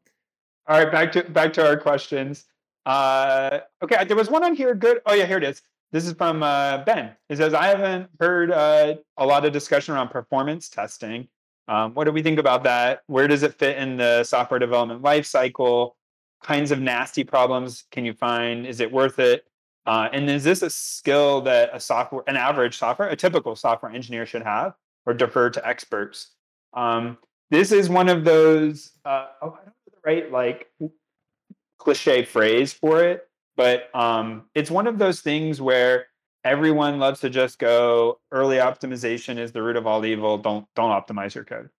All 0.68 0.78
right. 0.78 0.92
Back 0.92 1.12
to 1.12 1.24
back 1.24 1.52
to 1.54 1.66
our 1.66 1.76
questions. 1.76 2.44
Uh. 2.84 3.60
Okay. 3.82 4.04
There 4.04 4.16
was 4.16 4.30
one 4.30 4.44
on 4.44 4.54
here. 4.54 4.74
Good. 4.74 5.00
Oh 5.06 5.14
yeah. 5.14 5.26
Here 5.26 5.38
it 5.38 5.44
is. 5.44 5.62
This 5.92 6.06
is 6.06 6.12
from 6.12 6.42
uh, 6.42 6.84
Ben. 6.84 7.12
He 7.28 7.36
says, 7.36 7.54
I 7.54 7.66
haven't 7.66 8.10
heard 8.20 8.50
uh, 8.50 8.96
a 9.16 9.24
lot 9.24 9.44
of 9.44 9.52
discussion 9.52 9.94
around 9.94 10.08
performance 10.08 10.68
testing. 10.68 11.28
Um, 11.68 11.94
what 11.94 12.04
do 12.04 12.12
we 12.12 12.22
think 12.22 12.38
about 12.38 12.64
that? 12.64 13.02
Where 13.06 13.26
does 13.26 13.42
it 13.42 13.54
fit 13.54 13.76
in 13.78 13.96
the 13.96 14.24
software 14.24 14.60
development 14.60 15.02
life 15.02 15.26
cycle? 15.26 15.96
Kinds 16.42 16.70
of 16.70 16.80
nasty 16.80 17.24
problems 17.24 17.84
can 17.90 18.04
you 18.04 18.12
find? 18.12 18.66
Is 18.66 18.80
it 18.80 18.92
worth 18.92 19.18
it? 19.18 19.46
Uh, 19.86 20.08
and 20.12 20.28
is 20.28 20.44
this 20.44 20.62
a 20.62 20.70
skill 20.70 21.40
that 21.42 21.70
a 21.72 21.80
software, 21.80 22.22
an 22.26 22.36
average 22.36 22.76
software, 22.76 23.08
a 23.08 23.16
typical 23.16 23.54
software 23.54 23.92
engineer 23.92 24.26
should 24.26 24.42
have, 24.42 24.74
or 25.06 25.14
defer 25.14 25.48
to 25.50 25.66
experts? 25.66 26.32
Um, 26.74 27.18
this 27.50 27.70
is 27.72 27.88
one 27.88 28.08
of 28.08 28.24
those. 28.24 28.90
Uh, 29.04 29.26
oh, 29.42 29.50
I 29.52 29.64
don't 29.64 29.66
know 29.66 29.72
the 29.86 29.98
right 30.04 30.32
like 30.32 30.70
cliche 31.78 32.24
phrase 32.24 32.72
for 32.72 33.02
it, 33.04 33.28
but 33.56 33.94
um, 33.94 34.46
it's 34.54 34.70
one 34.70 34.88
of 34.88 34.98
those 34.98 35.20
things 35.20 35.60
where 35.60 36.06
everyone 36.46 36.98
loves 36.98 37.20
to 37.20 37.30
just 37.30 37.58
go 37.58 38.20
early 38.30 38.56
optimization 38.56 39.38
is 39.38 39.52
the 39.52 39.62
root 39.62 39.76
of 39.76 39.86
all 39.86 40.04
evil. 40.04 40.38
Don't 40.38 40.66
don't 40.74 40.90
optimize 40.90 41.34
your 41.34 41.44
code. 41.44 41.70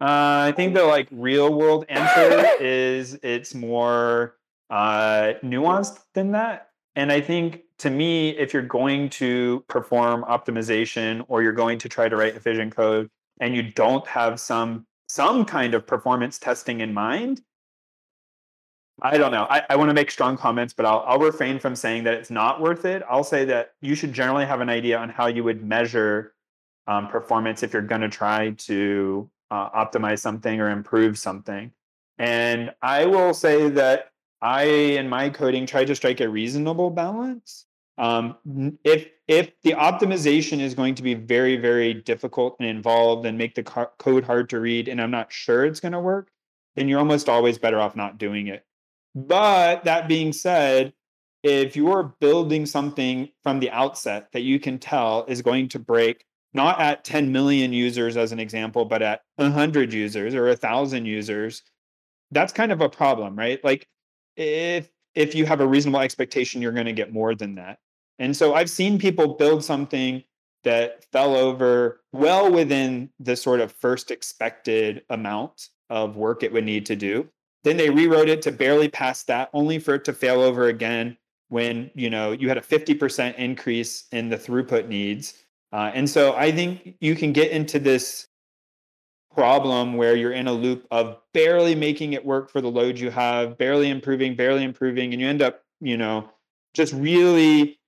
Uh, 0.00 0.48
I 0.48 0.52
think 0.54 0.74
the 0.74 0.84
like 0.84 1.08
real 1.10 1.54
world 1.54 1.86
answer 1.88 2.46
is 2.60 3.18
it's 3.22 3.54
more 3.54 4.36
uh, 4.68 5.34
nuanced 5.42 6.00
than 6.14 6.32
that. 6.32 6.70
And 6.96 7.10
I 7.10 7.20
think 7.20 7.62
to 7.78 7.90
me, 7.90 8.30
if 8.30 8.52
you're 8.52 8.62
going 8.62 9.08
to 9.10 9.64
perform 9.68 10.24
optimization 10.24 11.24
or 11.28 11.42
you're 11.42 11.52
going 11.52 11.78
to 11.78 11.88
try 11.88 12.08
to 12.08 12.16
write 12.16 12.34
efficient 12.34 12.74
code 12.76 13.08
and 13.40 13.56
you 13.56 13.62
don't 13.62 14.06
have 14.06 14.38
some 14.38 14.86
some 15.08 15.44
kind 15.44 15.74
of 15.74 15.86
performance 15.86 16.38
testing 16.38 16.80
in 16.80 16.92
mind, 16.92 17.42
I 19.00 19.16
don't 19.16 19.32
know. 19.32 19.46
I, 19.48 19.62
I 19.70 19.76
want 19.76 19.88
to 19.88 19.94
make 19.94 20.10
strong 20.10 20.36
comments, 20.36 20.74
but 20.74 20.84
I'll, 20.84 21.02
I'll 21.06 21.18
refrain 21.18 21.58
from 21.58 21.74
saying 21.74 22.04
that 22.04 22.14
it's 22.14 22.30
not 22.30 22.60
worth 22.60 22.84
it. 22.84 23.02
I'll 23.08 23.24
say 23.24 23.44
that 23.46 23.72
you 23.80 23.94
should 23.94 24.12
generally 24.12 24.44
have 24.44 24.60
an 24.60 24.68
idea 24.68 24.98
on 24.98 25.08
how 25.08 25.26
you 25.26 25.44
would 25.44 25.64
measure 25.64 26.34
um, 26.86 27.08
performance 27.08 27.62
if 27.62 27.72
you're 27.72 27.82
going 27.82 28.02
to 28.02 28.08
try 28.08 28.50
to 28.50 29.30
uh, 29.50 29.70
optimize 29.70 30.18
something 30.18 30.60
or 30.60 30.70
improve 30.70 31.18
something. 31.18 31.72
And 32.18 32.74
I 32.82 33.06
will 33.06 33.34
say 33.34 33.70
that 33.70 34.12
I, 34.40 34.64
in 34.64 35.08
my 35.08 35.30
coding, 35.30 35.66
try 35.66 35.84
to 35.84 35.94
strike 35.94 36.20
a 36.20 36.28
reasonable 36.28 36.90
balance. 36.90 37.66
Um, 37.98 38.36
if 38.84 39.08
if 39.28 39.52
the 39.62 39.72
optimization 39.72 40.60
is 40.60 40.74
going 40.74 40.94
to 40.94 41.02
be 41.02 41.14
very 41.14 41.56
very 41.56 41.92
difficult 41.94 42.56
and 42.58 42.68
involved 42.68 43.26
and 43.26 43.36
make 43.36 43.54
the 43.54 43.62
co- 43.62 43.90
code 43.98 44.24
hard 44.24 44.48
to 44.50 44.60
read, 44.60 44.88
and 44.88 45.00
I'm 45.00 45.10
not 45.10 45.30
sure 45.30 45.64
it's 45.64 45.78
going 45.78 45.92
to 45.92 46.00
work, 46.00 46.30
then 46.74 46.88
you're 46.88 46.98
almost 46.98 47.28
always 47.28 47.58
better 47.58 47.78
off 47.78 47.94
not 47.94 48.18
doing 48.18 48.46
it. 48.46 48.64
But 49.14 49.84
that 49.84 50.08
being 50.08 50.32
said, 50.32 50.92
if 51.42 51.76
you're 51.76 52.14
building 52.20 52.66
something 52.66 53.28
from 53.42 53.60
the 53.60 53.70
outset 53.70 54.28
that 54.32 54.42
you 54.42 54.60
can 54.60 54.78
tell 54.78 55.24
is 55.26 55.42
going 55.42 55.68
to 55.68 55.78
break 55.78 56.24
not 56.54 56.80
at 56.80 57.04
10 57.04 57.32
million 57.32 57.72
users 57.72 58.16
as 58.16 58.32
an 58.32 58.38
example, 58.38 58.84
but 58.84 59.02
at 59.02 59.22
100 59.36 59.92
users 59.92 60.34
or 60.34 60.46
1,000 60.48 61.06
users, 61.06 61.62
that's 62.30 62.52
kind 62.52 62.72
of 62.72 62.80
a 62.80 62.88
problem, 62.88 63.36
right? 63.36 63.62
Like 63.64 63.88
if 64.36 64.88
if 65.14 65.34
you 65.34 65.44
have 65.44 65.60
a 65.60 65.66
reasonable 65.66 66.00
expectation, 66.00 66.62
you're 66.62 66.72
going 66.72 66.86
to 66.86 66.92
get 66.92 67.12
more 67.12 67.34
than 67.34 67.56
that. 67.56 67.78
And 68.18 68.34
so 68.34 68.54
I've 68.54 68.70
seen 68.70 68.98
people 68.98 69.34
build 69.34 69.62
something 69.62 70.22
that 70.64 71.04
fell 71.12 71.34
over 71.34 72.00
well 72.12 72.50
within 72.50 73.10
the 73.18 73.36
sort 73.36 73.60
of 73.60 73.72
first 73.72 74.10
expected 74.10 75.02
amount 75.10 75.68
of 75.90 76.16
work 76.16 76.42
it 76.42 76.52
would 76.52 76.64
need 76.64 76.86
to 76.86 76.96
do. 76.96 77.28
Then 77.64 77.76
they 77.76 77.90
rewrote 77.90 78.28
it 78.28 78.42
to 78.42 78.52
barely 78.52 78.88
pass 78.88 79.22
that, 79.24 79.50
only 79.52 79.78
for 79.78 79.94
it 79.94 80.04
to 80.06 80.12
fail 80.12 80.40
over 80.40 80.66
again 80.66 81.16
when 81.48 81.90
you 81.94 82.10
know 82.10 82.32
you 82.32 82.48
had 82.48 82.58
a 82.58 82.62
50% 82.62 83.36
increase 83.36 84.04
in 84.12 84.28
the 84.28 84.36
throughput 84.36 84.88
needs. 84.88 85.34
Uh, 85.72 85.90
and 85.94 86.08
so 86.08 86.34
I 86.34 86.50
think 86.52 86.96
you 87.00 87.14
can 87.14 87.32
get 87.32 87.50
into 87.50 87.78
this 87.78 88.26
problem 89.34 89.94
where 89.94 90.16
you're 90.16 90.32
in 90.32 90.46
a 90.46 90.52
loop 90.52 90.86
of 90.90 91.18
barely 91.32 91.74
making 91.74 92.12
it 92.12 92.24
work 92.24 92.50
for 92.50 92.60
the 92.60 92.70
load 92.70 92.98
you 92.98 93.10
have, 93.10 93.56
barely 93.56 93.88
improving, 93.90 94.36
barely 94.36 94.64
improving, 94.64 95.12
and 95.12 95.20
you 95.20 95.28
end 95.28 95.40
up, 95.40 95.62
you 95.80 95.96
know, 95.96 96.28
just 96.74 96.92
really 96.92 97.78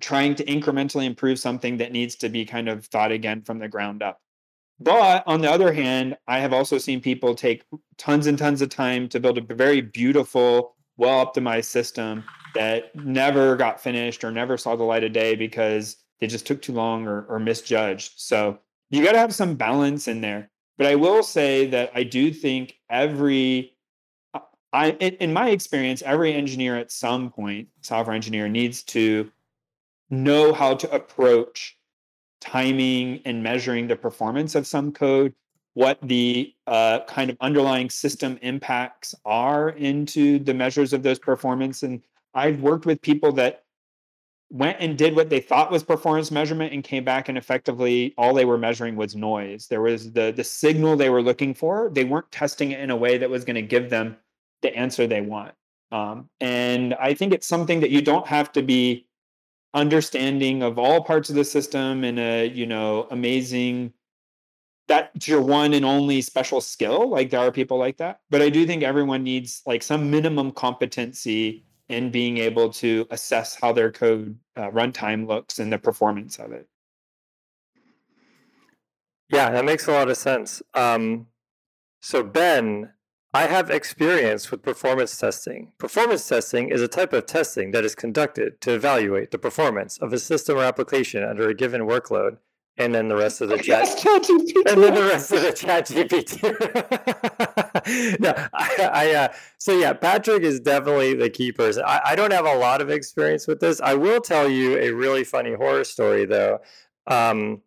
trying 0.00 0.34
to 0.34 0.44
incrementally 0.44 1.04
improve 1.04 1.38
something 1.38 1.76
that 1.76 1.92
needs 1.92 2.16
to 2.16 2.28
be 2.28 2.44
kind 2.44 2.68
of 2.68 2.86
thought 2.86 3.12
again 3.12 3.42
from 3.42 3.58
the 3.58 3.68
ground 3.68 4.02
up. 4.02 4.20
But 4.80 5.24
on 5.26 5.42
the 5.42 5.50
other 5.50 5.72
hand, 5.72 6.16
I 6.26 6.38
have 6.40 6.52
also 6.52 6.78
seen 6.78 7.00
people 7.00 7.34
take 7.34 7.64
tons 7.98 8.26
and 8.26 8.38
tons 8.38 8.62
of 8.62 8.70
time 8.70 9.08
to 9.10 9.20
build 9.20 9.36
a 9.36 9.54
very 9.54 9.82
beautiful, 9.82 10.74
well 10.96 11.24
optimized 11.24 11.66
system 11.66 12.24
that 12.54 12.94
never 12.96 13.56
got 13.56 13.80
finished 13.80 14.24
or 14.24 14.30
never 14.30 14.56
saw 14.56 14.76
the 14.76 14.84
light 14.84 15.04
of 15.04 15.12
day 15.12 15.34
because 15.34 15.96
they 16.20 16.26
just 16.26 16.46
took 16.46 16.62
too 16.62 16.72
long 16.72 17.06
or, 17.06 17.26
or 17.26 17.38
misjudged. 17.38 18.12
So 18.16 18.58
you 18.88 19.04
got 19.04 19.12
to 19.12 19.18
have 19.18 19.34
some 19.34 19.54
balance 19.54 20.08
in 20.08 20.22
there. 20.22 20.50
But 20.78 20.86
I 20.86 20.94
will 20.94 21.22
say 21.22 21.66
that 21.66 21.92
I 21.94 22.04
do 22.04 22.32
think 22.32 22.74
every 22.88 23.76
I, 24.72 24.90
in 24.92 25.32
my 25.32 25.50
experience, 25.50 26.00
every 26.02 26.32
engineer 26.32 26.76
at 26.76 26.92
some 26.92 27.30
point, 27.30 27.68
software 27.80 28.14
engineer, 28.14 28.48
needs 28.48 28.84
to 28.84 29.30
know 30.10 30.52
how 30.52 30.74
to 30.74 30.90
approach 30.92 31.76
timing 32.40 33.20
and 33.24 33.42
measuring 33.42 33.86
the 33.86 33.96
performance 33.96 34.54
of 34.54 34.66
some 34.66 34.92
code, 34.92 35.34
what 35.74 35.98
the 36.02 36.54
uh, 36.66 37.00
kind 37.06 37.30
of 37.30 37.36
underlying 37.40 37.90
system 37.90 38.38
impacts 38.42 39.14
are 39.24 39.70
into 39.70 40.38
the 40.38 40.54
measures 40.54 40.92
of 40.92 41.02
those 41.02 41.18
performance. 41.18 41.82
And 41.82 42.02
I've 42.34 42.60
worked 42.60 42.86
with 42.86 43.00
people 43.02 43.32
that 43.32 43.64
went 44.50 44.78
and 44.80 44.98
did 44.98 45.14
what 45.14 45.30
they 45.30 45.40
thought 45.40 45.70
was 45.70 45.84
performance 45.84 46.30
measurement 46.30 46.72
and 46.72 46.82
came 46.82 47.04
back 47.04 47.28
and 47.28 47.38
effectively 47.38 48.12
all 48.18 48.34
they 48.34 48.44
were 48.44 48.58
measuring 48.58 48.96
was 48.96 49.14
noise. 49.14 49.68
There 49.68 49.80
was 49.80 50.12
the 50.12 50.32
the 50.34 50.42
signal 50.42 50.96
they 50.96 51.10
were 51.10 51.22
looking 51.22 51.54
for. 51.54 51.90
They 51.92 52.04
weren't 52.04 52.30
testing 52.32 52.72
it 52.72 52.80
in 52.80 52.90
a 52.90 52.96
way 52.96 53.16
that 53.18 53.30
was 53.30 53.44
going 53.44 53.54
to 53.54 53.62
give 53.62 53.90
them 53.90 54.16
the 54.62 54.74
answer 54.76 55.06
they 55.06 55.20
want. 55.20 55.54
Um, 55.92 56.28
and 56.40 56.94
I 56.94 57.14
think 57.14 57.32
it's 57.32 57.46
something 57.46 57.80
that 57.80 57.90
you 57.90 58.02
don't 58.02 58.26
have 58.26 58.52
to 58.52 58.62
be 58.62 59.06
understanding 59.74 60.62
of 60.62 60.78
all 60.78 61.02
parts 61.02 61.30
of 61.30 61.36
the 61.36 61.44
system 61.44 62.04
and 62.04 62.18
a 62.18 62.46
you 62.48 62.66
know 62.66 63.06
amazing 63.10 63.92
that's 64.88 65.28
your 65.28 65.40
one 65.40 65.72
and 65.72 65.84
only 65.84 66.20
special 66.20 66.60
skill. 66.60 67.08
Like 67.08 67.30
there 67.30 67.38
are 67.38 67.52
people 67.52 67.78
like 67.78 67.96
that. 67.98 68.20
But 68.28 68.42
i 68.42 68.48
do 68.50 68.66
think 68.66 68.82
everyone 68.82 69.22
needs 69.22 69.62
like 69.64 69.84
some 69.84 70.10
minimum 70.10 70.50
competency 70.50 71.64
in 71.88 72.10
being 72.10 72.38
able 72.38 72.70
to 72.70 73.06
assess 73.10 73.54
how 73.54 73.72
their 73.72 73.92
code 73.92 74.36
uh, 74.56 74.70
runtime 74.70 75.28
looks 75.28 75.60
and 75.60 75.72
the 75.72 75.78
performance 75.78 76.38
of 76.38 76.52
it. 76.52 76.68
Yeah 79.32 79.50
that 79.50 79.64
makes 79.64 79.86
a 79.86 79.92
lot 79.92 80.10
of 80.10 80.16
sense. 80.16 80.60
Um, 80.74 81.28
so 82.00 82.24
ben 82.24 82.92
I 83.32 83.46
have 83.46 83.70
experience 83.70 84.50
with 84.50 84.62
performance 84.62 85.16
testing. 85.16 85.70
Performance 85.78 86.28
testing 86.28 86.68
is 86.68 86.82
a 86.82 86.88
type 86.88 87.12
of 87.12 87.26
testing 87.26 87.70
that 87.70 87.84
is 87.84 87.94
conducted 87.94 88.60
to 88.62 88.74
evaluate 88.74 89.30
the 89.30 89.38
performance 89.38 89.98
of 89.98 90.12
a 90.12 90.18
system 90.18 90.58
or 90.58 90.64
application 90.64 91.22
under 91.22 91.48
a 91.48 91.54
given 91.54 91.82
workload, 91.82 92.38
and 92.76 92.92
then 92.92 93.06
the 93.06 93.14
rest 93.14 93.40
of 93.40 93.48
the 93.48 93.58
chat, 93.62 93.88
and 94.04 94.82
then 94.82 94.94
the 94.94 95.02
rest 95.02 95.30
of 95.30 95.42
the 95.42 95.52
chat 95.52 95.86
GPT. 95.86 96.42
no, 98.20 98.34
I, 98.52 98.90
I 98.92 99.14
uh, 99.14 99.28
so 99.58 99.78
yeah, 99.78 99.92
Patrick 99.92 100.42
is 100.42 100.58
definitely 100.58 101.14
the 101.14 101.30
key 101.30 101.52
person. 101.52 101.84
I, 101.86 102.00
I, 102.06 102.16
don't 102.16 102.32
have 102.32 102.46
a 102.46 102.56
lot 102.56 102.80
of 102.80 102.90
experience 102.90 103.46
with 103.46 103.60
this. 103.60 103.80
I 103.80 103.94
will 103.94 104.20
tell 104.20 104.48
you 104.48 104.76
a 104.76 104.90
really 104.90 105.22
funny 105.22 105.54
horror 105.54 105.84
story 105.84 106.24
though. 106.24 106.62
Um, 107.06 107.62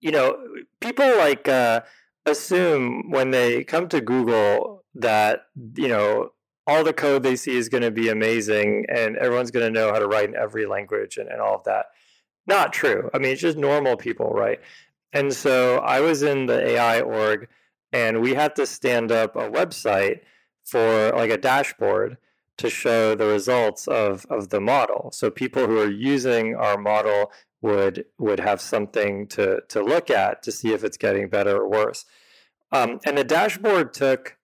you 0.00 0.12
know, 0.12 0.36
people 0.80 1.16
like. 1.16 1.48
Uh, 1.48 1.80
assume 2.26 3.10
when 3.10 3.30
they 3.30 3.64
come 3.64 3.88
to 3.88 4.00
Google 4.00 4.84
that, 4.94 5.46
you 5.76 5.88
know, 5.88 6.32
all 6.66 6.84
the 6.84 6.92
code 6.92 7.22
they 7.22 7.36
see 7.36 7.56
is 7.56 7.68
going 7.68 7.82
to 7.82 7.90
be 7.90 8.08
amazing 8.08 8.86
and 8.88 9.16
everyone's 9.16 9.50
going 9.50 9.72
to 9.72 9.80
know 9.80 9.92
how 9.92 9.98
to 9.98 10.06
write 10.06 10.28
in 10.28 10.36
every 10.36 10.66
language 10.66 11.16
and, 11.16 11.28
and 11.28 11.40
all 11.40 11.56
of 11.56 11.64
that. 11.64 11.86
Not 12.46 12.72
true. 12.72 13.10
I 13.12 13.18
mean, 13.18 13.32
it's 13.32 13.40
just 13.40 13.58
normal 13.58 13.96
people, 13.96 14.30
right? 14.30 14.60
And 15.12 15.32
so 15.32 15.78
I 15.78 16.00
was 16.00 16.22
in 16.22 16.46
the 16.46 16.70
AI 16.70 17.00
org 17.00 17.48
and 17.92 18.20
we 18.20 18.34
had 18.34 18.56
to 18.56 18.66
stand 18.66 19.12
up 19.12 19.36
a 19.36 19.50
website 19.50 20.20
for 20.64 21.12
like 21.14 21.30
a 21.30 21.38
dashboard 21.38 22.16
to 22.58 22.70
show 22.70 23.14
the 23.14 23.26
results 23.26 23.88
of, 23.88 24.24
of 24.30 24.50
the 24.50 24.60
model. 24.60 25.10
So 25.12 25.30
people 25.30 25.66
who 25.66 25.80
are 25.80 25.90
using 25.90 26.54
our 26.54 26.78
model 26.78 27.32
would 27.62 28.04
would 28.18 28.40
have 28.40 28.60
something 28.60 29.26
to 29.28 29.62
to 29.68 29.82
look 29.82 30.10
at 30.10 30.42
to 30.42 30.52
see 30.52 30.72
if 30.72 30.84
it's 30.84 30.96
getting 30.96 31.28
better 31.28 31.56
or 31.56 31.68
worse. 31.68 32.04
Um, 32.72 33.00
and 33.06 33.16
the 33.16 33.24
dashboard 33.24 33.94
took 33.94 34.36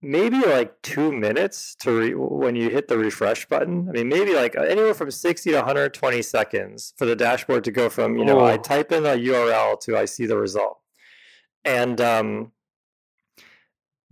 maybe 0.00 0.38
like 0.38 0.80
two 0.82 1.12
minutes 1.12 1.74
to 1.74 1.92
re- 1.92 2.14
when 2.14 2.54
you 2.54 2.70
hit 2.70 2.88
the 2.88 2.98
refresh 2.98 3.46
button. 3.46 3.88
I 3.88 3.92
mean, 3.92 4.08
maybe 4.08 4.34
like 4.34 4.56
anywhere 4.56 4.94
from 4.94 5.10
60 5.10 5.50
to 5.50 5.56
120 5.56 6.22
seconds 6.22 6.94
for 6.96 7.04
the 7.04 7.16
dashboard 7.16 7.64
to 7.64 7.72
go 7.72 7.88
from, 7.88 8.16
you 8.16 8.24
know, 8.24 8.40
oh. 8.40 8.44
I 8.44 8.56
type 8.58 8.92
in 8.92 9.04
a 9.04 9.16
URL 9.16 9.80
to 9.80 9.96
I 9.96 10.04
see 10.04 10.26
the 10.26 10.38
result. 10.38 10.78
And, 11.64 12.00
um, 12.00 12.52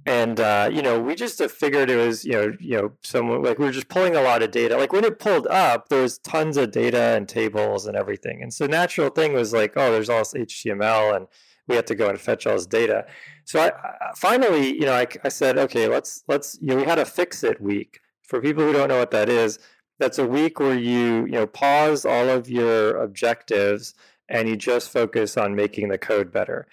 and 0.07 0.39
uh, 0.39 0.71
you 0.73 0.83
know, 0.83 1.01
we 1.01 1.17
just 1.17 1.43
figured 1.51 1.91
it 1.91 1.97
was, 1.97 2.25
you 2.25 2.33
know, 2.33 2.53
you 2.61 2.77
know, 2.77 2.93
someone 3.03 3.43
like 3.43 3.59
we 3.59 3.65
were 3.67 3.73
just 3.73 3.89
pulling 3.89 4.15
a 4.15 4.23
lot 4.23 4.41
of 4.41 4.53
data. 4.53 4.77
Like 4.77 4.93
when 4.93 5.05
it 5.05 5.19
pulled 5.19 5.49
up, 5.49 5.89
there 5.89 6.01
was 6.01 6.19
tons 6.19 6.57
of 6.57 6.71
data 6.71 7.17
and 7.17 7.29
tables 7.29 7.87
and 7.87 7.97
everything. 7.97 8.41
And 8.41 8.55
so 8.55 8.67
natural 8.67 9.11
thing 9.11 9.33
was 9.33 9.53
like, 9.53 9.73
oh, 9.75 9.91
there's 9.91 10.09
all 10.09 10.21
this 10.21 10.33
HTML 10.33 11.17
and 11.17 11.27
we 11.67 11.75
had 11.75 11.89
to 11.89 11.97
go 11.97 12.09
and 12.09 12.21
fetch 12.21 12.47
all 12.47 12.55
this 12.55 12.67
data. 12.67 13.05
So 13.45 13.59
I, 13.61 13.69
I 13.69 14.13
finally, 14.15 14.75
you 14.75 14.83
know, 14.83 14.95
I, 14.95 15.09
I 15.25 15.29
said, 15.29 15.59
okay, 15.59 15.89
let's 15.89 16.23
let's 16.29 16.57
you 16.61 16.69
know, 16.69 16.77
we 16.77 16.85
had 16.85 17.01
a 17.01 17.05
fix 17.05 17.43
it 17.43 17.61
week. 17.61 18.01
For 18.23 18.41
people 18.41 18.65
who 18.65 18.73
don't 18.73 18.89
know 18.89 18.99
what 18.99 19.11
that 19.11 19.29
is, 19.29 19.59
that's 19.99 20.19
a 20.19 20.27
week 20.27 20.61
where 20.61 20.79
you 20.79 21.27
you 21.27 21.33
know 21.33 21.47
pause 21.49 22.05
all 22.05 22.29
of 22.29 22.49
your 22.49 22.97
objectives 23.03 23.95
and 24.29 24.49
you 24.49 24.57
just 24.57 24.91
focus 24.91 25.37
on 25.37 25.57
making 25.57 25.89
the 25.89 25.99
code 25.99 26.31
better. 26.31 26.69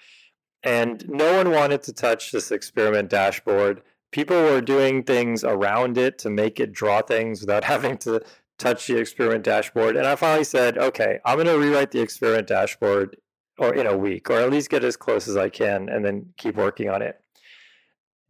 And 0.64 1.06
no 1.08 1.36
one 1.36 1.50
wanted 1.50 1.82
to 1.84 1.92
touch 1.92 2.32
this 2.32 2.50
experiment 2.50 3.10
dashboard. 3.10 3.82
People 4.10 4.42
were 4.42 4.62
doing 4.62 5.02
things 5.02 5.44
around 5.44 5.98
it 5.98 6.18
to 6.20 6.30
make 6.30 6.58
it 6.58 6.72
draw 6.72 7.02
things 7.02 7.42
without 7.42 7.64
having 7.72 7.98
to 7.98 8.22
touch 8.58 8.86
the 8.86 8.96
experiment 8.96 9.44
dashboard. 9.44 9.96
And 9.96 10.06
I 10.06 10.16
finally 10.16 10.44
said, 10.44 10.78
okay, 10.78 11.18
I'm 11.24 11.36
going 11.36 11.46
to 11.46 11.58
rewrite 11.58 11.90
the 11.90 12.00
experiment 12.00 12.46
dashboard 12.48 13.16
or 13.58 13.74
in 13.74 13.86
a 13.86 13.96
week, 13.96 14.30
or 14.30 14.40
at 14.40 14.50
least 14.50 14.70
get 14.70 14.82
as 14.82 14.96
close 14.96 15.28
as 15.28 15.36
I 15.36 15.48
can 15.48 15.88
and 15.88 16.04
then 16.04 16.32
keep 16.36 16.56
working 16.56 16.88
on 16.88 17.02
it. 17.02 17.20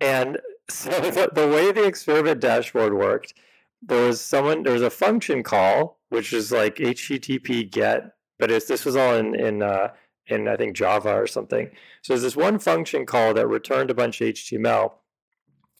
And 0.00 0.38
so 0.70 0.90
the, 0.90 1.30
the 1.32 1.48
way 1.48 1.72
the 1.72 1.84
experiment 1.84 2.40
dashboard 2.40 2.94
worked, 2.94 3.34
there 3.80 4.06
was 4.06 4.20
someone, 4.20 4.62
there 4.62 4.72
was 4.72 4.82
a 4.82 4.90
function 4.90 5.42
call, 5.42 6.00
which 6.08 6.32
is 6.32 6.50
like 6.50 6.76
HTTP 6.76 7.70
get, 7.70 8.12
but 8.38 8.50
it's, 8.50 8.66
this 8.66 8.84
was 8.84 8.96
all 8.96 9.14
in, 9.14 9.34
in, 9.34 9.62
uh, 9.62 9.88
in 10.26 10.48
I 10.48 10.56
think 10.56 10.76
Java 10.76 11.14
or 11.14 11.26
something. 11.26 11.70
So 12.02 12.12
there's 12.12 12.22
this 12.22 12.36
one 12.36 12.58
function 12.58 13.06
call 13.06 13.34
that 13.34 13.46
returned 13.46 13.90
a 13.90 13.94
bunch 13.94 14.20
of 14.20 14.28
HTML. 14.28 14.92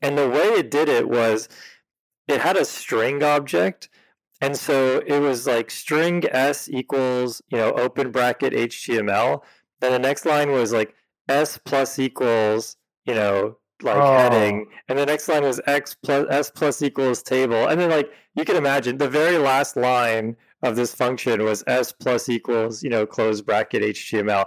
And 0.03 0.19
the 0.19 0.29
way 0.29 0.45
it 0.45 0.71
did 0.71 0.89
it 0.89 1.09
was 1.09 1.49
it 2.29 2.41
had 2.41 2.57
a 2.57 2.65
string 2.65 3.23
object 3.23 3.89
and 4.45 4.57
so 4.57 5.03
it 5.07 5.21
was 5.21 5.47
like 5.47 5.71
string 5.71 6.25
s 6.31 6.69
equals, 6.69 7.41
you 7.49 7.57
know, 7.57 7.73
open 7.73 8.11
bracket 8.11 8.53
HTML. 8.53 9.41
Then 9.81 9.93
the 9.93 9.99
next 9.99 10.27
line 10.27 10.51
was 10.51 10.71
like 10.73 10.95
s 11.29 11.59
plus 11.65 11.99
equals, 11.99 12.77
you 13.07 13.15
know, 13.15 13.57
like 13.83 13.97
oh. 13.97 14.17
heading. 14.19 14.67
And 14.89 14.99
the 14.99 15.07
next 15.07 15.29
line 15.29 15.45
was 15.45 15.63
x 15.67 15.95
plus 15.95 16.27
s 16.29 16.51
plus 16.51 16.83
equals 16.83 17.23
table. 17.23 17.69
And 17.69 17.81
then 17.81 17.89
like 17.89 18.11
you 18.35 18.45
can 18.45 18.57
imagine 18.57 18.99
the 18.99 19.09
very 19.09 19.39
last 19.39 19.77
line 19.77 20.37
of 20.65 20.77
this 20.77 20.95
function 20.95 21.45
was 21.45 21.63
s 21.69 21.93
plus 21.93 22.29
equals, 22.29 22.83
you 22.83 22.91
know, 22.91 23.07
close 23.07 23.41
bracket 23.43 23.83
HTML. 23.83 24.47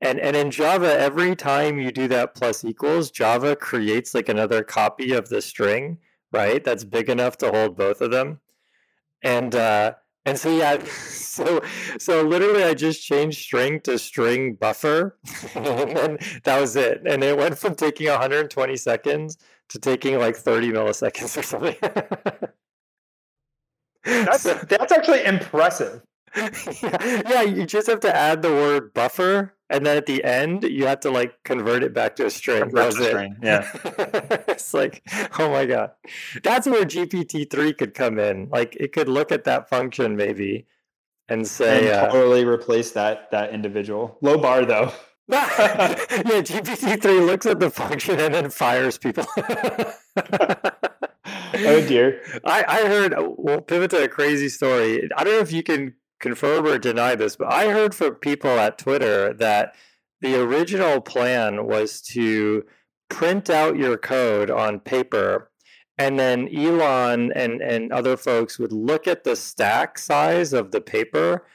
And 0.00 0.18
and 0.20 0.36
in 0.36 0.50
Java, 0.50 0.98
every 0.98 1.36
time 1.36 1.78
you 1.78 1.92
do 1.92 2.08
that 2.08 2.34
plus 2.34 2.64
equals, 2.64 3.10
Java 3.10 3.54
creates 3.56 4.14
like 4.14 4.28
another 4.28 4.62
copy 4.64 5.12
of 5.12 5.28
the 5.28 5.42
string, 5.42 5.98
right? 6.32 6.62
That's 6.64 6.84
big 6.84 7.08
enough 7.08 7.36
to 7.38 7.50
hold 7.50 7.76
both 7.76 8.00
of 8.00 8.10
them 8.10 8.40
and 9.22 9.54
uh, 9.54 9.94
and 10.24 10.38
so 10.38 10.50
yeah, 10.56 10.82
so 10.84 11.62
so 11.98 12.22
literally 12.22 12.64
I 12.64 12.74
just 12.74 13.04
changed 13.04 13.40
string 13.40 13.80
to 13.82 13.98
string 13.98 14.54
buffer, 14.54 15.18
and 15.54 16.18
that 16.44 16.60
was 16.60 16.76
it. 16.76 17.02
And 17.06 17.22
it 17.24 17.36
went 17.36 17.58
from 17.58 17.74
taking 17.74 18.08
120 18.08 18.76
seconds 18.76 19.38
to 19.70 19.78
taking 19.78 20.18
like 20.18 20.36
30 20.36 20.70
milliseconds 20.70 21.36
or 21.36 21.42
something. 21.42 21.76
that's 24.04 24.42
so, 24.42 24.54
that's 24.68 24.92
actually 24.92 25.24
impressive. 25.24 26.02
Yeah, 26.82 27.22
yeah, 27.28 27.42
you 27.42 27.64
just 27.66 27.86
have 27.86 28.00
to 28.00 28.14
add 28.14 28.42
the 28.42 28.50
word 28.50 28.92
buffer 28.92 29.54
and 29.70 29.84
then 29.84 29.96
at 29.96 30.06
the 30.06 30.22
end 30.24 30.62
you 30.64 30.86
have 30.86 31.00
to 31.00 31.10
like 31.10 31.42
convert 31.44 31.82
it 31.82 31.92
back 31.92 32.16
to 32.16 32.26
a 32.26 32.30
string. 32.30 32.60
Convert 32.62 32.92
that 32.92 32.98
was 32.98 33.06
string. 33.08 33.36
Yeah. 33.42 33.68
it's 34.48 34.74
like, 34.74 35.02
oh 35.38 35.50
my 35.50 35.66
god. 35.66 35.92
That's 36.42 36.66
where 36.66 36.84
GPT-3 36.84 37.76
could 37.76 37.94
come 37.94 38.18
in. 38.18 38.48
Like 38.50 38.76
it 38.76 38.92
could 38.92 39.08
look 39.08 39.32
at 39.32 39.44
that 39.44 39.68
function 39.68 40.16
maybe 40.16 40.66
and 41.28 41.46
say 41.46 41.88
and 41.88 41.96
uh, 41.96 42.10
totally 42.10 42.44
uh, 42.44 42.48
replace 42.48 42.92
that 42.92 43.30
that 43.30 43.52
individual. 43.52 44.18
Low 44.20 44.38
bar 44.38 44.64
though. 44.64 44.92
yeah, 45.28 45.94
GPT-3 46.08 47.26
looks 47.26 47.44
at 47.44 47.60
the 47.60 47.70
function 47.70 48.18
and 48.18 48.32
then 48.32 48.50
fires 48.50 48.96
people. 48.96 49.26
Oh 51.54 51.86
dear. 51.86 52.20
I, 52.44 52.64
I 52.66 52.88
heard 52.88 53.14
we'll 53.18 53.60
pivot 53.60 53.90
to 53.90 54.04
a 54.04 54.08
crazy 54.08 54.48
story. 54.48 55.08
I 55.16 55.24
don't 55.24 55.34
know 55.34 55.40
if 55.40 55.52
you 55.52 55.62
can 55.62 55.94
confirm 56.20 56.66
or 56.66 56.78
deny 56.78 57.14
this, 57.14 57.36
but 57.36 57.52
I 57.52 57.70
heard 57.70 57.94
from 57.94 58.16
people 58.16 58.50
at 58.50 58.78
Twitter 58.78 59.32
that 59.34 59.74
the 60.20 60.40
original 60.40 61.00
plan 61.00 61.66
was 61.66 62.00
to 62.02 62.64
print 63.08 63.48
out 63.48 63.76
your 63.76 63.96
code 63.96 64.50
on 64.50 64.80
paper 64.80 65.50
and 65.98 66.18
then 66.18 66.48
Elon 66.56 67.32
and, 67.32 67.60
and 67.60 67.92
other 67.92 68.16
folks 68.16 68.58
would 68.58 68.72
look 68.72 69.08
at 69.08 69.24
the 69.24 69.34
stack 69.34 69.98
size 69.98 70.52
of 70.52 70.70
the 70.70 70.80
paper 70.80 71.46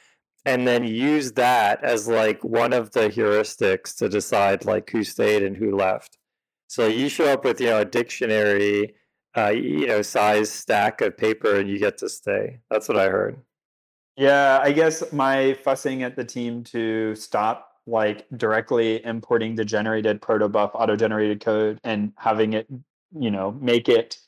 and 0.44 0.68
then 0.68 0.84
use 0.84 1.32
that 1.32 1.82
as 1.82 2.06
like 2.06 2.44
one 2.44 2.74
of 2.74 2.90
the 2.90 3.08
heuristics 3.08 3.96
to 3.96 4.08
decide 4.08 4.66
like 4.66 4.90
who 4.90 5.02
stayed 5.02 5.42
and 5.42 5.56
who 5.56 5.74
left. 5.74 6.18
So 6.68 6.86
you 6.86 7.08
show 7.08 7.32
up 7.32 7.44
with 7.44 7.60
you 7.60 7.68
know 7.68 7.80
a 7.80 7.84
dictionary, 7.86 8.94
uh, 9.36 9.48
you 9.48 9.86
know 9.86 10.02
size 10.02 10.50
stack 10.50 11.00
of 11.00 11.16
paper 11.16 11.56
and 11.56 11.68
you 11.68 11.78
get 11.78 11.98
to 11.98 12.08
stay. 12.08 12.60
That's 12.70 12.88
what 12.88 12.98
I 12.98 13.08
heard. 13.08 13.40
Yeah, 14.16 14.60
I 14.62 14.72
guess 14.72 15.12
my 15.12 15.54
fussing 15.54 16.02
at 16.02 16.16
the 16.16 16.24
team 16.24 16.62
to 16.64 17.14
stop 17.14 17.72
like 17.86 18.26
directly 18.36 19.04
importing 19.04 19.56
the 19.56 19.64
generated 19.64 20.22
protobuf 20.22 20.70
auto-generated 20.74 21.40
code 21.40 21.78
and 21.84 22.12
having 22.16 22.54
it, 22.54 22.66
you 23.18 23.30
know, 23.30 23.52
make 23.60 23.88
it 23.88 24.18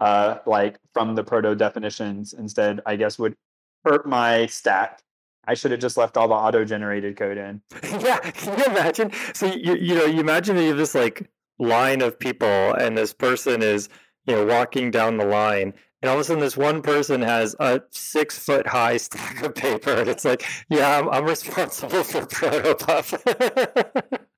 uh 0.00 0.38
like 0.46 0.78
from 0.92 1.14
the 1.14 1.24
proto 1.24 1.54
definitions 1.54 2.32
instead, 2.32 2.80
I 2.84 2.96
guess 2.96 3.18
would 3.18 3.36
hurt 3.84 4.06
my 4.06 4.46
stack. 4.46 5.00
I 5.46 5.54
should 5.54 5.70
have 5.70 5.80
just 5.80 5.96
left 5.96 6.16
all 6.18 6.28
the 6.28 6.34
auto-generated 6.34 7.16
code 7.16 7.38
in. 7.38 7.62
yeah, 7.82 8.18
can 8.18 8.58
you 8.58 8.64
imagine? 8.66 9.12
So 9.34 9.46
you 9.46 9.76
you 9.76 9.94
know, 9.94 10.04
you 10.04 10.20
imagine 10.20 10.56
you 10.56 10.68
have 10.68 10.76
this 10.76 10.94
like 10.94 11.30
line 11.58 12.02
of 12.02 12.18
people 12.18 12.74
and 12.74 12.96
this 12.96 13.12
person 13.12 13.62
is, 13.62 13.88
you 14.28 14.34
know, 14.34 14.44
walking 14.44 14.90
down 14.90 15.16
the 15.16 15.24
line 15.24 15.72
and 16.02 16.08
all 16.08 16.16
of 16.16 16.20
a 16.20 16.24
sudden 16.24 16.40
this 16.40 16.56
one 16.56 16.82
person 16.82 17.22
has 17.22 17.56
a 17.58 17.80
six 17.90 18.38
foot 18.38 18.66
high 18.66 18.96
stack 18.96 19.42
of 19.42 19.54
paper 19.54 19.90
and 19.90 20.08
it's 20.08 20.24
like 20.24 20.44
yeah 20.68 20.98
i'm, 20.98 21.08
I'm 21.08 21.24
responsible 21.24 22.04
for 22.04 22.20
protobuf 22.20 23.14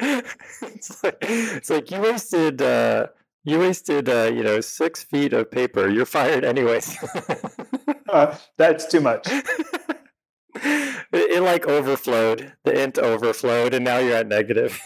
it's, 0.00 1.04
like, 1.04 1.16
it's 1.20 1.70
like 1.70 1.90
you 1.90 2.00
wasted 2.00 2.62
uh, 2.62 3.06
you 3.44 3.58
wasted 3.58 4.08
uh, 4.08 4.30
you 4.32 4.42
know 4.42 4.60
six 4.60 5.02
feet 5.02 5.32
of 5.32 5.50
paper. 5.50 5.88
You're 5.88 6.06
fired 6.06 6.44
anyways. 6.44 6.96
Uh, 8.08 8.36
that's 8.56 8.86
too 8.86 9.00
much. 9.00 9.24
It, 11.12 11.30
it 11.30 11.42
like 11.42 11.66
overflowed. 11.66 12.52
The 12.64 12.82
int 12.82 12.98
overflowed 12.98 13.72
and 13.72 13.84
now 13.84 13.98
you're 13.98 14.16
at 14.16 14.26
negative 14.26 14.80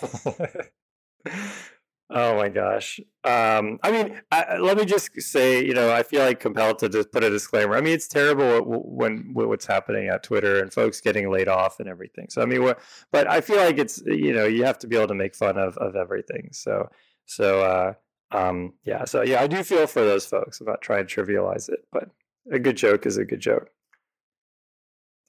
Oh 2.10 2.36
my 2.36 2.50
gosh. 2.50 3.00
Um, 3.24 3.78
I 3.82 3.90
mean, 3.90 4.20
I, 4.30 4.58
let 4.58 4.76
me 4.76 4.84
just 4.84 5.10
say, 5.22 5.64
you 5.64 5.72
know, 5.72 5.90
I 5.90 6.02
feel 6.02 6.22
like 6.22 6.38
compelled 6.38 6.78
to 6.80 6.88
just 6.90 7.10
put 7.10 7.24
a 7.24 7.30
disclaimer. 7.30 7.76
I 7.76 7.80
mean, 7.80 7.94
it's 7.94 8.06
terrible 8.08 8.60
when, 8.62 9.30
when 9.32 9.48
what's 9.48 9.64
happening 9.64 10.08
at 10.08 10.22
Twitter 10.22 10.60
and 10.60 10.72
folks 10.72 11.00
getting 11.00 11.30
laid 11.30 11.48
off 11.48 11.80
and 11.80 11.88
everything. 11.88 12.26
So 12.28 12.42
I 12.42 12.46
mean, 12.46 12.72
but 13.10 13.26
I 13.28 13.40
feel 13.40 13.56
like 13.56 13.78
it's 13.78 14.02
you 14.04 14.34
know 14.34 14.44
you 14.44 14.64
have 14.64 14.78
to 14.80 14.86
be 14.86 14.96
able 14.96 15.08
to 15.08 15.14
make 15.14 15.34
fun 15.34 15.56
of 15.56 15.76
of 15.78 15.96
everything. 15.96 16.50
So 16.52 16.88
so 17.24 17.62
uh, 17.62 17.94
um, 18.36 18.74
yeah. 18.84 19.06
So 19.06 19.22
yeah, 19.22 19.40
I 19.40 19.46
do 19.46 19.62
feel 19.62 19.86
for 19.86 20.02
those 20.04 20.26
folks. 20.26 20.60
Not 20.60 20.82
trying 20.82 21.06
to 21.06 21.14
trivialize 21.22 21.70
it, 21.70 21.86
but 21.90 22.10
a 22.52 22.58
good 22.58 22.76
joke 22.76 23.06
is 23.06 23.16
a 23.16 23.24
good 23.24 23.40
joke. 23.40 23.70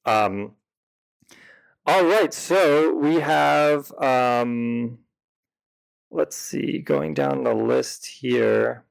Um. 0.06 0.56
All 1.88 2.04
right, 2.04 2.34
so 2.34 2.96
we 2.96 3.16
have 3.20 3.92
um 4.02 5.00
let's 6.12 6.36
see, 6.36 6.80
going 6.80 7.13
down 7.13 7.44
the 7.44 7.54
list 7.54 8.06
here. 8.06 8.86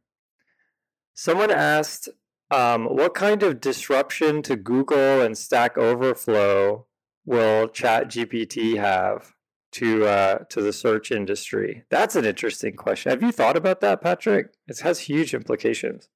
Someone 1.15 1.51
asked, 1.51 2.09
um, 2.51 2.87
what 2.87 3.15
kind 3.15 3.43
of 3.43 3.61
disruption 3.61 4.43
to 4.43 4.57
Google 4.57 5.23
and 5.23 5.37
Stack 5.37 5.79
Overflow 5.79 6.87
will 7.25 7.69
ChatGPT 7.69 8.77
have 8.77 9.35
to 9.73 10.05
uh, 10.05 10.39
to 10.51 10.63
the 10.63 10.73
search 10.73 11.11
industry? 11.11 11.85
That's 11.91 12.17
an 12.17 12.25
interesting 12.25 12.77
question. 12.77 13.11
Have 13.11 13.23
you 13.23 13.33
thought 13.33 13.57
about 13.57 13.81
that, 13.81 14.01
Patrick? 14.01 14.55
It 14.69 14.79
has 14.81 15.01
huge 15.01 15.35
implications. 15.35 16.09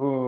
Ooh, 0.00 0.27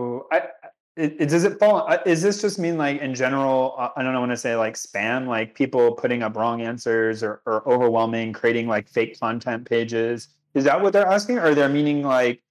it, 0.97 1.15
it, 1.19 1.29
does 1.29 1.43
it 1.43 1.57
fall? 1.59 1.85
uh, 1.87 1.97
Is 2.05 2.21
this 2.21 2.41
just 2.41 2.59
mean 2.59 2.77
like 2.77 3.01
in 3.01 3.15
general? 3.15 3.75
Uh, 3.77 3.89
I 3.95 4.03
don't 4.03 4.13
know. 4.13 4.19
want 4.19 4.31
to 4.31 4.37
say 4.37 4.55
like 4.55 4.75
spam, 4.75 5.27
like 5.27 5.55
people 5.55 5.93
putting 5.93 6.21
up 6.23 6.35
wrong 6.35 6.61
answers 6.61 7.23
or, 7.23 7.41
or 7.45 7.67
overwhelming, 7.71 8.33
creating 8.33 8.67
like 8.67 8.89
fake 8.89 9.19
content 9.19 9.67
pages. 9.67 10.29
Is 10.53 10.65
that 10.65 10.81
what 10.81 10.93
they're 10.93 11.07
asking, 11.07 11.39
or 11.39 11.55
they're 11.55 11.69
meaning 11.69 12.03
like 12.03 12.43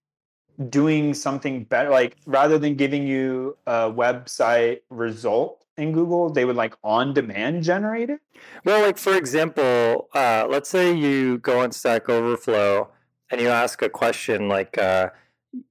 doing 0.70 1.12
something 1.12 1.64
better? 1.64 1.90
Like 1.90 2.16
rather 2.26 2.59
than 2.59 2.76
giving 2.76 3.07
you 3.07 3.59
a 3.66 3.90
website 3.90 4.81
result 4.88 5.64
in 5.76 5.92
Google, 5.92 6.31
they 6.31 6.44
would 6.44 6.57
like 6.57 6.74
on 6.83 7.12
demand 7.12 7.62
generate 7.62 8.11
it. 8.11 8.20
Well, 8.64 8.81
like 8.83 8.96
for 8.98 9.14
example, 9.16 10.09
uh, 10.14 10.46
let's 10.48 10.68
say 10.70 10.94
you 10.94 11.38
go 11.38 11.61
on 11.61 11.72
Stack 11.72 12.09
Overflow 12.09 12.88
and 13.31 13.40
you 13.40 13.48
ask 13.48 13.83
a 13.83 13.88
question 13.88 14.48
like, 14.48 14.79
uh, 14.79 15.11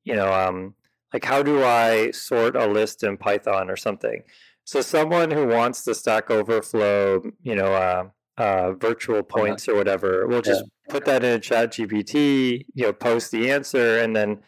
you 0.04 0.16
know, 0.16 0.32
um, 0.32 0.76
like 1.14 1.26
how 1.26 1.42
do 1.44 1.64
I 1.64 2.12
sort 2.12 2.56
a 2.56 2.68
list 2.68 3.04
in 3.04 3.18
Python 3.18 3.70
or 3.70 3.76
something. 3.76 4.24
So 4.64 4.82
someone 4.82 5.32
who 5.32 5.48
wants 5.48 5.84
the 5.84 5.96
Stack 5.96 6.30
Overflow, 6.30 7.24
you 7.42 7.56
know, 7.56 7.74
uh, 7.74 8.10
uh, 8.38 8.74
virtual 8.74 9.24
points 9.24 9.68
or 9.68 9.76
whatever, 9.76 10.28
we'll 10.28 10.42
just 10.42 10.64
yeah. 10.64 10.94
put 10.94 11.06
that 11.06 11.24
in 11.24 11.32
a 11.32 11.40
chat 11.40 11.72
GPT, 11.72 12.66
you 12.74 12.86
know, 12.86 12.94
post 12.94 13.32
the 13.32 13.52
answer 13.52 14.00
and 14.00 14.16
then, 14.16 14.40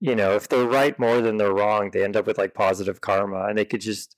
you 0.00 0.16
know, 0.16 0.34
if 0.34 0.48
they're 0.48 0.66
right 0.66 0.98
more 0.98 1.20
than 1.20 1.36
they're 1.36 1.52
wrong, 1.52 1.90
they 1.90 2.02
end 2.02 2.16
up 2.16 2.26
with 2.26 2.38
like 2.38 2.54
positive 2.54 3.00
karma 3.02 3.46
and 3.48 3.58
they 3.58 3.64
could 3.64 3.82
just 3.82 4.16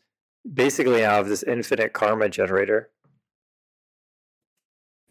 basically 0.55 1.03
have 1.03 1.29
this 1.29 1.43
infinite 1.43 1.93
karma 1.93 2.29
generator. 2.29 2.91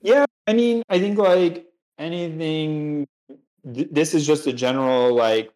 Yeah, 0.02 0.26
I 0.48 0.54
mean, 0.54 0.84
I 0.90 1.00
think 1.00 1.18
like 1.18 1.68
anything, 2.00 3.08
th- 3.74 3.90
this 3.92 4.14
is 4.14 4.26
just 4.26 4.48
a 4.48 4.54
general 4.54 5.14
like 5.14 5.52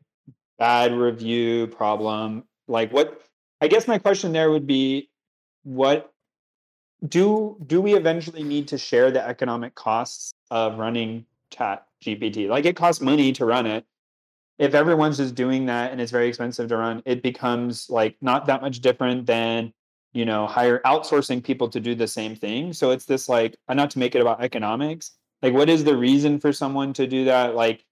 bad 0.62 0.94
review 0.94 1.66
problem 1.66 2.44
like 2.68 2.94
what 2.94 3.20
i 3.62 3.68
guess 3.68 3.88
my 3.88 3.98
question 3.98 4.32
there 4.32 4.52
would 4.52 4.68
be 4.68 5.10
what 5.64 6.14
do 7.08 7.58
do 7.66 7.82
we 7.82 7.96
eventually 7.96 8.44
need 8.44 8.68
to 8.68 8.78
share 8.78 9.10
the 9.10 9.28
economic 9.28 9.74
costs 9.74 10.34
of 10.52 10.78
running 10.78 11.26
chat 11.50 11.88
gpt 12.06 12.48
like 12.48 12.66
it 12.66 12.76
costs 12.76 13.02
money 13.02 13.32
to 13.34 13.46
run 13.46 13.66
it. 13.66 13.86
If 14.60 14.76
everyone's 14.76 15.18
just 15.18 15.34
doing 15.34 15.66
that 15.66 15.92
and 15.92 16.00
it's 16.00 16.12
very 16.12 16.28
expensive 16.28 16.70
to 16.70 16.78
run 16.78 17.02
it 17.06 17.24
becomes 17.24 17.90
like 17.90 18.18
not 18.22 18.46
that 18.46 18.62
much 18.62 18.82
different 18.82 19.26
than 19.26 19.74
you 20.14 20.26
know 20.26 20.46
hire 20.46 20.80
outsourcing 20.86 21.44
people 21.44 21.70
to 21.70 21.80
do 21.80 21.96
the 21.96 22.08
same 22.08 22.36
thing. 22.36 22.74
So 22.74 22.92
it's 22.92 23.06
this 23.06 23.28
like 23.28 23.58
uh, 23.68 23.74
not 23.74 23.90
to 23.92 24.00
make 24.00 24.14
it 24.14 24.22
about 24.22 24.44
economics 24.44 25.14
like 25.42 25.54
what 25.54 25.70
is 25.70 25.84
the 25.84 25.96
reason 25.96 26.40
for 26.40 26.54
someone 26.54 26.94
to 26.94 27.08
do 27.08 27.26
that? 27.26 27.56
Like 27.56 27.86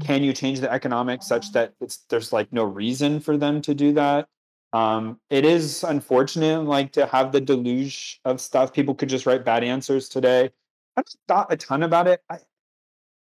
can 0.00 0.22
you 0.22 0.32
change 0.32 0.60
the 0.60 0.72
economics 0.72 1.26
such 1.26 1.52
that 1.52 1.74
it's 1.80 1.98
there's 2.08 2.32
like 2.32 2.52
no 2.52 2.64
reason 2.64 3.20
for 3.20 3.36
them 3.36 3.60
to 3.62 3.74
do 3.74 3.92
that? 3.94 4.28
Um 4.72 5.20
it 5.30 5.44
is 5.44 5.84
unfortunate 5.84 6.64
like 6.64 6.92
to 6.92 7.06
have 7.06 7.32
the 7.32 7.40
deluge 7.40 8.20
of 8.24 8.40
stuff. 8.40 8.72
People 8.72 8.94
could 8.94 9.08
just 9.08 9.26
write 9.26 9.44
bad 9.44 9.64
answers 9.64 10.08
today. 10.08 10.50
I've 10.96 11.04
thought 11.26 11.52
a 11.52 11.56
ton 11.56 11.82
about 11.82 12.06
it. 12.06 12.22
I 12.30 12.38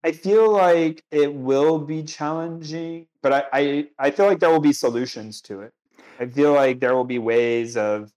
i 0.03 0.13
feel 0.13 0.51
like 0.51 1.03
it 1.11 1.33
will 1.33 1.79
be 1.79 2.03
challenging 2.03 3.07
but 3.23 3.33
i 3.33 3.45
i, 3.53 3.87
I 3.99 4.11
feel 4.11 4.27
like 4.27 4.39
there 4.39 4.51
will 4.51 4.61
be 4.61 4.73
solutions 4.73 5.41
to 5.43 5.63
it. 5.63 5.73
I 6.21 6.27
feel 6.27 6.53
like 6.53 6.81
there 6.81 6.95
will 6.95 7.05
be 7.05 7.19
ways 7.19 7.77
of 7.77 8.13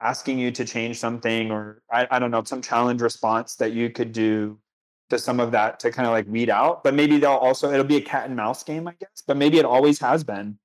asking 0.00 0.38
you 0.38 0.50
to 0.52 0.64
change 0.64 0.98
something 0.98 1.50
or 1.50 1.82
I, 1.90 2.06
I 2.10 2.18
don't 2.18 2.30
know 2.30 2.42
some 2.44 2.60
challenge 2.60 3.00
response 3.00 3.56
that 3.56 3.72
you 3.72 3.90
could 3.90 4.12
do 4.12 4.58
to 5.12 5.18
some 5.18 5.40
of 5.40 5.52
that 5.52 5.78
to 5.80 5.90
kind 5.90 6.06
of 6.06 6.12
like 6.12 6.26
weed 6.26 6.50
out. 6.50 6.82
But 6.82 6.94
maybe 6.94 7.18
they'll 7.18 7.32
also 7.32 7.70
it'll 7.70 7.84
be 7.84 7.96
a 7.96 8.02
cat 8.02 8.26
and 8.26 8.36
mouse 8.36 8.62
game, 8.64 8.88
I 8.88 8.94
guess. 8.98 9.22
But 9.26 9.36
maybe 9.36 9.58
it 9.58 9.64
always 9.64 10.00
has 10.00 10.24
been. 10.24 10.58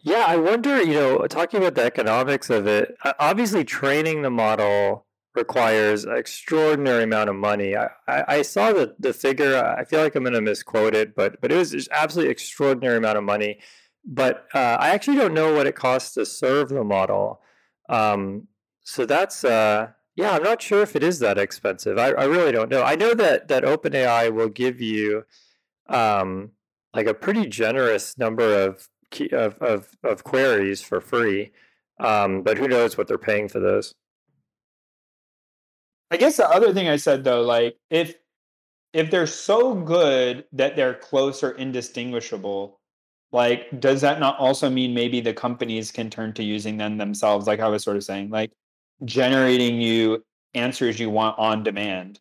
Yeah, 0.00 0.24
I 0.26 0.36
wonder. 0.36 0.82
You 0.82 0.94
know, 0.94 1.26
talking 1.26 1.60
about 1.60 1.74
the 1.74 1.84
economics 1.84 2.50
of 2.50 2.66
it, 2.66 2.94
obviously 3.18 3.64
training 3.64 4.22
the 4.22 4.30
model 4.30 5.06
requires 5.34 6.04
an 6.04 6.16
extraordinary 6.16 7.02
amount 7.02 7.28
of 7.28 7.36
money. 7.36 7.74
I, 7.76 7.88
I, 8.06 8.24
I 8.28 8.42
saw 8.42 8.72
the 8.72 8.94
the 8.98 9.12
figure. 9.12 9.56
I 9.56 9.84
feel 9.84 10.00
like 10.00 10.14
I'm 10.14 10.22
going 10.22 10.34
to 10.34 10.40
misquote 10.40 10.94
it, 10.94 11.16
but 11.16 11.40
but 11.40 11.50
it 11.50 11.56
was 11.56 11.70
just 11.70 11.88
absolutely 11.90 12.30
extraordinary 12.30 12.98
amount 12.98 13.18
of 13.18 13.24
money. 13.24 13.60
But 14.06 14.46
uh, 14.54 14.76
I 14.78 14.90
actually 14.90 15.16
don't 15.16 15.32
know 15.32 15.54
what 15.54 15.66
it 15.66 15.74
costs 15.74 16.12
to 16.14 16.26
serve 16.26 16.68
the 16.68 16.84
model. 16.84 17.40
Um, 17.88 18.48
so 18.82 19.06
that's 19.06 19.44
uh, 19.44 19.88
yeah, 20.16 20.32
I'm 20.32 20.42
not 20.42 20.62
sure 20.62 20.82
if 20.82 20.94
it 20.94 21.02
is 21.02 21.18
that 21.18 21.38
expensive. 21.38 21.98
I, 21.98 22.10
I 22.10 22.24
really 22.24 22.52
don't 22.52 22.70
know. 22.70 22.82
I 22.82 22.94
know 22.94 23.14
that 23.14 23.48
that 23.48 23.64
OpenAI 23.64 24.32
will 24.32 24.48
give 24.48 24.80
you 24.80 25.24
um, 25.88 26.52
like 26.94 27.06
a 27.06 27.14
pretty 27.14 27.46
generous 27.46 28.16
number 28.16 28.64
of 28.64 28.88
key, 29.10 29.30
of, 29.30 29.58
of 29.58 29.88
of 30.04 30.22
queries 30.22 30.82
for 30.82 31.00
free, 31.00 31.52
um, 31.98 32.42
but 32.42 32.58
who 32.58 32.68
knows 32.68 32.96
what 32.96 33.08
they're 33.08 33.18
paying 33.18 33.48
for 33.48 33.58
those? 33.58 33.92
I 36.10 36.16
guess 36.16 36.36
the 36.36 36.48
other 36.48 36.72
thing 36.72 36.88
I 36.88 36.96
said 36.96 37.24
though, 37.24 37.42
like 37.42 37.76
if 37.90 38.14
if 38.92 39.10
they're 39.10 39.26
so 39.26 39.74
good 39.74 40.44
that 40.52 40.76
they're 40.76 40.94
close 40.94 41.42
or 41.42 41.52
indistinguishable, 41.52 42.78
like 43.32 43.80
does 43.80 44.00
that 44.02 44.20
not 44.20 44.38
also 44.38 44.70
mean 44.70 44.94
maybe 44.94 45.20
the 45.20 45.34
companies 45.34 45.90
can 45.90 46.08
turn 46.08 46.32
to 46.34 46.44
using 46.44 46.76
them 46.76 46.98
themselves? 46.98 47.48
Like 47.48 47.58
I 47.58 47.68
was 47.68 47.82
sort 47.82 47.96
of 47.96 48.04
saying, 48.04 48.30
like 48.30 48.52
generating 49.04 49.80
you 49.80 50.24
answers 50.54 50.98
you 50.98 51.10
want 51.10 51.38
on 51.38 51.62
demand 51.62 52.20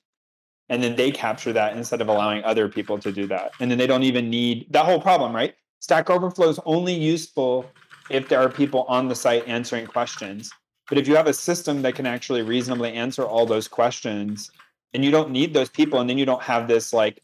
and 0.70 0.82
then 0.82 0.96
they 0.96 1.12
capture 1.12 1.54
that 1.54 1.76
instead 1.78 2.02
of 2.02 2.08
allowing 2.08 2.44
other 2.44 2.68
people 2.68 2.98
to 2.98 3.12
do 3.12 3.28
that 3.28 3.52
and 3.60 3.70
then 3.70 3.78
they 3.78 3.88
don't 3.88 4.04
even 4.04 4.30
need 4.30 4.66
that 4.72 4.86
whole 4.86 5.00
problem 5.00 5.36
right? 5.36 5.54
Stack 5.80 6.10
overflow 6.10 6.48
is 6.48 6.60
only 6.66 6.94
useful 6.94 7.66
if 8.10 8.30
there 8.30 8.40
are 8.40 8.50
people 8.50 8.84
on 8.84 9.08
the 9.08 9.16
site 9.16 9.48
answering 9.48 9.86
questions 9.86 10.52
but 10.90 10.98
if 10.98 11.08
you 11.08 11.16
have 11.16 11.28
a 11.28 11.34
system 11.34 11.82
that 11.82 11.96
can 11.96 12.06
actually 12.06 12.42
reasonably 12.42 12.94
answer 12.94 13.24
all 13.24 13.46
those 13.46 13.68
questions 13.68 14.52
and 14.94 15.04
you 15.04 15.12
don't 15.12 15.32
need 15.32 15.54
those 15.54 15.70
people 15.70 16.00
and 16.00 16.10
then 16.10 16.18
you 16.18 16.26
don't 16.26 16.44
have 16.44 16.68
this 16.68 16.94
like 16.94 17.24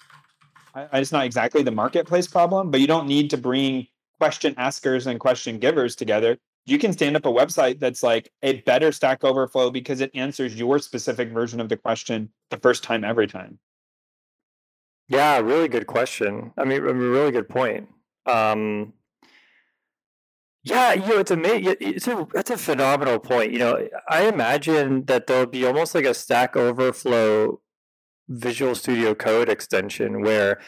it's 0.94 1.12
not 1.12 1.26
exactly 1.26 1.64
the 1.64 1.72
marketplace 1.72 2.28
problem 2.28 2.72
but 2.72 2.80
you 2.80 2.88
don't 2.88 3.08
need 3.08 3.30
to 3.30 3.38
bring 3.38 3.88
question 4.20 4.54
askers 4.58 5.08
and 5.08 5.20
question 5.20 5.58
givers 5.60 5.96
together 5.96 6.38
you 6.70 6.78
can 6.78 6.94
stand 6.94 7.16
up 7.16 7.26
a 7.26 7.32
website 7.32 7.80
that's 7.80 8.04
like 8.04 8.32
a 8.44 8.62
better 8.62 8.92
Stack 8.92 9.24
Overflow 9.24 9.72
because 9.72 10.02
it 10.02 10.12
answers 10.14 10.56
your 10.56 10.80
specific 10.80 11.32
version 11.32 11.60
of 11.60 11.70
the 11.70 11.78
question 11.78 12.30
the 12.50 12.58
first 12.58 12.84
time 12.84 13.04
every 13.04 13.28
time. 13.28 13.60
Yeah, 15.08 15.40
really 15.40 15.68
good 15.68 15.88
question. 15.88 16.54
I 16.58 16.66
mean, 16.66 16.82
really 16.82 17.32
good 17.32 17.50
point. 17.50 17.90
Um, 18.28 18.94
yeah, 20.64 20.94
you 20.94 21.08
know, 21.08 21.20
it's 21.20 21.32
amazing. 21.32 21.76
It's 21.80 22.08
a 22.08 22.28
that's 22.34 22.52
a 22.52 22.58
phenomenal 22.58 23.18
point. 23.18 23.52
You 23.52 23.60
know, 23.60 23.88
I 24.08 24.28
imagine 24.28 25.06
that 25.06 25.26
there'll 25.26 25.48
be 25.48 25.66
almost 25.66 25.96
like 25.96 26.06
a 26.06 26.14
Stack 26.14 26.56
Overflow 26.56 27.60
Visual 28.28 28.76
Studio 28.76 29.16
Code 29.16 29.50
extension 29.50 30.22
where, 30.22 30.60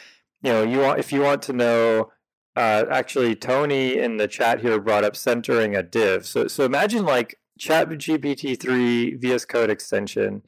you 0.41 0.51
know, 0.51 0.63
you 0.63 0.79
want 0.79 0.99
if 0.99 1.11
you 1.11 1.21
want 1.21 1.43
to 1.43 1.53
know 1.53 2.11
uh, 2.55 2.85
actually, 2.89 3.35
Tony 3.35 3.97
in 3.97 4.17
the 4.17 4.27
chat 4.27 4.61
here 4.61 4.79
brought 4.79 5.05
up 5.05 5.15
centering 5.15 5.75
a 5.75 5.83
div. 5.83 6.25
So, 6.25 6.47
so 6.47 6.65
imagine 6.65 7.05
like 7.05 7.39
chat 7.57 7.87
GPT-3 7.89 9.21
VS 9.21 9.45
Code 9.45 9.69
extension. 9.69 10.43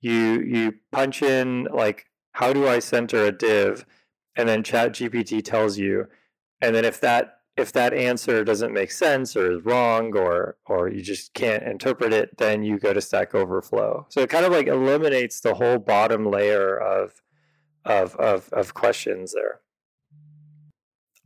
You 0.00 0.40
you 0.40 0.74
punch 0.92 1.22
in 1.22 1.66
like 1.72 2.06
how 2.32 2.52
do 2.52 2.68
I 2.68 2.80
center 2.80 3.24
a 3.24 3.32
div, 3.32 3.86
and 4.36 4.48
then 4.48 4.62
chat 4.62 4.92
GPT 4.92 5.42
tells 5.42 5.78
you, 5.78 6.06
and 6.60 6.74
then 6.74 6.84
if 6.84 7.00
that 7.00 7.38
if 7.56 7.72
that 7.72 7.92
answer 7.92 8.44
doesn't 8.44 8.72
make 8.72 8.92
sense 8.92 9.34
or 9.34 9.50
is 9.50 9.64
wrong 9.64 10.16
or 10.16 10.56
or 10.66 10.88
you 10.88 11.02
just 11.02 11.32
can't 11.34 11.62
interpret 11.62 12.12
it, 12.12 12.36
then 12.36 12.62
you 12.62 12.78
go 12.78 12.92
to 12.92 13.00
Stack 13.00 13.34
Overflow. 13.34 14.06
So 14.10 14.20
it 14.20 14.30
kind 14.30 14.44
of 14.44 14.52
like 14.52 14.66
eliminates 14.66 15.40
the 15.40 15.54
whole 15.54 15.78
bottom 15.78 16.30
layer 16.30 16.76
of 16.76 17.22
of 17.84 18.14
of, 18.16 18.50
of 18.52 18.74
questions 18.74 19.32
there. 19.32 19.60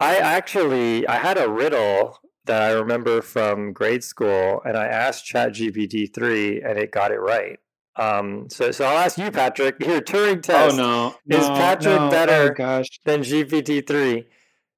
I 0.01 0.17
actually 0.17 1.07
I 1.07 1.17
had 1.17 1.39
a 1.39 1.49
riddle 1.49 2.19
that 2.45 2.63
I 2.63 2.73
remember 2.73 3.23
from 3.23 3.73
grade 3.73 4.03
school, 4.03 4.61
and 4.65 4.77
I 4.77 4.87
asked 4.87 5.27
ChatGPT 5.27 6.13
three, 6.13 6.61
and 6.63 6.79
it 6.79 6.91
got 6.91 7.13
it 7.13 7.21
right. 7.21 7.59
Um, 7.97 8.49
so 8.49 8.71
so 8.71 8.85
I'll 8.85 8.99
ask 8.99 9.19
you, 9.19 9.31
Patrick. 9.31 9.83
Here, 9.83 10.01
Turing 10.01 10.39
oh, 10.39 10.41
test. 10.41 10.79
Oh 10.79 11.15
no, 11.27 11.37
is 11.37 11.49
no, 11.49 11.55
Patrick 11.55 12.01
no. 12.01 12.11
better 12.11 12.53
oh, 12.53 12.55
gosh. 12.55 12.89
than 13.05 13.21
GPT 13.21 13.87
three? 13.87 14.27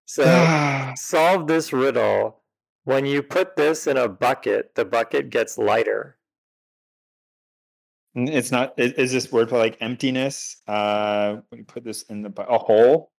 So 0.06 0.24
solve 0.96 1.46
this 1.46 1.72
riddle. 1.72 2.40
When 2.84 3.06
you 3.06 3.22
put 3.22 3.56
this 3.56 3.86
in 3.86 3.96
a 3.96 4.08
bucket, 4.08 4.74
the 4.74 4.84
bucket 4.84 5.30
gets 5.30 5.56
lighter. 5.56 6.18
It's 8.14 8.52
not. 8.52 8.74
Is, 8.78 9.12
this 9.12 9.32
word 9.32 9.48
for 9.48 9.58
like 9.58 9.78
emptiness? 9.80 10.56
Uh, 10.68 11.36
when 11.48 11.60
you 11.60 11.64
put 11.64 11.84
this 11.84 12.02
in 12.04 12.22
the 12.22 12.32
a 12.46 12.58
hole. 12.58 13.10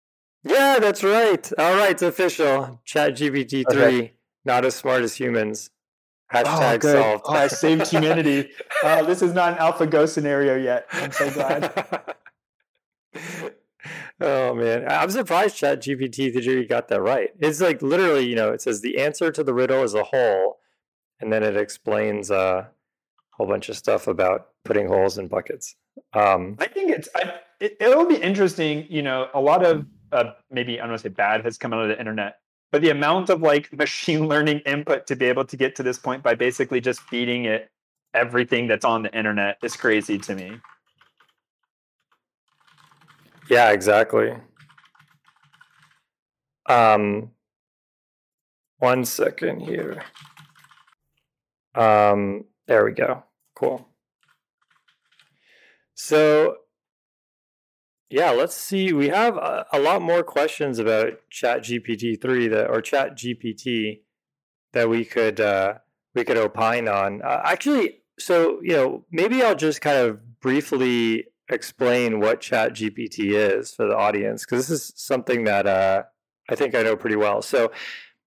Yeah, 0.46 0.78
that's 0.80 1.04
right. 1.04 1.52
All 1.58 1.76
right, 1.76 1.92
it's 1.92 2.04
official. 2.04 2.80
Chat 2.86 3.16
GPT 3.16 3.64
three, 3.70 3.82
okay. 3.82 4.14
not 4.46 4.64
as 4.64 4.76
smart 4.76 5.02
as 5.02 5.16
humans. 5.16 5.72
Hashtag 6.32 6.86
oh, 6.86 6.94
solved. 6.94 7.24
Oh, 7.28 7.34
I 7.34 7.48
saved 7.48 7.88
humanity. 7.92 8.52
oh, 8.84 9.04
this 9.06 9.24
is 9.24 9.34
not 9.34 9.54
an 9.54 9.58
AlphaGo 9.60 10.08
scenario 10.08 10.56
yet. 10.56 10.86
I'm 10.92 11.12
so 11.12 11.32
glad. 11.32 12.16
oh 14.22 14.54
man, 14.54 14.86
I'm 14.88 15.10
surprised 15.10 15.58
Chat 15.58 15.82
GPT 15.82 16.32
three 16.32 16.66
got 16.68 16.90
that 16.90 17.02
right. 17.02 17.32
It's 17.40 17.60
like 17.60 17.82
literally, 17.82 18.28
you 18.28 18.36
know, 18.36 18.52
it 18.52 18.62
says 18.62 18.82
the 18.82 19.00
answer 19.00 19.32
to 19.32 19.44
the 19.44 19.54
riddle 19.54 19.82
is 19.84 19.96
a 19.96 20.04
hole, 20.04 20.58
and 21.20 21.34
then 21.34 21.42
it 21.42 21.58
explains 21.58 22.30
uh, 22.30 22.66
a 22.66 22.70
whole 23.32 23.48
bunch 23.48 23.70
of 23.70 23.78
stuff 23.78 24.08
about 24.08 24.50
putting 24.64 24.88
holes 24.88 25.18
in 25.18 25.28
buckets. 25.28 25.76
Um, 26.14 26.58
I 26.60 26.68
think 26.68 26.92
it's 26.92 27.10
I, 27.16 27.34
it, 27.60 27.78
it'll 27.80 28.06
be 28.06 28.18
interesting. 28.18 28.86
You 28.90 29.02
know, 29.02 29.30
a 29.34 29.42
lot 29.42 29.66
of 29.66 29.86
uh, 30.16 30.34
maybe 30.50 30.80
I 30.80 30.84
don't 30.84 30.92
want 30.92 31.02
to 31.02 31.10
say 31.10 31.14
bad 31.14 31.44
has 31.44 31.58
come 31.58 31.74
out 31.74 31.82
of 31.84 31.90
the 31.90 32.00
internet, 32.00 32.40
but 32.72 32.82
the 32.82 32.90
amount 32.90 33.30
of 33.30 33.42
like 33.42 33.72
machine 33.78 34.28
learning 34.28 34.60
input 34.60 35.06
to 35.08 35.16
be 35.16 35.26
able 35.26 35.46
to 35.46 35.58
get 35.58 35.76
to 35.76 35.84
this 35.84 36.00
point 36.00 36.24
by 36.24 36.36
basically 36.36 36.82
just 36.82 37.02
feeding 37.02 37.46
it 37.46 37.70
everything 38.14 38.66
that's 38.68 38.86
on 38.86 39.04
the 39.04 39.16
internet 39.16 39.58
is 39.62 39.76
crazy 39.76 40.18
to 40.18 40.36
me. 40.36 40.58
Yeah, 43.50 43.72
exactly. 43.72 44.34
Um, 46.68 47.32
one 48.80 49.06
second 49.06 49.60
here. 49.60 50.02
Um, 51.76 52.46
there 52.68 52.86
we 52.86 52.94
go. 52.94 53.24
Cool. 53.54 53.88
So, 55.94 56.58
yeah, 58.10 58.32
let's 58.32 58.56
see. 58.56 58.94
We 58.94 59.10
have 59.10 59.36
a, 59.38 59.66
a 59.74 59.80
lot 59.80 60.02
more 60.02 60.24
questions 60.24 60.80
about 60.80 61.14
Chat 61.30 61.64
GPT 61.64 62.22
three 62.22 62.48
that 62.48 62.70
or 62.70 62.82
Chat 62.82 63.18
GPT 63.18 64.02
that 64.74 64.90
we 64.90 65.06
could 65.06 65.40
uh, 65.40 65.76
we 66.14 66.24
could 66.24 66.38
opine 66.38 66.88
on. 66.88 67.22
Uh, 67.22 67.42
actually, 67.44 68.02
so 68.20 68.60
you 68.62 68.74
know, 68.74 69.06
maybe 69.12 69.42
I'll 69.42 69.56
just 69.56 69.82
kind 69.82 69.98
of 69.98 70.40
briefly 70.40 71.26
explain 71.50 72.20
what 72.20 72.42
Chat 72.42 72.74
GPT 72.74 73.34
is 73.34 73.74
for 73.74 73.88
the 73.88 73.96
audience 73.96 74.46
because 74.46 74.68
this 74.68 74.82
is 74.82 74.94
something 74.96 75.44
that 75.46 75.68
uh, 75.68 76.04
I 76.50 76.56
think 76.56 76.76
I 76.76 76.84
know 76.84 76.96
pretty 76.96 77.16
well. 77.16 77.42
So, 77.42 77.72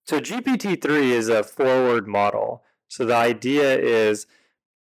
so 0.07 0.21
GPT 0.21 0.81
three 0.81 1.13
is 1.13 1.29
a 1.29 1.43
forward 1.43 2.07
model. 2.07 2.65
So 2.89 3.05
the 3.05 3.15
idea 3.15 3.79
is, 3.79 4.27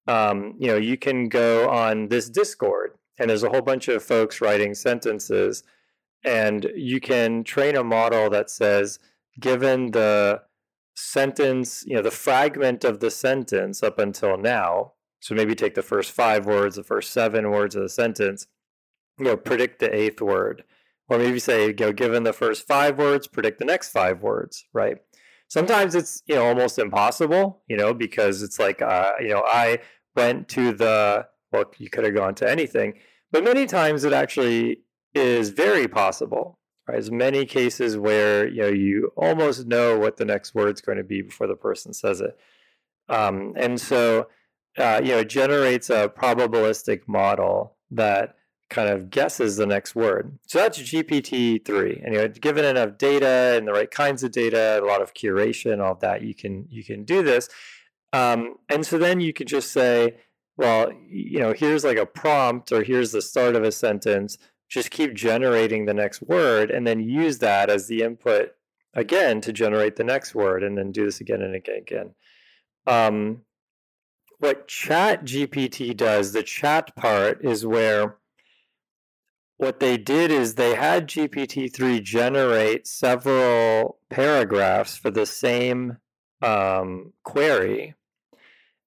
um, 0.06 0.54
you 0.58 0.68
know, 0.68 0.76
you 0.76 0.96
can 0.96 1.28
go 1.28 1.68
on 1.68 2.08
this 2.08 2.28
Discord, 2.28 2.92
and 3.18 3.30
there's 3.30 3.42
a 3.42 3.50
whole 3.50 3.62
bunch 3.62 3.88
of 3.88 4.02
folks 4.02 4.40
writing 4.40 4.74
sentences, 4.74 5.62
and 6.24 6.70
you 6.74 7.00
can 7.00 7.44
train 7.44 7.76
a 7.76 7.84
model 7.84 8.30
that 8.30 8.50
says, 8.50 8.98
given 9.40 9.92
the 9.92 10.42
sentence, 10.94 11.84
you 11.86 11.94
know, 11.94 12.02
the 12.02 12.10
fragment 12.10 12.84
of 12.84 13.00
the 13.00 13.10
sentence 13.10 13.82
up 13.82 13.98
until 13.98 14.36
now, 14.36 14.92
so 15.20 15.34
maybe 15.34 15.54
take 15.54 15.74
the 15.74 15.82
first 15.82 16.10
five 16.12 16.46
words, 16.46 16.76
the 16.76 16.82
first 16.82 17.12
seven 17.12 17.50
words 17.50 17.74
of 17.74 17.82
the 17.82 17.88
sentence, 17.88 18.46
you 19.18 19.24
know, 19.24 19.36
predict 19.36 19.78
the 19.78 19.94
eighth 19.94 20.20
word. 20.20 20.64
Or 21.08 21.18
maybe 21.18 21.38
say, 21.38 21.66
you 21.66 21.74
know, 21.74 21.92
given 21.92 22.24
the 22.24 22.32
first 22.32 22.66
five 22.66 22.98
words, 22.98 23.28
predict 23.28 23.58
the 23.60 23.64
next 23.64 23.90
five 23.90 24.22
words, 24.22 24.64
right? 24.72 24.96
Sometimes 25.48 25.94
it's, 25.94 26.22
you 26.26 26.34
know, 26.34 26.44
almost 26.44 26.78
impossible, 26.78 27.62
you 27.68 27.76
know, 27.76 27.94
because 27.94 28.42
it's 28.42 28.58
like, 28.58 28.82
uh, 28.82 29.12
you 29.20 29.28
know, 29.28 29.44
I 29.46 29.78
went 30.16 30.48
to 30.48 30.72
the, 30.72 31.26
well, 31.52 31.64
you 31.78 31.90
could 31.90 32.04
have 32.04 32.14
gone 32.14 32.34
to 32.36 32.50
anything, 32.50 32.94
but 33.30 33.44
many 33.44 33.66
times 33.66 34.04
it 34.04 34.12
actually 34.12 34.82
is 35.14 35.50
very 35.50 35.88
possible. 35.88 36.58
Right? 36.86 36.94
There's 36.94 37.10
many 37.10 37.46
cases 37.46 37.96
where, 37.96 38.48
you 38.48 38.62
know, 38.62 38.68
you 38.68 39.12
almost 39.16 39.66
know 39.66 39.98
what 39.98 40.16
the 40.16 40.24
next 40.24 40.54
word's 40.54 40.80
going 40.80 40.98
to 40.98 41.04
be 41.04 41.22
before 41.22 41.46
the 41.46 41.56
person 41.56 41.92
says 41.92 42.20
it. 42.20 42.38
Um, 43.08 43.54
and 43.56 43.80
so, 43.80 44.28
uh, 44.78 45.00
you 45.02 45.12
know, 45.12 45.18
it 45.18 45.28
generates 45.28 45.90
a 45.90 46.08
probabilistic 46.08 47.02
model 47.06 47.76
that 47.90 48.36
kind 48.68 48.88
of 48.88 49.10
guesses 49.10 49.56
the 49.56 49.66
next 49.66 49.94
word. 49.94 50.38
So 50.46 50.58
that's 50.58 50.78
GPT 50.78 51.64
three, 51.64 52.00
and 52.04 52.14
you 52.14 52.20
know, 52.20 52.28
given 52.28 52.64
enough 52.64 52.98
data 52.98 53.54
and 53.56 53.66
the 53.66 53.72
right 53.72 53.90
kinds 53.90 54.22
of 54.22 54.32
data, 54.32 54.80
a 54.82 54.84
lot 54.84 55.02
of 55.02 55.14
curation, 55.14 55.82
all 55.82 55.92
of 55.92 56.00
that, 56.00 56.22
you 56.22 56.34
can 56.34 56.66
you 56.68 56.84
can 56.84 57.04
do 57.04 57.22
this. 57.22 57.48
Um, 58.12 58.56
and 58.68 58.84
so 58.84 58.98
then 58.98 59.20
you 59.20 59.32
could 59.32 59.46
just 59.46 59.72
say, 59.72 60.16
well, 60.56 60.90
you 61.08 61.38
know, 61.40 61.52
here's 61.52 61.84
like 61.84 61.98
a 61.98 62.06
prompt, 62.06 62.72
or 62.72 62.82
here's 62.82 63.12
the 63.12 63.22
start 63.22 63.56
of 63.56 63.62
a 63.62 63.72
sentence. 63.72 64.38
Just 64.68 64.90
keep 64.90 65.14
generating 65.14 65.84
the 65.84 65.94
next 65.94 66.22
word, 66.22 66.70
and 66.70 66.86
then 66.86 67.00
use 67.00 67.38
that 67.38 67.70
as 67.70 67.86
the 67.86 68.02
input 68.02 68.52
again 68.94 69.40
to 69.42 69.52
generate 69.52 69.96
the 69.96 70.04
next 70.04 70.34
word, 70.34 70.62
and 70.62 70.76
then 70.76 70.92
do 70.92 71.04
this 71.04 71.20
again 71.20 71.42
and 71.42 71.54
again 71.54 71.78
again. 71.78 72.14
Um, 72.86 73.42
what 74.38 74.68
chat 74.68 75.24
gpt 75.24 75.96
does 75.96 76.32
the 76.32 76.42
chat 76.42 76.94
part 76.94 77.44
is 77.44 77.66
where 77.66 78.16
what 79.56 79.80
they 79.80 79.96
did 79.96 80.30
is 80.30 80.54
they 80.54 80.74
had 80.74 81.08
gpt-3 81.08 82.02
generate 82.02 82.86
several 82.86 83.98
paragraphs 84.10 84.96
for 84.96 85.10
the 85.10 85.26
same 85.26 85.96
um, 86.42 87.12
query 87.24 87.94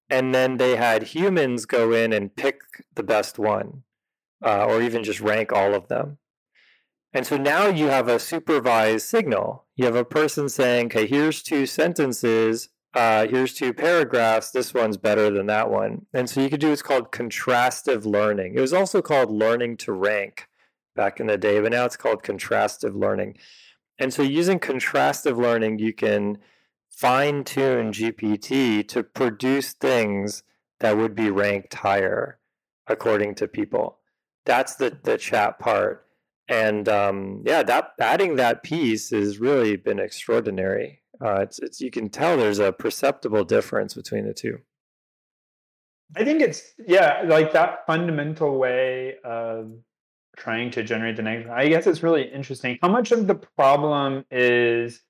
and 0.10 0.34
then 0.34 0.58
they 0.58 0.76
had 0.76 1.04
humans 1.04 1.66
go 1.66 1.92
in 1.92 2.14
and 2.14 2.36
pick 2.36 2.62
the 2.96 3.04
best 3.04 3.38
one 3.38 3.84
uh, 4.44 4.66
or 4.66 4.82
even 4.82 5.04
just 5.04 5.22
rank 5.22 5.52
all 5.52 5.74
of 5.74 5.88
them 5.88 6.18
and 7.14 7.26
so 7.26 7.38
now 7.38 7.68
you 7.68 7.88
have 7.88 8.08
a 8.08 8.20
supervised 8.20 9.08
signal 9.08 9.66
you 9.76 9.86
have 9.86 9.96
a 9.96 10.06
person 10.06 10.50
saying 10.50 10.88
okay 10.88 11.08
here's 11.08 11.42
two 11.44 11.66
sentences 11.66 12.70
uh, 12.94 13.28
here's 13.28 13.54
two 13.54 13.74
paragraphs. 13.74 14.52
This 14.52 14.74
one's 14.74 14.98
better 14.98 15.30
than 15.30 15.46
that 15.46 15.70
one. 15.70 16.08
And 16.14 16.30
so 16.30 16.42
you 16.42 16.50
could 16.50 16.60
do 16.60 16.70
what's 16.70 16.82
called 16.82 17.12
contrastive 17.12 18.06
learning. 18.06 18.56
It 18.56 18.62
was 18.62 18.74
also 18.74 19.02
called 19.02 19.32
learning 19.32 19.78
to 19.78 19.94
rank 19.94 20.48
back 20.96 21.20
in 21.20 21.28
the 21.28 21.38
day, 21.38 21.60
but 21.60 21.72
now 21.72 21.86
it's 21.86 21.98
called 21.98 22.24
contrastive 22.24 23.00
learning. 23.00 23.38
And 24.00 24.14
so 24.14 24.24
using 24.24 24.60
contrastive 24.60 25.38
learning, 25.38 25.80
you 25.80 25.94
can 25.94 26.40
fine 27.00 27.46
tune 27.46 27.94
GPT 27.94 28.86
to 28.86 29.02
produce 29.02 29.72
things 29.72 30.44
that 30.82 30.98
would 30.98 31.16
be 31.16 31.32
ranked 31.32 31.74
higher 31.76 32.40
according 32.88 33.36
to 33.36 33.48
people. 33.48 34.00
That's 34.46 34.76
the, 34.76 34.98
the 35.04 35.18
chat 35.18 35.60
part. 35.60 36.06
And 36.50 36.90
um, 36.90 37.44
yeah, 37.46 37.64
that 37.64 37.92
adding 38.02 38.36
that 38.36 38.64
piece 38.64 39.12
has 39.12 39.40
really 39.40 39.78
been 39.78 40.00
extraordinary. 40.00 41.02
Uh, 41.24 41.42
it's, 41.42 41.60
it's 41.60 41.80
you 41.80 41.90
can 41.90 42.10
tell 42.10 42.36
there's 42.36 42.60
a 42.60 42.74
perceptible 42.74 43.46
difference 43.46 43.94
between 43.94 44.26
the 44.28 44.34
two. 44.34 44.58
I 46.18 46.26
think 46.26 46.42
it's 46.42 46.64
yeah, 46.86 47.24
like 47.26 47.54
that 47.54 47.86
fundamental 47.88 48.58
way 48.58 49.16
of 49.24 49.72
trying 50.36 50.72
to 50.72 50.84
generate 50.84 51.16
the 51.16 51.22
next. 51.22 51.50
I 51.50 51.70
guess 51.70 51.88
it's 51.88 52.04
really 52.04 52.24
interesting. 52.24 52.78
How 52.82 52.90
much 52.90 53.14
of 53.14 53.28
the 53.28 53.36
problem 53.36 54.26
is 54.32 55.02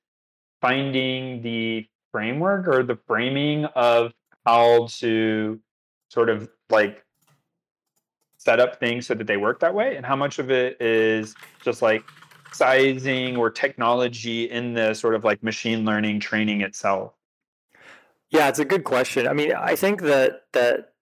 finding 0.62 1.42
the 1.42 1.88
framework 2.12 2.68
or 2.68 2.84
the 2.84 2.98
framing 3.08 3.66
of 3.66 4.12
how 4.46 4.88
to 4.88 5.60
sort 6.10 6.30
of 6.30 6.50
like 6.70 7.06
set 8.38 8.60
up 8.60 8.80
things 8.80 9.06
so 9.06 9.14
that 9.14 9.28
they 9.28 9.38
work 9.38 9.60
that 9.60 9.74
way, 9.74 9.96
and 9.96 10.06
how 10.06 10.16
much 10.16 10.40
of 10.40 10.50
it 10.50 10.82
is 10.82 11.36
just 11.64 11.82
like 11.82 12.04
sizing 12.52 13.38
or 13.38 13.50
technology 13.50 14.50
in 14.50 14.74
the 14.74 14.94
sort 14.94 15.14
of 15.14 15.24
like 15.24 15.44
machine 15.44 15.86
learning 15.86 16.20
training 16.20 16.62
itself? 16.62 17.14
Yeah, 18.30 18.48
it's 18.48 18.60
a 18.60 18.66
good 18.66 18.84
question. 18.84 19.28
I 19.28 19.34
mean, 19.34 19.54
I 19.54 19.76
think 19.76 20.02
that 20.02 20.44
that 20.54 20.94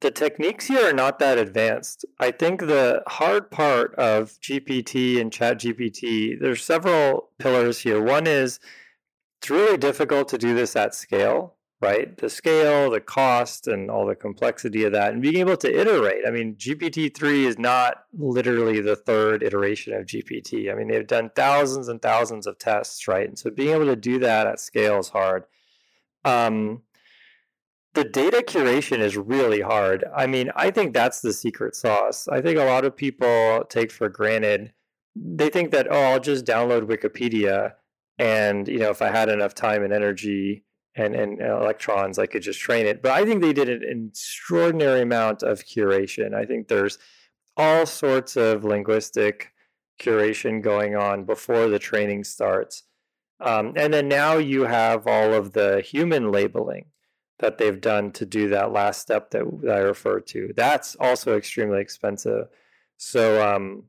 the 0.00 0.10
techniques 0.10 0.66
here 0.66 0.88
are 0.88 0.92
not 0.92 1.18
that 1.18 1.38
advanced. 1.38 2.04
I 2.20 2.30
think 2.30 2.60
the 2.60 3.02
hard 3.06 3.50
part 3.50 3.94
of 3.96 4.38
GPT 4.40 5.20
and 5.20 5.32
Chat 5.32 5.60
GPT, 5.60 6.38
there's 6.40 6.64
several 6.64 7.30
pillars 7.38 7.80
here. 7.80 8.02
One 8.02 8.26
is 8.26 8.60
it's 9.40 9.50
really 9.50 9.76
difficult 9.76 10.28
to 10.28 10.38
do 10.38 10.54
this 10.54 10.76
at 10.76 10.94
scale 10.94 11.58
right? 11.80 12.16
The 12.16 12.28
scale, 12.28 12.90
the 12.90 13.00
cost, 13.00 13.68
and 13.68 13.90
all 13.90 14.06
the 14.06 14.16
complexity 14.16 14.84
of 14.84 14.92
that, 14.92 15.12
and 15.12 15.22
being 15.22 15.36
able 15.36 15.56
to 15.58 15.80
iterate. 15.80 16.22
I 16.26 16.30
mean, 16.30 16.56
GPT 16.56 17.14
3 17.14 17.46
is 17.46 17.58
not 17.58 18.04
literally 18.12 18.80
the 18.80 18.96
third 18.96 19.42
iteration 19.42 19.92
of 19.92 20.06
GPT. 20.06 20.72
I 20.72 20.74
mean, 20.74 20.88
they've 20.88 21.06
done 21.06 21.30
thousands 21.36 21.88
and 21.88 22.02
thousands 22.02 22.46
of 22.46 22.58
tests, 22.58 23.06
right? 23.06 23.28
And 23.28 23.38
so 23.38 23.50
being 23.50 23.74
able 23.74 23.86
to 23.86 23.96
do 23.96 24.18
that 24.20 24.46
at 24.46 24.60
scale 24.60 24.98
is 24.98 25.08
hard. 25.08 25.44
Um, 26.24 26.82
the 27.94 28.04
data 28.04 28.44
curation 28.46 28.98
is 28.98 29.16
really 29.16 29.60
hard. 29.60 30.04
I 30.14 30.26
mean, 30.26 30.50
I 30.54 30.70
think 30.70 30.92
that's 30.92 31.20
the 31.20 31.32
secret 31.32 31.74
sauce. 31.74 32.28
I 32.28 32.40
think 32.40 32.58
a 32.58 32.64
lot 32.64 32.84
of 32.84 32.96
people 32.96 33.64
take 33.68 33.90
for 33.90 34.08
granted, 34.08 34.72
they 35.16 35.48
think 35.48 35.72
that, 35.72 35.88
oh, 35.90 36.00
I'll 36.00 36.20
just 36.20 36.44
download 36.44 36.82
Wikipedia. 36.82 37.72
And, 38.18 38.68
you 38.68 38.78
know, 38.78 38.90
if 38.90 39.02
I 39.02 39.10
had 39.10 39.28
enough 39.28 39.54
time 39.54 39.82
and 39.82 39.92
energy, 39.92 40.64
and, 40.98 41.14
and 41.14 41.40
electrons, 41.40 42.18
I 42.18 42.26
could 42.26 42.42
just 42.42 42.60
train 42.60 42.86
it. 42.86 43.02
But 43.02 43.12
I 43.12 43.24
think 43.24 43.40
they 43.40 43.52
did 43.52 43.68
an 43.68 44.08
extraordinary 44.10 45.02
amount 45.02 45.42
of 45.42 45.64
curation. 45.64 46.34
I 46.34 46.44
think 46.44 46.68
there's 46.68 46.98
all 47.56 47.86
sorts 47.86 48.36
of 48.36 48.64
linguistic 48.64 49.52
curation 50.00 50.62
going 50.62 50.96
on 50.96 51.24
before 51.24 51.68
the 51.68 51.78
training 51.78 52.24
starts. 52.24 52.82
Um, 53.40 53.74
and 53.76 53.94
then 53.94 54.08
now 54.08 54.36
you 54.36 54.64
have 54.64 55.06
all 55.06 55.32
of 55.32 55.52
the 55.52 55.80
human 55.80 56.32
labeling 56.32 56.86
that 57.38 57.58
they've 57.58 57.80
done 57.80 58.12
to 58.12 58.26
do 58.26 58.48
that 58.48 58.72
last 58.72 59.00
step 59.00 59.30
that, 59.30 59.44
that 59.62 59.76
I 59.76 59.78
referred 59.80 60.26
to. 60.28 60.52
That's 60.56 60.96
also 60.96 61.36
extremely 61.36 61.80
expensive. 61.80 62.48
So 62.96 63.46
um, 63.46 63.84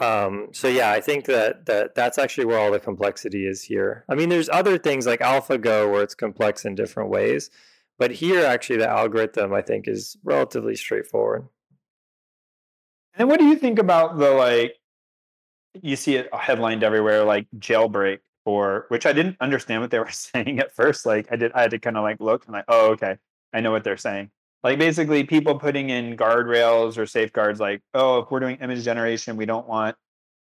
Um, 0.00 0.50
so 0.52 0.68
yeah, 0.68 0.92
I 0.92 1.00
think 1.00 1.24
that 1.24 1.66
that 1.66 1.96
that's 1.96 2.18
actually 2.18 2.46
where 2.46 2.60
all 2.60 2.70
the 2.70 2.78
complexity 2.78 3.46
is 3.46 3.64
here. 3.64 4.04
I 4.08 4.14
mean, 4.14 4.28
there's 4.28 4.48
other 4.48 4.78
things 4.78 5.06
like 5.06 5.18
AlphaGo 5.20 5.90
where 5.90 6.04
it's 6.04 6.14
complex 6.14 6.64
in 6.64 6.76
different 6.76 7.10
ways, 7.10 7.50
but 7.98 8.12
here 8.12 8.44
actually 8.46 8.78
the 8.78 8.88
algorithm 8.88 9.52
I 9.52 9.62
think 9.62 9.88
is 9.88 10.16
relatively 10.22 10.76
straightforward. 10.76 11.48
And 13.14 13.28
what 13.28 13.40
do 13.40 13.46
you 13.46 13.56
think 13.56 13.80
about 13.80 14.18
the 14.18 14.30
like? 14.30 14.74
You 15.82 15.96
see 15.96 16.14
it 16.14 16.28
headlined 16.32 16.84
everywhere, 16.84 17.24
like 17.24 17.48
jailbreak 17.58 18.20
for 18.48 18.86
which 18.88 19.04
I 19.04 19.12
didn't 19.12 19.36
understand 19.42 19.82
what 19.82 19.90
they 19.90 19.98
were 19.98 20.08
saying 20.10 20.58
at 20.58 20.74
first. 20.74 21.04
Like 21.04 21.28
I 21.30 21.36
did, 21.36 21.52
I 21.52 21.60
had 21.60 21.72
to 21.72 21.78
kind 21.78 21.98
of 21.98 22.02
like 22.02 22.18
look 22.18 22.46
and 22.46 22.54
like, 22.54 22.64
oh, 22.66 22.92
okay, 22.92 23.18
I 23.52 23.60
know 23.60 23.70
what 23.70 23.84
they're 23.84 23.98
saying. 23.98 24.30
Like 24.64 24.78
basically, 24.78 25.22
people 25.24 25.58
putting 25.58 25.90
in 25.90 26.16
guardrails 26.16 26.96
or 26.96 27.04
safeguards, 27.04 27.60
like, 27.60 27.82
oh, 27.92 28.20
if 28.20 28.30
we're 28.30 28.40
doing 28.40 28.56
image 28.62 28.84
generation, 28.84 29.36
we 29.36 29.44
don't 29.44 29.68
want 29.68 29.96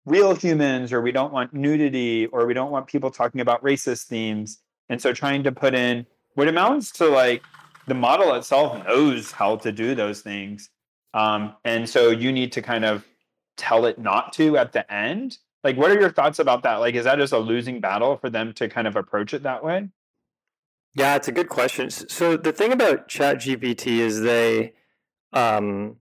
real 0.05 0.37
humans, 0.37 0.93
or 0.93 1.03
we 1.03 1.11
don't 1.11 1.33
want 1.33 1.53
nudity, 1.53 2.27
or 2.27 2.47
we 2.47 2.55
don't 2.55 2.71
want 2.71 2.87
people 2.87 3.11
talking 3.11 3.41
about 3.41 3.61
racist 3.65 4.05
themes. 4.05 4.61
And 4.89 5.03
so, 5.03 5.13
trying 5.13 5.43
to 5.43 5.51
put 5.51 5.75
in 5.75 6.07
what 6.35 6.47
amounts 6.47 6.93
to 6.93 7.09
like 7.09 7.43
the 7.89 7.95
model 7.95 8.35
itself 8.35 8.87
knows 8.87 9.33
how 9.33 9.57
to 9.57 9.73
do 9.73 9.97
those 9.97 10.21
things, 10.21 10.71
um, 11.13 11.55
and 11.65 11.89
so 11.89 12.11
you 12.11 12.31
need 12.31 12.53
to 12.53 12.63
kind 12.63 12.85
of 12.85 13.05
tell 13.57 13.85
it 13.85 13.99
not 13.99 14.33
to 14.35 14.57
at 14.57 14.73
the 14.73 14.91
end. 14.93 15.39
Like, 15.67 15.77
what 15.77 15.91
are 15.91 15.99
your 15.99 16.13
thoughts 16.13 16.39
about 16.39 16.63
that? 16.63 16.77
Like, 16.77 16.95
is 16.95 17.07
that 17.07 17.19
just 17.19 17.33
a 17.33 17.39
losing 17.39 17.81
battle 17.81 18.17
for 18.19 18.31
them 18.31 18.53
to 18.53 18.69
kind 18.69 18.87
of 18.87 18.95
approach 18.95 19.35
it 19.35 19.43
that 19.43 19.65
way? 19.65 19.89
Yeah, 20.95 21.17
it's 21.17 21.27
a 21.27 21.33
good 21.33 21.49
question. 21.49 21.91
So 21.91 22.37
the 22.37 22.53
thing 22.53 22.71
about 22.71 23.09
ChatGPT 23.09 23.99
is 23.99 24.21
they, 24.21 24.75
um, 25.33 25.97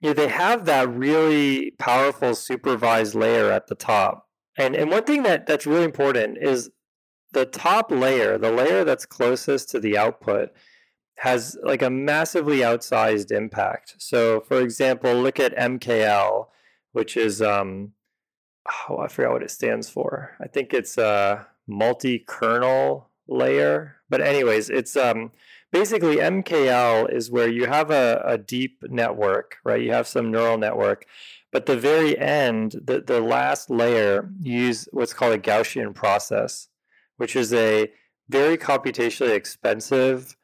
you 0.00 0.08
know, 0.08 0.14
they 0.14 0.28
have 0.28 0.64
that 0.64 0.88
really 0.88 1.72
powerful 1.72 2.34
supervised 2.34 3.14
layer 3.14 3.52
at 3.52 3.66
the 3.66 3.74
top. 3.74 4.28
And 4.56 4.74
and 4.74 4.90
one 4.90 5.04
thing 5.04 5.24
that 5.24 5.46
that's 5.46 5.66
really 5.66 5.84
important 5.84 6.38
is 6.38 6.70
the 7.32 7.44
top 7.44 7.90
layer, 7.90 8.38
the 8.38 8.50
layer 8.50 8.82
that's 8.82 9.04
closest 9.04 9.68
to 9.72 9.78
the 9.78 9.98
output, 9.98 10.52
has 11.18 11.54
like 11.62 11.82
a 11.82 11.90
massively 11.90 12.60
outsized 12.60 13.30
impact. 13.30 13.96
So, 13.98 14.40
for 14.40 14.62
example, 14.62 15.14
look 15.14 15.38
at 15.38 15.54
MKL, 15.54 16.46
which 16.92 17.14
is 17.18 17.42
um, 17.42 17.92
oh, 18.88 18.98
I 18.98 19.08
forgot 19.08 19.32
what 19.32 19.42
it 19.42 19.50
stands 19.50 19.88
for. 19.88 20.36
I 20.40 20.48
think 20.48 20.72
it's 20.72 20.98
a 20.98 21.46
multi-kernel 21.66 23.10
layer. 23.28 23.96
But 24.08 24.20
anyways, 24.20 24.70
it's 24.70 24.96
um, 24.96 25.32
basically 25.72 26.16
MKL 26.16 27.12
is 27.12 27.30
where 27.30 27.48
you 27.48 27.66
have 27.66 27.90
a, 27.90 28.22
a 28.24 28.38
deep 28.38 28.82
network, 28.88 29.56
right? 29.64 29.82
You 29.82 29.92
have 29.92 30.06
some 30.06 30.30
neural 30.30 30.58
network, 30.58 31.06
but 31.52 31.66
the 31.66 31.76
very 31.76 32.18
end, 32.18 32.72
the, 32.84 33.00
the 33.00 33.20
last 33.20 33.70
layer, 33.70 34.30
use 34.40 34.88
what's 34.92 35.14
called 35.14 35.34
a 35.34 35.38
Gaussian 35.38 35.94
process, 35.94 36.68
which 37.16 37.34
is 37.34 37.52
a 37.52 37.90
very 38.28 38.56
computationally 38.56 39.34
expensive 39.34 40.36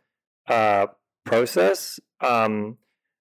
uh, 0.49 0.87
process. 1.25 2.01
Um, 2.21 2.79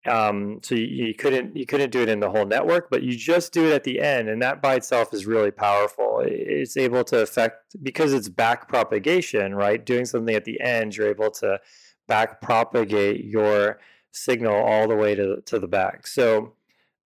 um, 0.07 0.59
so 0.61 0.75
you, 0.75 1.07
you, 1.07 1.13
couldn't 1.15 1.55
you 1.55 1.65
couldn't 1.65 1.89
do 1.89 2.01
it 2.01 2.09
in 2.09 2.19
the 2.19 2.29
whole 2.29 2.45
network, 2.45 2.89
but 2.89 3.01
you 3.01 3.15
just 3.15 3.51
do 3.53 3.67
it 3.67 3.73
at 3.73 3.83
the 3.83 3.99
end, 3.99 4.29
and 4.29 4.41
that 4.41 4.61
by 4.61 4.75
itself 4.75 5.13
is 5.13 5.25
really 5.25 5.51
powerful. 5.51 6.21
It's 6.23 6.77
able 6.77 7.03
to 7.05 7.21
affect 7.21 7.75
because 7.81 8.13
it's 8.13 8.29
back 8.29 8.67
propagation, 8.67 9.55
right? 9.55 9.83
Doing 9.83 10.05
something 10.05 10.35
at 10.35 10.45
the 10.45 10.61
end, 10.61 10.95
you're 10.95 11.09
able 11.09 11.31
to 11.31 11.59
back 12.07 12.39
propagate 12.41 13.25
your 13.25 13.79
signal 14.11 14.55
all 14.55 14.87
the 14.87 14.95
way 14.95 15.15
to 15.15 15.41
to 15.41 15.59
the 15.59 15.67
back. 15.67 16.05
So, 16.05 16.53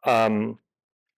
um, 0.05 0.59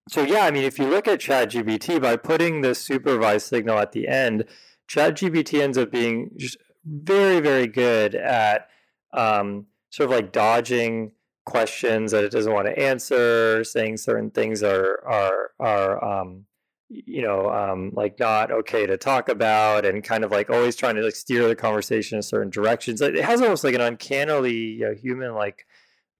so 0.09 0.23
yeah, 0.23 0.45
I 0.45 0.51
mean, 0.51 0.63
if 0.63 0.79
you 0.79 0.87
look 0.87 1.07
at 1.07 1.19
ChatGPT, 1.19 2.01
by 2.01 2.17
putting 2.17 2.59
the 2.59 2.75
supervised 2.75 3.47
signal 3.47 3.79
at 3.79 3.93
the 3.93 4.07
end, 4.07 4.43
ChatGPT 4.89 5.61
ends 5.61 5.77
up 5.77 5.91
being 5.91 6.31
just 6.35 6.57
very 6.85 7.39
very 7.39 7.67
good 7.67 8.15
at 8.15 8.67
um, 9.13 9.67
sort 9.91 10.09
of 10.09 10.15
like 10.15 10.33
dodging 10.33 11.13
questions 11.49 12.11
that 12.11 12.23
it 12.23 12.31
doesn't 12.31 12.53
want 12.53 12.67
to 12.67 12.79
answer, 12.79 13.63
saying 13.63 13.97
certain 13.97 14.29
things 14.29 14.61
are 14.61 15.03
are 15.05 15.51
are 15.59 16.03
um, 16.03 16.45
you 16.89 17.21
know 17.21 17.49
um, 17.49 17.91
like 17.93 18.19
not 18.19 18.51
okay 18.51 18.85
to 18.85 18.97
talk 18.97 19.29
about, 19.29 19.85
and 19.85 20.03
kind 20.03 20.23
of 20.23 20.31
like 20.31 20.49
always 20.49 20.75
trying 20.75 20.95
to 20.95 21.01
like 21.01 21.15
steer 21.15 21.47
the 21.47 21.55
conversation 21.55 22.17
in 22.17 22.21
certain 22.21 22.51
directions. 22.51 23.01
It 23.01 23.15
has 23.15 23.41
almost 23.41 23.63
like 23.63 23.73
an 23.73 23.81
uncannily 23.81 24.53
you 24.53 24.85
know, 24.85 24.93
human 24.93 25.33
like 25.33 25.65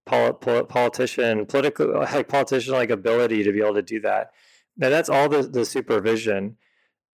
pol- 0.04 0.34
pol- 0.34 0.64
politician 0.64 1.46
political 1.46 2.00
like 2.00 2.28
politician 2.28 2.74
like 2.74 2.90
ability 2.90 3.44
to 3.44 3.52
be 3.52 3.60
able 3.60 3.74
to 3.74 3.82
do 3.82 4.00
that. 4.00 4.32
Now 4.76 4.88
that's 4.88 5.08
all 5.08 5.28
the 5.28 5.42
the 5.42 5.64
supervision. 5.64 6.56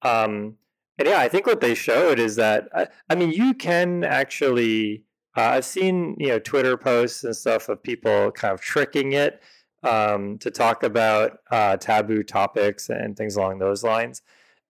Um, 0.02 0.56
and 0.98 1.08
yeah, 1.08 1.20
I 1.20 1.28
think 1.28 1.46
what 1.46 1.60
they 1.60 1.74
showed 1.74 2.18
is 2.18 2.36
that 2.36 2.68
I, 2.74 2.86
I 3.10 3.14
mean 3.14 3.30
you 3.30 3.52
can 3.52 4.04
actually 4.04 5.04
uh, 5.36 5.42
I've 5.42 5.64
seen 5.64 6.16
you 6.18 6.28
know 6.28 6.38
Twitter 6.38 6.76
posts 6.76 7.24
and 7.24 7.36
stuff 7.36 7.68
of 7.68 7.82
people 7.82 8.30
kind 8.32 8.54
of 8.54 8.60
tricking 8.60 9.12
it 9.12 9.42
um, 9.82 10.38
to 10.38 10.50
talk 10.50 10.82
about 10.82 11.38
uh, 11.50 11.76
taboo 11.76 12.22
topics 12.22 12.88
and 12.88 13.16
things 13.16 13.36
along 13.36 13.58
those 13.58 13.84
lines. 13.84 14.22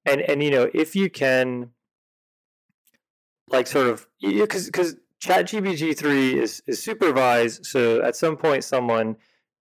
And 0.04 0.20
and 0.22 0.42
you 0.42 0.50
know 0.50 0.70
if 0.74 0.96
you 0.96 1.10
can 1.10 1.70
like 3.48 3.66
sort 3.66 3.86
of 3.86 4.06
because 4.20 4.66
because 4.66 4.96
ChatGPT 5.22 5.96
three 5.96 6.38
is 6.38 6.62
is 6.66 6.82
supervised, 6.82 7.66
so 7.66 8.02
at 8.02 8.16
some 8.16 8.36
point 8.36 8.64
someone 8.64 9.16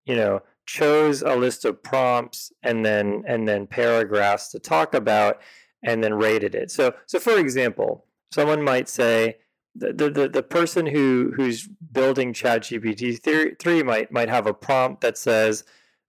you 0.06 0.16
know 0.16 0.42
chose 0.66 1.22
a 1.22 1.36
list 1.36 1.66
of 1.66 1.82
prompts 1.84 2.52
and 2.64 2.84
then 2.86 3.24
and 3.28 3.48
then 3.48 3.68
paragraphs 3.68 4.50
to 4.50 4.60
talk 4.60 4.94
about 4.94 5.42
and 5.84 6.04
then 6.04 6.14
rated 6.14 6.56
it. 6.56 6.72
So 6.72 6.94
so 7.06 7.20
for 7.20 7.38
example, 7.38 8.06
someone 8.32 8.62
might 8.62 8.90
say 8.90 9.38
the, 9.76 10.10
the, 10.10 10.30
the 10.30 10.44
person 10.44 10.86
who 10.86 11.34
who's 11.36 11.68
building 11.68 12.34
ChatGPT 12.34 13.60
three 13.60 13.84
might 13.84 14.12
might 14.12 14.30
have 14.30 14.48
a 14.48 14.54
prompt 14.54 15.02
that 15.02 15.18
says, 15.18 15.64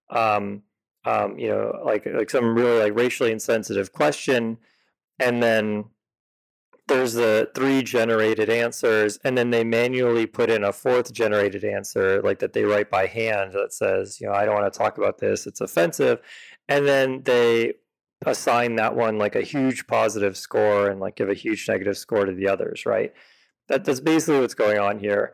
um, 0.09 0.63
um, 1.05 1.37
you 1.37 1.49
know, 1.49 1.81
like 1.83 2.05
like 2.05 2.29
some 2.29 2.55
really 2.55 2.79
like 2.79 2.95
racially 2.95 3.31
insensitive 3.31 3.91
question, 3.91 4.57
and 5.19 5.43
then 5.43 5.85
there's 6.87 7.13
the 7.13 7.49
three 7.53 7.83
generated 7.83 8.49
answers, 8.49 9.19
and 9.25 9.37
then 9.37 9.49
they 9.49 9.63
manually 9.65 10.25
put 10.25 10.49
in 10.49 10.63
a 10.63 10.71
fourth 10.71 11.11
generated 11.11 11.65
answer, 11.65 12.21
like 12.21 12.39
that 12.39 12.53
they 12.53 12.63
write 12.63 12.89
by 12.89 13.05
hand 13.05 13.51
that 13.53 13.73
says, 13.73 14.21
you 14.21 14.27
know, 14.27 14.33
I 14.33 14.45
don't 14.45 14.55
want 14.55 14.71
to 14.71 14.77
talk 14.77 14.97
about 14.97 15.17
this; 15.17 15.45
it's 15.45 15.61
offensive, 15.61 16.19
and 16.69 16.87
then 16.87 17.23
they 17.23 17.73
assign 18.25 18.75
that 18.75 18.95
one 18.95 19.17
like 19.17 19.35
a 19.35 19.41
huge 19.41 19.85
positive 19.87 20.35
score 20.35 20.87
and 20.89 20.99
like 20.99 21.15
give 21.15 21.29
a 21.29 21.35
huge 21.35 21.67
negative 21.67 21.97
score 21.97 22.25
to 22.25 22.33
the 22.33 22.47
others, 22.47 22.85
right? 22.85 23.13
That, 23.69 23.85
that's 23.85 23.99
basically 23.99 24.39
what's 24.39 24.53
going 24.53 24.79
on 24.79 24.99
here. 24.99 25.33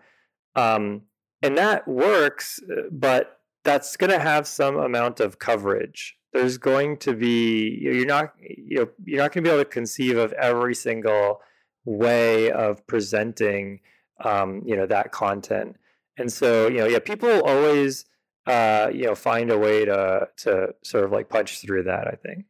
Um, 0.55 1.03
and 1.41 1.57
that 1.57 1.87
works, 1.87 2.59
uh, 2.63 2.83
but 2.91 3.39
that's 3.63 3.97
going 3.97 4.11
to 4.11 4.19
have 4.19 4.47
some 4.47 4.77
amount 4.77 5.19
of 5.19 5.39
coverage. 5.39 6.17
There's 6.31 6.57
going 6.57 6.97
to 6.97 7.13
be 7.13 7.77
you're 7.81 8.05
not 8.05 8.33
you 8.39 8.77
know 8.79 8.89
you're 9.05 9.21
not 9.21 9.31
going 9.31 9.43
to 9.43 9.49
be 9.49 9.53
able 9.53 9.63
to 9.63 9.69
conceive 9.69 10.17
of 10.17 10.33
every 10.33 10.73
single 10.73 11.41
way 11.85 12.51
of 12.51 12.85
presenting 12.87 13.81
um, 14.23 14.63
you 14.65 14.75
know 14.75 14.87
that 14.87 15.11
content. 15.11 15.75
And 16.17 16.31
so 16.31 16.67
you 16.67 16.79
know 16.79 16.87
yeah 16.87 16.99
people 16.99 17.29
always 17.43 18.05
uh, 18.47 18.89
you 18.91 19.05
know 19.05 19.15
find 19.15 19.51
a 19.51 19.57
way 19.57 19.85
to 19.85 20.27
to 20.37 20.69
sort 20.83 21.03
of 21.05 21.11
like 21.11 21.29
punch 21.29 21.59
through 21.59 21.83
that. 21.83 22.07
I 22.07 22.15
think. 22.15 22.45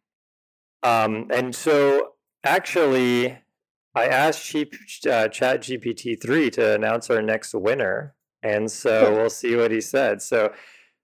Um, 0.83 1.29
and 1.33 1.53
so 1.55 2.13
actually 2.43 3.37
I 3.95 4.07
asked 4.07 4.43
Cheap, 4.43 4.73
uh, 5.05 5.29
ChatGPT 5.29 6.19
three 6.21 6.49
to 6.51 6.75
announce 6.75 7.09
our 7.09 7.21
next 7.21 7.53
winner, 7.53 8.15
and 8.41 8.71
so 8.71 9.13
we'll 9.13 9.29
see 9.29 9.55
what 9.55 9.71
he 9.71 9.81
said. 9.81 10.21
So, 10.21 10.51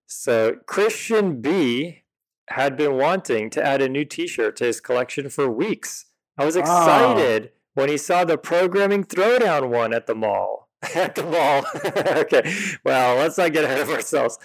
so 0.07 0.55
Christian 0.65 1.39
B 1.39 2.03
had 2.49 2.75
been 2.75 2.95
wanting 2.95 3.51
to 3.51 3.63
add 3.63 3.81
a 3.81 3.89
new 3.89 4.05
T-shirt 4.05 4.55
to 4.57 4.65
his 4.65 4.81
collection 4.81 5.29
for 5.29 5.49
weeks. 5.49 6.05
I 6.37 6.45
was 6.45 6.55
excited 6.55 7.51
oh. 7.53 7.57
when 7.75 7.89
he 7.89 7.97
saw 7.97 8.23
the 8.23 8.37
programming 8.37 9.03
throwdown 9.03 9.69
one 9.69 9.93
at 9.93 10.07
the 10.07 10.15
mall. 10.15 10.69
at 10.95 11.13
the 11.13 11.23
mall. 11.23 11.65
okay, 12.21 12.53
well, 12.83 13.17
let's 13.17 13.37
not 13.37 13.53
get 13.53 13.65
ahead 13.65 13.81
of 13.81 13.89
ourselves. 13.89 14.39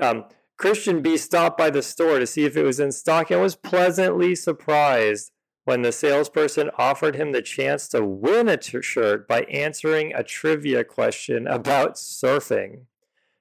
Um, 0.00 0.26
Christian 0.58 1.00
B 1.00 1.16
stopped 1.16 1.56
by 1.56 1.70
the 1.70 1.82
store 1.82 2.18
to 2.18 2.26
see 2.26 2.44
if 2.44 2.56
it 2.56 2.64
was 2.64 2.80
in 2.80 2.92
stock 2.92 3.30
and 3.30 3.40
was 3.40 3.56
pleasantly 3.56 4.34
surprised 4.34 5.30
when 5.66 5.82
the 5.82 5.90
salesperson 5.90 6.70
offered 6.78 7.16
him 7.16 7.32
the 7.32 7.42
chance 7.42 7.88
to 7.88 8.02
win 8.04 8.48
a 8.48 8.56
t- 8.56 8.80
shirt 8.80 9.26
by 9.26 9.40
answering 9.42 10.14
a 10.14 10.22
trivia 10.22 10.84
question 10.84 11.48
about 11.48 11.96
surfing. 11.96 12.82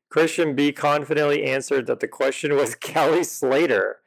Christian 0.10 0.56
B 0.56 0.72
confidently 0.72 1.44
answered 1.44 1.86
that 1.86 2.00
the 2.00 2.08
question 2.08 2.56
was 2.56 2.74
Kelly 2.82 3.24
Slater 3.24 4.00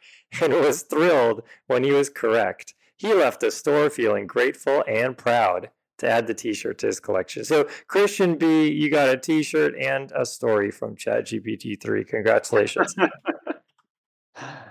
and 0.43 0.53
was 0.53 0.83
thrilled 0.83 1.43
when 1.69 1.85
he 1.85 1.93
was 1.93 2.11
correct. 2.11 2.75
He 2.97 3.15
left 3.15 3.39
the 3.41 3.53
store 3.53 3.89
feeling 3.89 4.27
grateful 4.27 4.83
and 4.89 5.17
proud 5.17 5.71
to 5.99 6.11
add 6.11 6.27
the 6.27 6.35
t-shirt 6.35 6.79
to 6.79 6.87
his 6.89 6.99
collection. 6.99 7.45
So 7.45 7.69
Christian 7.87 8.37
B, 8.37 8.69
you 8.69 8.91
got 8.91 9.09
a 9.09 9.17
t-shirt 9.17 9.77
and 9.79 10.11
a 10.11 10.27
story 10.27 10.73
from 10.73 10.97
ChatGPT 10.97 11.81
3. 11.81 12.05
Congratulations. 12.05 12.97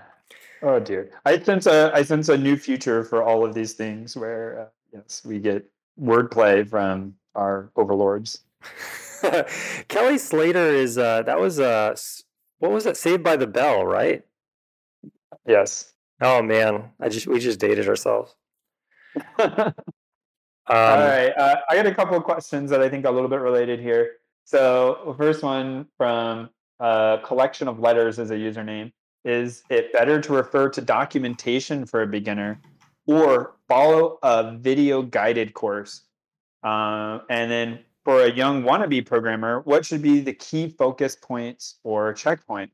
oh 0.62 0.80
dear. 0.80 1.10
I 1.24 1.38
sense 1.38 1.66
a 1.66 1.90
I 1.94 2.02
sense 2.02 2.28
a 2.28 2.36
new 2.36 2.56
future 2.56 3.04
for 3.04 3.22
all 3.22 3.44
of 3.44 3.54
these 3.54 3.74
things 3.74 4.16
where 4.16 4.60
uh, 4.60 4.66
yes, 4.92 5.22
we 5.24 5.38
get 5.38 5.70
wordplay 6.00 6.68
from 6.68 7.14
our 7.34 7.70
overlords. 7.76 8.40
Kelly 9.88 10.18
Slater 10.18 10.66
is 10.66 10.98
uh 10.98 11.22
that 11.22 11.40
was 11.40 11.60
uh 11.60 11.96
what 12.58 12.72
was 12.72 12.84
that 12.84 12.96
Saved 12.96 13.22
by 13.22 13.36
the 13.36 13.46
Bell, 13.46 13.84
right? 13.84 14.24
Yes. 15.46 15.92
Oh 16.20 16.42
man, 16.42 16.90
I 17.00 17.08
just 17.08 17.26
we 17.26 17.38
just 17.38 17.60
dated 17.60 17.88
ourselves. 17.88 18.34
um, 19.38 19.72
All 20.68 20.98
right, 20.98 21.32
uh, 21.36 21.56
I 21.70 21.76
got 21.76 21.86
a 21.86 21.94
couple 21.94 22.16
of 22.16 22.24
questions 22.24 22.70
that 22.70 22.80
I 22.80 22.88
think 22.88 23.04
are 23.04 23.08
a 23.08 23.12
little 23.12 23.28
bit 23.28 23.40
related 23.40 23.80
here. 23.80 24.16
So, 24.44 25.02
the 25.06 25.14
first 25.14 25.42
one 25.42 25.86
from 25.96 26.50
a 26.80 26.84
uh, 26.84 27.16
collection 27.26 27.68
of 27.68 27.78
letters 27.80 28.18
as 28.18 28.30
a 28.30 28.34
username 28.34 28.92
is 29.28 29.62
it 29.68 29.92
better 29.92 30.20
to 30.20 30.32
refer 30.32 30.68
to 30.70 30.80
documentation 30.80 31.84
for 31.84 32.02
a 32.02 32.06
beginner 32.06 32.60
or 33.06 33.56
follow 33.68 34.18
a 34.22 34.56
video 34.56 35.02
guided 35.02 35.54
course? 35.54 36.02
Uh, 36.62 37.20
and 37.28 37.50
then 37.50 37.80
for 38.04 38.24
a 38.24 38.32
young 38.32 38.62
wannabe 38.62 39.04
programmer, 39.04 39.60
what 39.60 39.84
should 39.84 40.02
be 40.02 40.20
the 40.20 40.32
key 40.32 40.70
focus 40.70 41.14
points 41.14 41.78
or 41.84 42.14
checkpoint? 42.14 42.70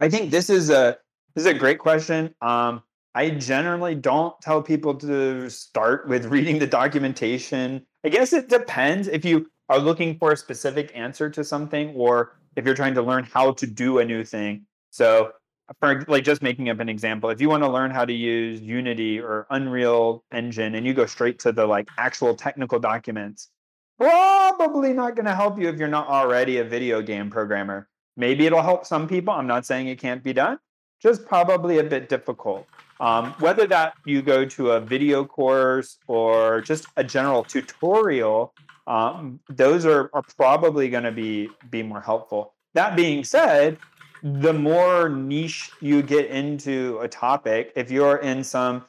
I 0.00 0.08
think 0.08 0.30
this 0.30 0.50
is 0.50 0.70
a 0.70 0.98
this 1.34 1.46
is 1.46 1.50
a 1.50 1.54
great 1.54 1.78
question. 1.78 2.34
Um, 2.42 2.82
I 3.14 3.30
generally 3.30 3.94
don't 3.94 4.38
tell 4.40 4.62
people 4.62 4.94
to 4.96 5.48
start 5.48 6.08
with 6.08 6.26
reading 6.26 6.58
the 6.58 6.66
documentation. 6.66 7.86
I 8.04 8.08
guess 8.08 8.32
it 8.32 8.48
depends 8.48 9.08
if 9.08 9.24
you 9.24 9.50
are 9.68 9.78
looking 9.78 10.18
for 10.18 10.32
a 10.32 10.36
specific 10.36 10.92
answer 10.94 11.30
to 11.30 11.42
something 11.42 11.94
or 11.94 12.36
if 12.56 12.64
you're 12.64 12.74
trying 12.74 12.94
to 12.94 13.02
learn 13.02 13.24
how 13.24 13.52
to 13.52 13.66
do 13.66 13.98
a 13.98 14.04
new 14.04 14.24
thing. 14.24 14.66
So, 14.90 15.32
for 15.78 16.04
like 16.08 16.24
just 16.24 16.42
making 16.42 16.68
up 16.68 16.80
an 16.80 16.88
example, 16.88 17.30
if 17.30 17.40
you 17.40 17.48
want 17.48 17.62
to 17.62 17.70
learn 17.70 17.90
how 17.90 18.04
to 18.04 18.12
use 18.12 18.60
Unity 18.60 19.20
or 19.20 19.46
Unreal 19.50 20.24
Engine 20.32 20.74
and 20.74 20.86
you 20.86 20.94
go 20.94 21.06
straight 21.06 21.38
to 21.40 21.52
the 21.52 21.66
like 21.66 21.88
actual 21.98 22.34
technical 22.34 22.78
documents, 22.78 23.48
probably 23.98 24.92
not 24.92 25.14
going 25.14 25.26
to 25.26 25.34
help 25.34 25.60
you 25.60 25.68
if 25.68 25.76
you're 25.76 25.88
not 25.88 26.08
already 26.08 26.58
a 26.58 26.64
video 26.64 27.02
game 27.02 27.30
programmer. 27.30 27.88
Maybe 28.16 28.46
it'll 28.46 28.62
help 28.62 28.84
some 28.84 29.06
people. 29.06 29.32
I'm 29.32 29.46
not 29.46 29.64
saying 29.64 29.86
it 29.86 30.00
can't 30.00 30.22
be 30.22 30.32
done, 30.32 30.58
just 31.00 31.24
probably 31.26 31.78
a 31.78 31.84
bit 31.84 32.08
difficult. 32.08 32.66
Um, 32.98 33.34
whether 33.38 33.66
that 33.68 33.94
you 34.04 34.20
go 34.20 34.44
to 34.44 34.72
a 34.72 34.80
video 34.80 35.24
course 35.24 35.98
or 36.06 36.60
just 36.60 36.86
a 36.96 37.04
general 37.04 37.44
tutorial, 37.44 38.52
um, 38.86 39.40
those 39.48 39.86
are, 39.86 40.10
are 40.12 40.24
probably 40.36 40.90
going 40.90 41.04
to 41.04 41.12
be 41.12 41.48
be 41.70 41.82
more 41.82 42.00
helpful. 42.00 42.54
That 42.74 42.96
being 42.96 43.24
said, 43.24 43.78
the 44.22 44.52
more 44.52 45.08
niche 45.08 45.70
you 45.80 46.02
get 46.02 46.26
into 46.26 46.98
a 47.00 47.08
topic, 47.08 47.72
if 47.76 47.90
you're 47.90 48.18
in 48.18 48.44
some 48.44 48.84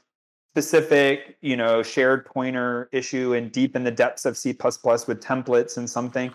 specific, 0.53 1.38
you 1.41 1.55
know, 1.55 1.82
shared 1.82 2.25
pointer 2.25 2.89
issue 2.91 3.34
and 3.34 3.51
deep 3.51 3.75
in 3.75 3.84
the 3.84 3.91
depths 3.91 4.25
of 4.25 4.38
C++ 4.38 4.49
with 4.49 5.21
templates 5.21 5.77
and 5.77 5.89
something, 5.89 6.34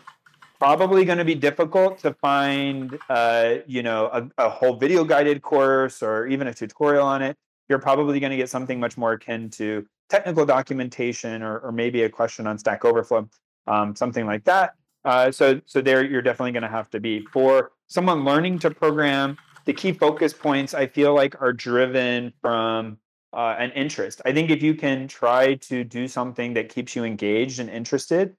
probably 0.59 1.05
going 1.05 1.19
to 1.19 1.25
be 1.25 1.35
difficult 1.35 1.99
to 1.99 2.15
find, 2.15 2.99
uh, 3.11 3.57
you 3.67 3.83
know, 3.83 4.07
a, 4.07 4.29
a 4.39 4.49
whole 4.49 4.77
video 4.77 5.05
guided 5.05 5.43
course 5.43 6.03
or 6.03 6.27
even 6.27 6.47
a 6.47 6.55
tutorial 6.55 7.07
on 7.07 7.21
it. 7.21 7.37
You're 7.69 7.79
probably 7.79 8.21
going 8.21 8.31
to 8.31 8.37
get 8.37 8.49
something 8.49 8.81
much 8.81 8.97
more 8.97 9.13
akin 9.13 9.51
to 9.51 9.87
technical 10.09 10.47
documentation 10.47 11.43
or, 11.43 11.59
or 11.59 11.73
maybe 11.73 12.05
a 12.05 12.09
question 12.09 12.47
on 12.47 12.57
Stack 12.57 12.85
Overflow, 12.85 13.29
um, 13.67 13.95
something 13.95 14.25
like 14.25 14.45
that. 14.45 14.75
Uh, 15.07 15.31
so, 15.31 15.61
so 15.67 15.81
there 15.81 16.05
you're 16.05 16.21
definitely 16.21 16.51
going 16.51 16.65
to 16.65 16.69
have 16.69 16.91
to 16.91 16.99
be 16.99 17.25
for 17.33 17.71
someone 17.87 18.25
learning 18.25 18.59
to 18.59 18.71
program. 18.73 19.39
The 19.65 19.73
key 19.73 19.93
focus 19.93 20.33
points 20.33 20.75
I 20.75 20.89
feel 20.89 21.15
like 21.15 21.41
are 21.41 21.53
driven 21.53 22.33
from 22.43 22.99
uh, 23.33 23.55
an 23.57 23.71
interest. 23.71 24.21
I 24.25 24.33
think 24.33 24.51
if 24.51 24.63
you 24.63 24.75
can 24.75 25.07
try 25.07 25.55
to 25.55 25.85
do 25.85 26.09
something 26.09 26.55
that 26.55 26.69
keeps 26.69 26.97
you 26.97 27.05
engaged 27.05 27.61
and 27.61 27.71
interested, 27.71 28.35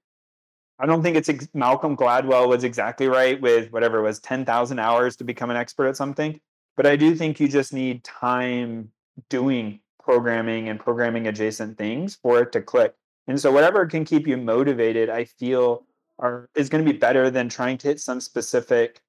I 0.78 0.84
don't 0.84 1.02
think 1.02 1.16
it's 1.16 1.30
ex- 1.30 1.48
Malcolm 1.54 1.96
Gladwell 1.96 2.48
was 2.48 2.64
exactly 2.64 3.08
right 3.08 3.40
with 3.40 3.72
whatever 3.72 3.98
it 3.98 4.02
was 4.02 4.20
10,000 4.20 4.78
hours 4.78 5.16
to 5.16 5.24
become 5.24 5.50
an 5.50 5.56
expert 5.56 5.86
at 5.86 5.96
something. 5.96 6.38
But 6.76 6.86
I 6.86 6.96
do 6.96 7.14
think 7.14 7.40
you 7.40 7.48
just 7.48 7.72
need 7.72 8.04
time 8.04 8.92
doing 9.30 9.80
programming 10.02 10.68
and 10.68 10.78
programming 10.78 11.28
adjacent 11.28 11.78
things 11.78 12.16
for 12.16 12.42
it 12.42 12.52
to 12.52 12.60
click. 12.60 12.94
And 13.26 13.40
so 13.40 13.50
whatever 13.50 13.86
can 13.86 14.04
keep 14.04 14.26
you 14.26 14.36
motivated, 14.36 15.10
I 15.10 15.24
feel 15.24 15.86
are 16.18 16.48
is 16.54 16.68
going 16.68 16.84
to 16.84 16.92
be 16.92 16.98
better 16.98 17.30
than 17.30 17.48
trying 17.48 17.78
to 17.78 17.88
hit 17.88 18.00
some 18.00 18.20
specific? 18.20 19.00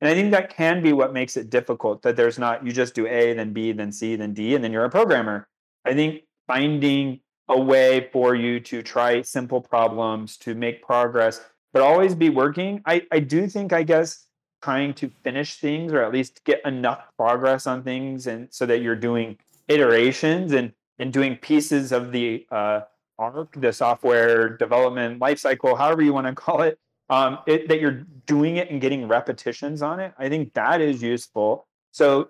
And 0.00 0.10
I 0.10 0.14
think 0.14 0.32
that 0.32 0.54
can 0.54 0.82
be 0.82 0.92
what 0.92 1.12
makes 1.12 1.36
it 1.36 1.50
difficult 1.50 2.02
that 2.02 2.16
there's 2.16 2.38
not 2.38 2.64
you 2.64 2.72
just 2.72 2.94
do 2.94 3.06
A, 3.06 3.34
then 3.34 3.52
B, 3.52 3.72
then 3.72 3.92
C, 3.92 4.16
then 4.16 4.34
D, 4.34 4.54
and 4.54 4.62
then 4.62 4.72
you're 4.72 4.84
a 4.84 4.90
programmer. 4.90 5.48
I 5.84 5.94
think 5.94 6.22
finding 6.46 7.20
a 7.48 7.60
way 7.60 8.08
for 8.12 8.34
you 8.34 8.58
to 8.60 8.82
try 8.82 9.22
simple 9.22 9.60
problems, 9.60 10.36
to 10.38 10.54
make 10.54 10.82
progress, 10.82 11.40
but 11.72 11.82
always 11.82 12.14
be 12.14 12.30
working. 12.30 12.82
I, 12.86 13.02
I 13.12 13.20
do 13.20 13.46
think, 13.46 13.72
I 13.72 13.82
guess, 13.82 14.26
trying 14.62 14.94
to 14.94 15.10
finish 15.22 15.56
things 15.56 15.92
or 15.92 16.02
at 16.02 16.12
least 16.12 16.42
get 16.44 16.60
enough 16.64 17.04
progress 17.18 17.66
on 17.66 17.82
things 17.82 18.26
and 18.26 18.48
so 18.50 18.64
that 18.64 18.80
you're 18.80 18.96
doing 18.96 19.36
iterations 19.68 20.52
and 20.52 20.72
and 20.98 21.12
doing 21.12 21.36
pieces 21.36 21.92
of 21.92 22.12
the 22.12 22.46
uh, 22.50 22.80
arc, 23.18 23.60
the 23.60 23.72
software 23.72 24.56
development 24.56 25.20
lifecycle, 25.20 25.76
however 25.76 26.02
you 26.02 26.12
want 26.12 26.26
to 26.26 26.34
call 26.42 26.62
it, 26.62 26.78
um, 27.10 27.38
it, 27.46 27.68
that 27.68 27.80
you're 27.80 28.04
doing 28.26 28.56
it 28.56 28.70
and 28.70 28.80
getting 28.80 29.06
repetitions 29.08 29.82
on 29.82 30.00
it. 30.00 30.12
I 30.18 30.28
think 30.28 30.54
that 30.54 30.80
is 30.80 31.02
useful. 31.02 31.66
So 31.92 32.28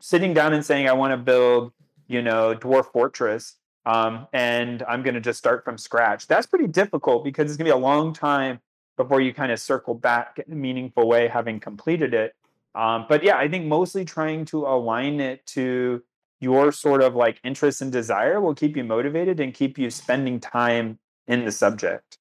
sitting 0.00 0.32
down 0.32 0.52
and 0.54 0.64
saying, 0.64 0.88
I 0.88 0.92
want 0.92 1.12
to 1.12 1.16
build, 1.16 1.72
you 2.06 2.22
know, 2.22 2.54
Dwarf 2.54 2.92
Fortress 2.92 3.56
um, 3.84 4.28
and 4.32 4.82
I'm 4.84 5.02
going 5.02 5.14
to 5.14 5.20
just 5.20 5.38
start 5.38 5.64
from 5.64 5.76
scratch. 5.76 6.26
That's 6.26 6.46
pretty 6.46 6.68
difficult 6.68 7.24
because 7.24 7.50
it's 7.50 7.56
going 7.56 7.66
to 7.66 7.74
be 7.74 7.78
a 7.78 7.82
long 7.82 8.12
time 8.12 8.60
before 8.96 9.20
you 9.20 9.34
kind 9.34 9.50
of 9.50 9.58
circle 9.58 9.94
back 9.94 10.38
in 10.44 10.52
a 10.52 10.56
meaningful 10.56 11.08
way, 11.08 11.28
having 11.28 11.58
completed 11.58 12.14
it. 12.14 12.34
Um, 12.74 13.06
but 13.08 13.22
yeah, 13.22 13.36
I 13.36 13.48
think 13.48 13.66
mostly 13.66 14.04
trying 14.04 14.44
to 14.46 14.66
align 14.66 15.20
it 15.20 15.44
to 15.46 16.02
your 16.42 16.72
sort 16.72 17.02
of 17.02 17.14
like 17.14 17.40
interest 17.44 17.80
and 17.80 17.92
desire 17.92 18.40
will 18.40 18.54
keep 18.54 18.76
you 18.76 18.84
motivated 18.84 19.40
and 19.40 19.54
keep 19.54 19.78
you 19.78 19.90
spending 19.90 20.40
time 20.40 20.98
in 21.26 21.44
the 21.44 21.52
subject. 21.52 22.18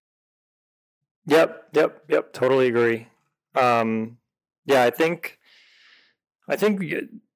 Yep, 1.26 1.70
yep, 1.74 2.04
yep. 2.08 2.34
Totally 2.34 2.68
agree. 2.68 3.08
Um, 3.56 4.18
yeah, 4.66 4.84
I 4.84 4.90
think, 4.90 5.40
I 6.48 6.56
think 6.56 6.82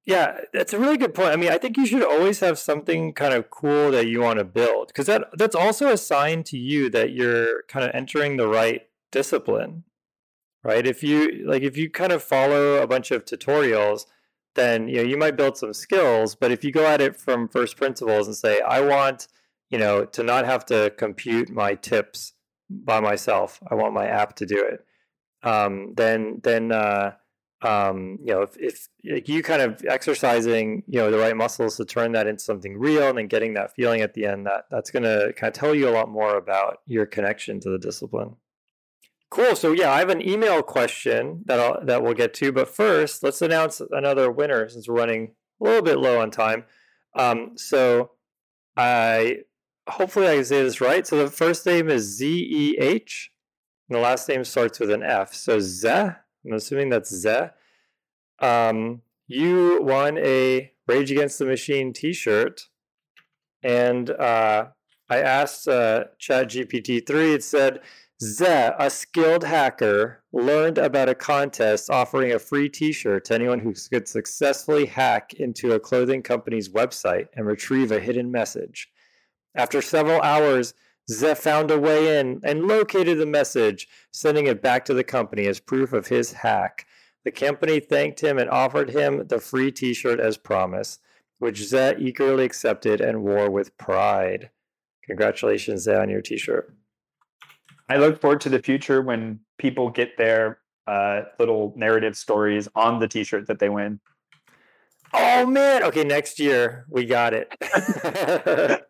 yeah, 0.05 0.41
that's 0.53 0.73
a 0.73 0.79
really 0.79 0.97
good 0.97 1.15
point. 1.15 1.29
I 1.29 1.35
mean, 1.35 1.49
I 1.49 1.57
think 1.57 1.77
you 1.77 1.85
should 1.85 2.03
always 2.03 2.39
have 2.39 2.59
something 2.59 3.13
kind 3.13 3.33
of 3.33 3.49
cool 3.49 3.91
that 3.91 4.07
you 4.07 4.21
want 4.21 4.37
to 4.39 4.45
build 4.45 4.87
because 4.87 5.07
that 5.07 5.29
that's 5.33 5.55
also 5.55 5.91
a 5.91 5.97
sign 5.97 6.43
to 6.43 6.57
you 6.57 6.89
that 6.91 7.11
you're 7.11 7.63
kind 7.67 7.85
of 7.85 7.91
entering 7.93 8.37
the 8.37 8.47
right 8.47 8.83
discipline. 9.11 9.83
Right? 10.63 10.85
If 10.85 11.03
you 11.03 11.45
like 11.47 11.63
if 11.63 11.77
you 11.77 11.89
kind 11.89 12.11
of 12.11 12.23
follow 12.23 12.81
a 12.81 12.87
bunch 12.87 13.11
of 13.11 13.25
tutorials, 13.25 14.05
then 14.55 14.87
you 14.87 14.97
know 14.97 15.03
you 15.03 15.17
might 15.17 15.37
build 15.37 15.57
some 15.57 15.73
skills, 15.73 16.35
but 16.35 16.51
if 16.51 16.63
you 16.63 16.71
go 16.71 16.85
at 16.85 17.01
it 17.01 17.15
from 17.15 17.47
first 17.47 17.77
principles 17.77 18.27
and 18.27 18.35
say, 18.35 18.59
I 18.61 18.81
want, 18.81 19.27
you 19.69 19.77
know, 19.77 20.05
to 20.05 20.23
not 20.23 20.45
have 20.45 20.65
to 20.67 20.93
compute 20.97 21.49
my 21.49 21.75
tips 21.75 22.33
by 22.69 22.99
myself. 22.99 23.59
I 23.69 23.75
want 23.75 23.93
my 23.93 24.07
app 24.07 24.35
to 24.37 24.45
do 24.45 24.63
it. 24.63 24.85
Um, 25.47 25.93
then 25.95 26.41
then 26.43 26.71
uh, 26.71 27.11
um, 27.61 28.19
you 28.21 28.33
know, 28.33 28.41
if, 28.41 28.57
if 28.57 28.87
like 29.09 29.27
you 29.27 29.41
kind 29.41 29.61
of 29.61 29.83
exercising, 29.87 30.83
you 30.87 30.99
know, 30.99 31.09
the 31.09 31.17
right 31.17 31.35
muscles 31.35 31.77
to 31.77 31.85
turn 31.85 32.11
that 32.11 32.27
into 32.27 32.43
something 32.43 32.77
real 32.77 33.09
and 33.09 33.17
then 33.17 33.27
getting 33.27 33.53
that 33.55 33.73
feeling 33.75 34.01
at 34.01 34.13
the 34.13 34.25
end, 34.25 34.45
that 34.45 34.65
that's 34.69 34.91
going 34.91 35.03
to 35.03 35.33
kind 35.35 35.49
of 35.49 35.59
tell 35.59 35.73
you 35.73 35.89
a 35.89 35.91
lot 35.91 36.09
more 36.09 36.37
about 36.37 36.79
your 36.85 37.05
connection 37.05 37.59
to 37.61 37.69
the 37.69 37.79
discipline. 37.79 38.35
Cool. 39.35 39.57
So 39.57 39.73
yeah, 39.73 39.91
I 39.91 39.99
have 39.99 40.07
an 40.09 40.25
email 40.25 40.63
question 40.63 41.43
that 41.43 41.59
I'll, 41.59 41.83
that 41.85 42.01
we'll 42.01 42.13
get 42.13 42.33
to, 42.35 42.53
but 42.53 42.69
first, 42.69 43.21
let's 43.21 43.41
announce 43.41 43.81
another 43.91 44.31
winner 44.31 44.69
since 44.69 44.87
we're 44.87 44.95
running 44.95 45.33
a 45.59 45.63
little 45.65 45.81
bit 45.81 45.97
low 45.97 46.21
on 46.21 46.31
time. 46.31 46.63
Um, 47.17 47.57
so 47.57 48.11
I 48.77 49.39
hopefully 49.89 50.29
I 50.29 50.35
can 50.35 50.45
say 50.45 50.63
this 50.63 50.79
right. 50.79 51.05
So 51.05 51.17
the 51.17 51.29
first 51.29 51.65
name 51.65 51.89
is 51.89 52.03
Z 52.03 52.25
E 52.25 52.77
H, 52.79 53.33
and 53.89 53.97
the 53.97 54.01
last 54.01 54.29
name 54.29 54.45
starts 54.45 54.79
with 54.79 54.89
an 54.89 55.03
F. 55.03 55.33
So 55.33 55.59
Ze 55.59 55.89
I'm 55.89 56.53
assuming 56.53 56.89
that's 56.89 57.13
Ze. 57.13 57.47
Um, 58.39 59.01
you 59.27 59.81
won 59.81 60.17
a 60.17 60.71
Rage 60.87 61.11
Against 61.11 61.39
the 61.39 61.45
Machine 61.45 61.91
T-shirt, 61.91 62.69
and 63.61 64.11
uh, 64.11 64.67
I 65.09 65.17
asked 65.17 65.67
uh, 65.67 66.05
ChatGPT 66.21 67.05
three. 67.05 67.33
It 67.33 67.43
said, 67.43 67.81
"Ze, 68.21 68.71
a 68.79 68.89
skilled 68.89 69.43
hacker, 69.43 70.23
learned 70.31 70.77
about 70.77 71.09
a 71.09 71.15
contest 71.15 71.89
offering 71.89 72.31
a 72.31 72.39
free 72.39 72.69
T-shirt 72.69 73.25
to 73.25 73.35
anyone 73.35 73.59
who 73.59 73.73
could 73.73 74.07
successfully 74.07 74.85
hack 74.85 75.33
into 75.33 75.73
a 75.73 75.79
clothing 75.79 76.23
company's 76.23 76.69
website 76.69 77.27
and 77.33 77.45
retrieve 77.45 77.91
a 77.91 77.99
hidden 77.99 78.31
message. 78.31 78.89
After 79.53 79.81
several 79.81 80.21
hours." 80.21 80.73
Ze 81.07 81.35
found 81.35 81.69
a 81.69 81.79
way 81.79 82.19
in 82.19 82.41
and 82.43 82.67
located 82.67 83.19
the 83.19 83.27
message, 83.27 83.87
sending 84.11 84.47
it 84.47 84.61
back 84.61 84.85
to 84.85 84.93
the 84.93 85.03
company 85.03 85.45
as 85.45 85.59
proof 85.59 85.93
of 85.93 86.07
his 86.07 86.33
hack. 86.33 86.87
The 87.23 87.31
company 87.31 87.79
thanked 87.79 88.21
him 88.21 88.39
and 88.39 88.49
offered 88.49 88.89
him 88.89 89.27
the 89.27 89.39
free 89.39 89.71
t 89.71 89.93
shirt 89.93 90.19
as 90.19 90.37
promised, 90.37 91.01
which 91.37 91.63
Zet 91.63 92.01
eagerly 92.01 92.45
accepted 92.45 93.01
and 93.01 93.23
wore 93.23 93.51
with 93.51 93.77
pride. 93.77 94.49
Congratulations, 95.05 95.83
Zet, 95.83 95.99
on 96.01 96.09
your 96.09 96.21
t 96.21 96.37
shirt. 96.37 96.73
I 97.89 97.97
look 97.97 98.19
forward 98.19 98.41
to 98.41 98.49
the 98.49 98.59
future 98.59 99.01
when 99.01 99.39
people 99.57 99.89
get 99.89 100.17
their 100.17 100.59
uh, 100.87 101.23
little 101.39 101.73
narrative 101.75 102.15
stories 102.15 102.67
on 102.75 102.99
the 102.99 103.07
t 103.07 103.23
shirt 103.23 103.47
that 103.47 103.59
they 103.59 103.69
win. 103.69 103.99
Oh 105.13 105.45
man! 105.45 105.83
Okay, 105.83 106.03
next 106.03 106.39
year 106.39 106.85
we 106.89 107.05
got 107.05 107.33
it. 107.33 107.53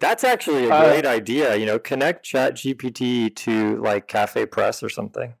That's 0.00 0.24
actually 0.24 0.66
a 0.66 0.74
Uh, 0.74 0.88
great 0.88 1.06
idea. 1.06 1.56
You 1.56 1.66
know, 1.66 1.78
connect 1.78 2.24
Chat 2.24 2.54
GPT 2.54 3.34
to 3.36 3.80
like 3.82 4.08
CafePress 4.08 4.82
or 4.82 4.88
something. 4.88 5.34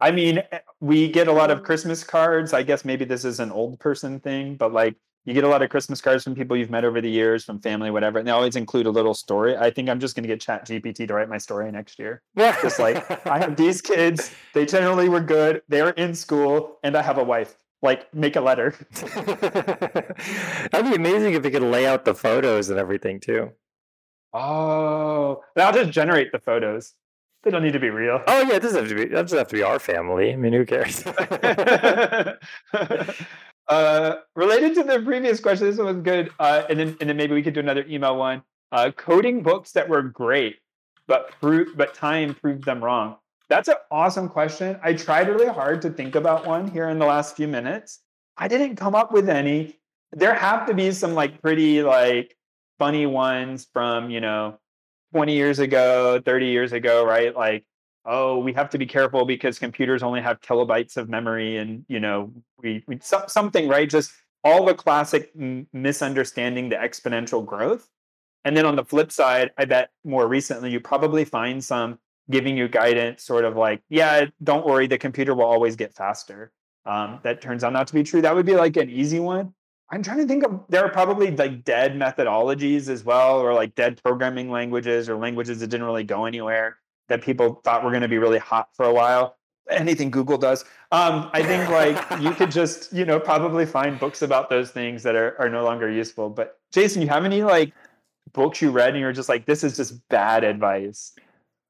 I 0.00 0.10
mean, 0.10 0.38
eh, 0.52 0.58
we 0.80 1.08
get 1.08 1.28
a 1.28 1.32
lot 1.32 1.50
of 1.50 1.62
Christmas 1.62 2.04
cards. 2.04 2.52
I 2.52 2.62
guess 2.62 2.84
maybe 2.84 3.04
this 3.04 3.24
is 3.24 3.40
an 3.40 3.50
old 3.50 3.78
person 3.78 4.20
thing, 4.20 4.56
but 4.56 4.72
like 4.72 4.96
you 5.26 5.34
get 5.34 5.42
a 5.42 5.48
lot 5.48 5.60
of 5.60 5.70
Christmas 5.70 6.00
cards 6.00 6.22
from 6.22 6.36
people 6.36 6.56
you've 6.56 6.70
met 6.70 6.84
over 6.84 7.00
the 7.00 7.10
years, 7.10 7.44
from 7.44 7.58
family, 7.58 7.90
whatever, 7.90 8.20
and 8.20 8.28
they 8.28 8.32
always 8.32 8.54
include 8.54 8.86
a 8.86 8.90
little 8.90 9.12
story. 9.12 9.56
I 9.56 9.70
think 9.70 9.88
I'm 9.88 9.98
just 9.98 10.14
going 10.14 10.22
to 10.22 10.28
get 10.28 10.40
Chat 10.40 10.64
GPT 10.66 11.08
to 11.08 11.14
write 11.14 11.28
my 11.28 11.36
story 11.36 11.70
next 11.72 11.98
year. 11.98 12.22
Yeah, 12.36 12.56
Just 12.62 12.78
like 12.78 13.26
I 13.26 13.38
have 13.38 13.56
these 13.56 13.82
kids, 13.82 14.30
they 14.54 14.64
generally 14.64 15.08
were 15.08 15.20
good, 15.20 15.62
they're 15.68 15.90
in 15.90 16.14
school, 16.14 16.78
and 16.84 16.96
I 16.96 17.02
have 17.02 17.18
a 17.18 17.24
wife. 17.24 17.56
Like, 17.82 18.12
make 18.14 18.36
a 18.36 18.40
letter. 18.40 18.74
That'd 20.70 20.90
be 20.90 20.94
amazing 20.96 21.34
if 21.34 21.44
it 21.44 21.50
could 21.50 21.62
lay 21.62 21.86
out 21.86 22.04
the 22.04 22.14
photos 22.14 22.70
and 22.70 22.78
everything 22.78 23.20
too. 23.20 23.50
Oh, 24.32 25.42
I'll 25.56 25.72
just 25.72 25.90
generate 25.90 26.30
the 26.30 26.38
photos. 26.38 26.94
They 27.42 27.50
don't 27.50 27.62
need 27.62 27.72
to 27.72 27.80
be 27.80 27.90
real. 27.90 28.22
Oh 28.26 28.42
yeah, 28.42 28.54
it 28.54 28.62
doesn't 28.62 28.78
have 28.78 28.88
to 28.88 28.94
be. 28.94 29.04
That 29.06 29.22
doesn't 29.22 29.38
have 29.38 29.48
to 29.48 29.56
be 29.56 29.62
our 29.62 29.78
family. 29.78 30.32
I 30.32 30.36
mean, 30.36 30.52
who 30.52 30.64
cares? 30.64 31.04
uh, 33.68 34.16
related 34.34 34.74
to 34.74 34.84
the 34.84 35.00
previous 35.00 35.40
question, 35.40 35.66
this 35.66 35.78
one 35.78 35.86
was 35.86 36.02
good. 36.02 36.30
Uh, 36.38 36.62
and 36.68 36.78
then 36.78 36.96
and 37.00 37.08
then 37.08 37.16
maybe 37.16 37.34
we 37.34 37.42
could 37.42 37.54
do 37.54 37.60
another 37.60 37.84
email 37.88 38.16
one. 38.16 38.42
Uh, 38.72 38.90
coding 38.96 39.42
books 39.42 39.72
that 39.72 39.88
were 39.88 40.02
great, 40.02 40.56
but 41.06 41.30
pro- 41.40 41.72
but 41.74 41.94
time 41.94 42.34
proved 42.34 42.64
them 42.64 42.82
wrong. 42.82 43.16
That's 43.48 43.68
an 43.68 43.76
awesome 43.90 44.28
question. 44.28 44.78
I 44.82 44.94
tried 44.94 45.28
really 45.28 45.46
hard 45.46 45.82
to 45.82 45.90
think 45.90 46.16
about 46.16 46.46
one 46.46 46.68
here 46.68 46.88
in 46.88 46.98
the 46.98 47.06
last 47.06 47.36
few 47.36 47.46
minutes. 47.46 48.00
I 48.36 48.48
didn't 48.48 48.76
come 48.76 48.94
up 48.94 49.12
with 49.12 49.28
any. 49.28 49.78
There 50.12 50.34
have 50.34 50.66
to 50.66 50.74
be 50.74 50.90
some 50.92 51.14
like 51.14 51.40
pretty 51.40 51.82
like 51.82 52.36
funny 52.78 53.06
ones 53.06 53.66
from 53.72 54.10
you 54.10 54.20
know 54.20 54.58
20 55.12 55.34
years 55.34 55.58
ago, 55.58 56.20
30 56.24 56.46
years 56.46 56.72
ago, 56.72 57.04
right? 57.04 57.34
Like 57.34 57.64
oh, 58.06 58.38
we 58.38 58.52
have 58.52 58.70
to 58.70 58.78
be 58.78 58.86
careful 58.86 59.24
because 59.24 59.58
computers 59.58 60.02
only 60.02 60.22
have 60.22 60.40
kilobytes 60.40 60.96
of 60.96 61.08
memory, 61.08 61.58
and 61.58 61.84
you 61.88 62.00
know, 62.00 62.32
we, 62.62 62.84
we 62.86 62.98
some, 63.02 63.24
something 63.26 63.68
right. 63.68 63.90
Just 63.90 64.12
all 64.44 64.64
the 64.64 64.74
classic 64.74 65.30
m- 65.38 65.66
misunderstanding 65.72 66.68
the 66.68 66.76
exponential 66.76 67.44
growth. 67.44 67.88
And 68.44 68.56
then 68.56 68.64
on 68.64 68.76
the 68.76 68.84
flip 68.84 69.10
side, 69.10 69.50
I 69.58 69.64
bet 69.64 69.90
more 70.04 70.28
recently 70.28 70.70
you 70.70 70.78
probably 70.78 71.24
find 71.24 71.62
some 71.62 71.98
giving 72.30 72.56
you 72.56 72.68
guidance, 72.68 73.24
sort 73.24 73.44
of 73.44 73.56
like, 73.56 73.82
yeah, 73.88 74.26
don't 74.42 74.64
worry, 74.64 74.86
the 74.86 74.98
computer 74.98 75.34
will 75.34 75.44
always 75.44 75.74
get 75.74 75.94
faster. 75.94 76.52
Um, 76.84 77.18
that 77.24 77.40
turns 77.40 77.64
out 77.64 77.72
not 77.72 77.88
to 77.88 77.94
be 77.94 78.04
true. 78.04 78.22
That 78.22 78.36
would 78.36 78.46
be 78.46 78.54
like 78.54 78.76
an 78.76 78.88
easy 78.88 79.18
one. 79.18 79.52
I'm 79.90 80.02
trying 80.02 80.18
to 80.18 80.26
think 80.26 80.44
of 80.44 80.60
there 80.68 80.84
are 80.84 80.90
probably 80.90 81.32
like 81.32 81.64
dead 81.64 81.94
methodologies 81.94 82.88
as 82.88 83.04
well, 83.04 83.40
or 83.40 83.52
like 83.52 83.74
dead 83.74 84.00
programming 84.04 84.50
languages 84.50 85.08
or 85.08 85.16
languages 85.16 85.58
that 85.58 85.68
didn't 85.68 85.86
really 85.86 86.04
go 86.04 86.24
anywhere 86.24 86.78
that 87.08 87.22
people 87.22 87.60
thought 87.64 87.84
were 87.84 87.90
going 87.90 88.02
to 88.02 88.08
be 88.08 88.18
really 88.18 88.38
hot 88.38 88.68
for 88.74 88.84
a 88.84 88.92
while. 88.92 89.36
Anything 89.68 90.10
Google 90.10 90.38
does. 90.38 90.64
Um, 90.92 91.28
I 91.32 91.42
think 91.42 91.68
like 91.70 92.20
you 92.20 92.32
could 92.32 92.50
just, 92.50 92.92
you 92.92 93.04
know, 93.04 93.18
probably 93.18 93.66
find 93.66 93.98
books 93.98 94.22
about 94.22 94.48
those 94.48 94.70
things 94.70 95.02
that 95.02 95.16
are, 95.16 95.36
are 95.40 95.48
no 95.48 95.64
longer 95.64 95.90
useful. 95.90 96.30
But 96.30 96.58
Jason, 96.72 97.02
you 97.02 97.08
have 97.08 97.24
any 97.24 97.42
like 97.42 97.72
books 98.32 98.62
you 98.62 98.70
read 98.70 98.90
and 98.90 99.00
you're 99.00 99.12
just 99.12 99.28
like, 99.28 99.46
this 99.46 99.64
is 99.64 99.76
just 99.76 100.08
bad 100.08 100.44
advice? 100.44 101.12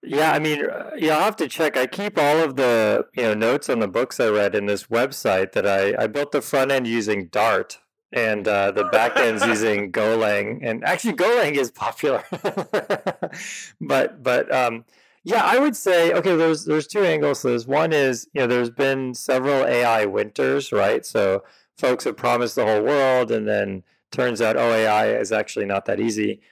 Yeah, 0.03 0.33
I 0.33 0.39
mean, 0.39 0.65
uh, 0.65 0.91
yeah, 0.97 1.17
I'll 1.17 1.25
have 1.25 1.37
to 1.37 1.49
check. 1.49 1.77
I 1.77 1.87
keep 1.87 2.19
all 2.19 2.39
of 2.39 2.57
the 2.57 3.07
you 3.15 3.23
know 3.23 3.35
notes 3.35 3.69
on 3.69 3.81
the 3.81 3.89
books 3.89 4.21
I 4.21 4.29
read 4.29 4.55
in 4.55 4.67
this 4.67 4.85
website 4.85 5.53
that 5.53 5.67
I 5.67 5.95
I 6.01 6.07
built 6.07 6.33
the 6.33 6.43
front 6.43 6.71
end 6.71 6.87
using 6.87 7.27
Dart 7.27 7.79
and 8.13 8.47
uh, 8.47 8.71
the 8.71 8.85
back 8.85 9.17
end's 9.17 9.45
using 9.47 9.91
Golang. 9.91 10.61
And 10.63 10.85
actually, 10.85 11.15
Golang 11.15 11.57
is 11.57 11.71
popular, 11.71 12.23
but 13.81 14.23
but 14.23 14.55
um, 14.55 14.85
yeah, 15.27 15.43
I 15.45 15.59
would 15.59 15.75
say 15.75 16.13
okay. 16.13 16.37
There's 16.37 16.67
there's 16.67 16.87
two 16.87 17.03
angles 17.03 17.43
to 17.43 17.49
this. 17.49 17.67
One 17.67 17.93
is 17.93 18.29
you 18.33 18.43
know 18.43 18.47
there's 18.47 18.71
been 18.71 19.13
several 19.13 19.67
AI 19.67 20.05
winters, 20.05 20.71
right? 20.71 21.05
So 21.05 21.43
folks 21.77 22.05
have 22.05 22.17
promised 22.17 22.55
the 22.55 22.65
whole 22.65 22.85
world, 22.85 23.33
and 23.33 23.47
then 23.49 23.83
turns 24.13 24.41
out 24.41 24.57
oh 24.57 24.73
AI 24.73 25.09
is 25.09 25.33
actually 25.33 25.67
not 25.67 25.87
that 25.87 25.99
easy. 25.99 26.43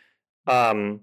Um, 0.49 1.03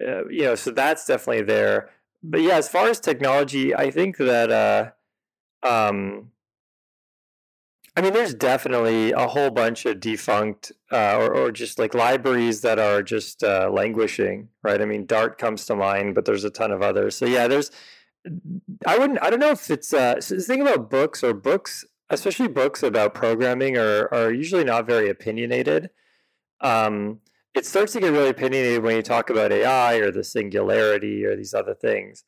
uh, 0.00 0.28
you 0.28 0.44
know, 0.44 0.54
so 0.54 0.70
that's 0.70 1.06
definitely 1.06 1.42
there. 1.42 1.90
But 2.22 2.42
yeah, 2.42 2.54
as 2.54 2.68
far 2.68 2.88
as 2.88 3.00
technology, 3.00 3.74
I 3.74 3.90
think 3.90 4.18
that 4.18 4.52
uh, 4.52 5.68
um, 5.68 6.30
I 7.98 8.00
mean, 8.00 8.12
there's 8.12 8.32
definitely 8.32 9.10
a 9.10 9.26
whole 9.26 9.50
bunch 9.50 9.84
of 9.84 9.98
defunct 9.98 10.70
uh, 10.92 11.16
or, 11.16 11.34
or 11.34 11.50
just 11.50 11.80
like 11.80 11.94
libraries 11.94 12.60
that 12.60 12.78
are 12.78 13.02
just 13.02 13.42
uh, 13.42 13.70
languishing, 13.72 14.50
right? 14.62 14.80
I 14.80 14.84
mean, 14.84 15.04
Dart 15.04 15.36
comes 15.36 15.66
to 15.66 15.74
mind, 15.74 16.14
but 16.14 16.24
there's 16.24 16.44
a 16.44 16.50
ton 16.50 16.70
of 16.70 16.80
others. 16.80 17.16
So 17.16 17.26
yeah, 17.26 17.48
there's. 17.48 17.72
I 18.86 18.98
wouldn't. 18.98 19.20
I 19.20 19.30
don't 19.30 19.40
know 19.40 19.50
if 19.50 19.68
it's. 19.68 19.92
Uh, 19.92 20.20
so 20.20 20.36
the 20.36 20.42
thing 20.42 20.60
about 20.60 20.88
books 20.88 21.24
or 21.24 21.34
books, 21.34 21.84
especially 22.08 22.46
books 22.46 22.84
about 22.84 23.14
programming, 23.14 23.76
are 23.76 24.08
are 24.14 24.32
usually 24.32 24.62
not 24.62 24.86
very 24.86 25.10
opinionated. 25.10 25.90
Um, 26.60 27.18
it 27.52 27.66
starts 27.66 27.94
to 27.94 28.00
get 28.00 28.12
really 28.12 28.30
opinionated 28.30 28.84
when 28.84 28.94
you 28.94 29.02
talk 29.02 29.28
about 29.28 29.50
AI 29.50 29.96
or 29.96 30.12
the 30.12 30.22
singularity 30.22 31.24
or 31.24 31.34
these 31.34 31.52
other 31.52 31.74
things. 31.74 32.22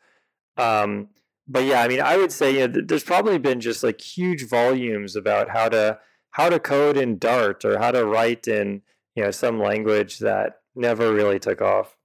Um, 0.57 1.11
but 1.51 1.64
yeah, 1.64 1.82
I 1.82 1.88
mean, 1.88 2.01
I 2.01 2.16
would 2.16 2.30
say 2.30 2.53
you 2.53 2.61
know, 2.61 2.72
th- 2.72 2.86
there's 2.86 3.03
probably 3.03 3.38
been 3.38 3.61
just 3.61 3.82
like 3.82 4.01
huge 4.01 4.48
volumes 4.48 5.16
about 5.16 5.51
how 5.51 5.68
to 5.68 5.98
how 6.30 6.48
to 6.48 6.61
code 6.61 6.96
in 6.96 7.18
Dart 7.18 7.64
or 7.64 7.78
how 7.78 7.90
to 7.90 8.07
write 8.07 8.46
in 8.46 8.82
you 9.16 9.24
know 9.24 9.32
some 9.32 9.59
language 9.59 10.20
that 10.20 10.61
never 10.76 11.12
really 11.12 11.40
took 11.40 11.61
off. 11.61 11.96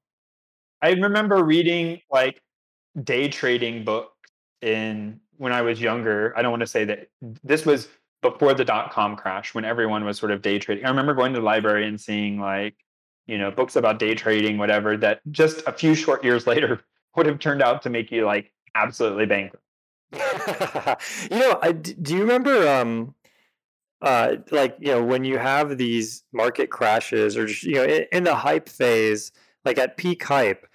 I 0.81 0.91
remember 0.91 1.43
reading 1.43 2.01
like 2.11 2.41
day 3.03 3.27
trading 3.29 3.85
books 3.85 4.11
in 4.61 5.19
when 5.37 5.51
I 5.51 5.61
was 5.61 5.79
younger. 5.79 6.33
I 6.35 6.41
don't 6.41 6.51
want 6.51 6.61
to 6.61 6.67
say 6.67 6.85
that 6.85 7.09
this 7.43 7.67
was 7.67 7.87
before 8.23 8.55
the 8.55 8.65
dot 8.65 8.91
com 8.91 9.15
crash 9.15 9.53
when 9.53 9.63
everyone 9.63 10.05
was 10.05 10.17
sort 10.17 10.31
of 10.31 10.41
day 10.41 10.57
trading. 10.57 10.85
I 10.85 10.89
remember 10.89 11.13
going 11.13 11.33
to 11.33 11.39
the 11.39 11.45
library 11.45 11.87
and 11.87 12.01
seeing 12.01 12.39
like, 12.39 12.75
you 13.27 13.37
know, 13.37 13.51
books 13.51 13.75
about 13.75 13.99
day 13.99 14.15
trading, 14.15 14.57
whatever, 14.57 14.97
that 14.97 15.21
just 15.29 15.61
a 15.67 15.71
few 15.71 15.93
short 15.93 16.23
years 16.23 16.47
later 16.51 16.81
would 17.15 17.27
have 17.27 17.37
turned 17.37 17.61
out 17.61 17.83
to 17.83 17.91
make 17.91 18.11
you 18.11 18.25
like 18.25 18.51
absolutely 18.75 19.25
bankrupt. 19.25 19.63
you 21.31 21.39
know, 21.39 21.59
I, 21.61 21.71
do 21.71 22.13
you 22.15 22.21
remember 22.21 22.67
um 22.67 23.15
uh 24.01 24.37
like, 24.51 24.77
you 24.79 24.91
know, 24.91 25.03
when 25.03 25.23
you 25.23 25.37
have 25.37 25.77
these 25.77 26.23
market 26.33 26.69
crashes 26.69 27.37
or 27.37 27.47
just, 27.47 27.63
you 27.63 27.75
know, 27.75 27.83
in, 27.83 28.05
in 28.11 28.23
the 28.23 28.35
hype 28.35 28.69
phase, 28.69 29.31
like 29.65 29.77
at 29.77 29.97
peak 29.97 30.23
hype, 30.23 30.67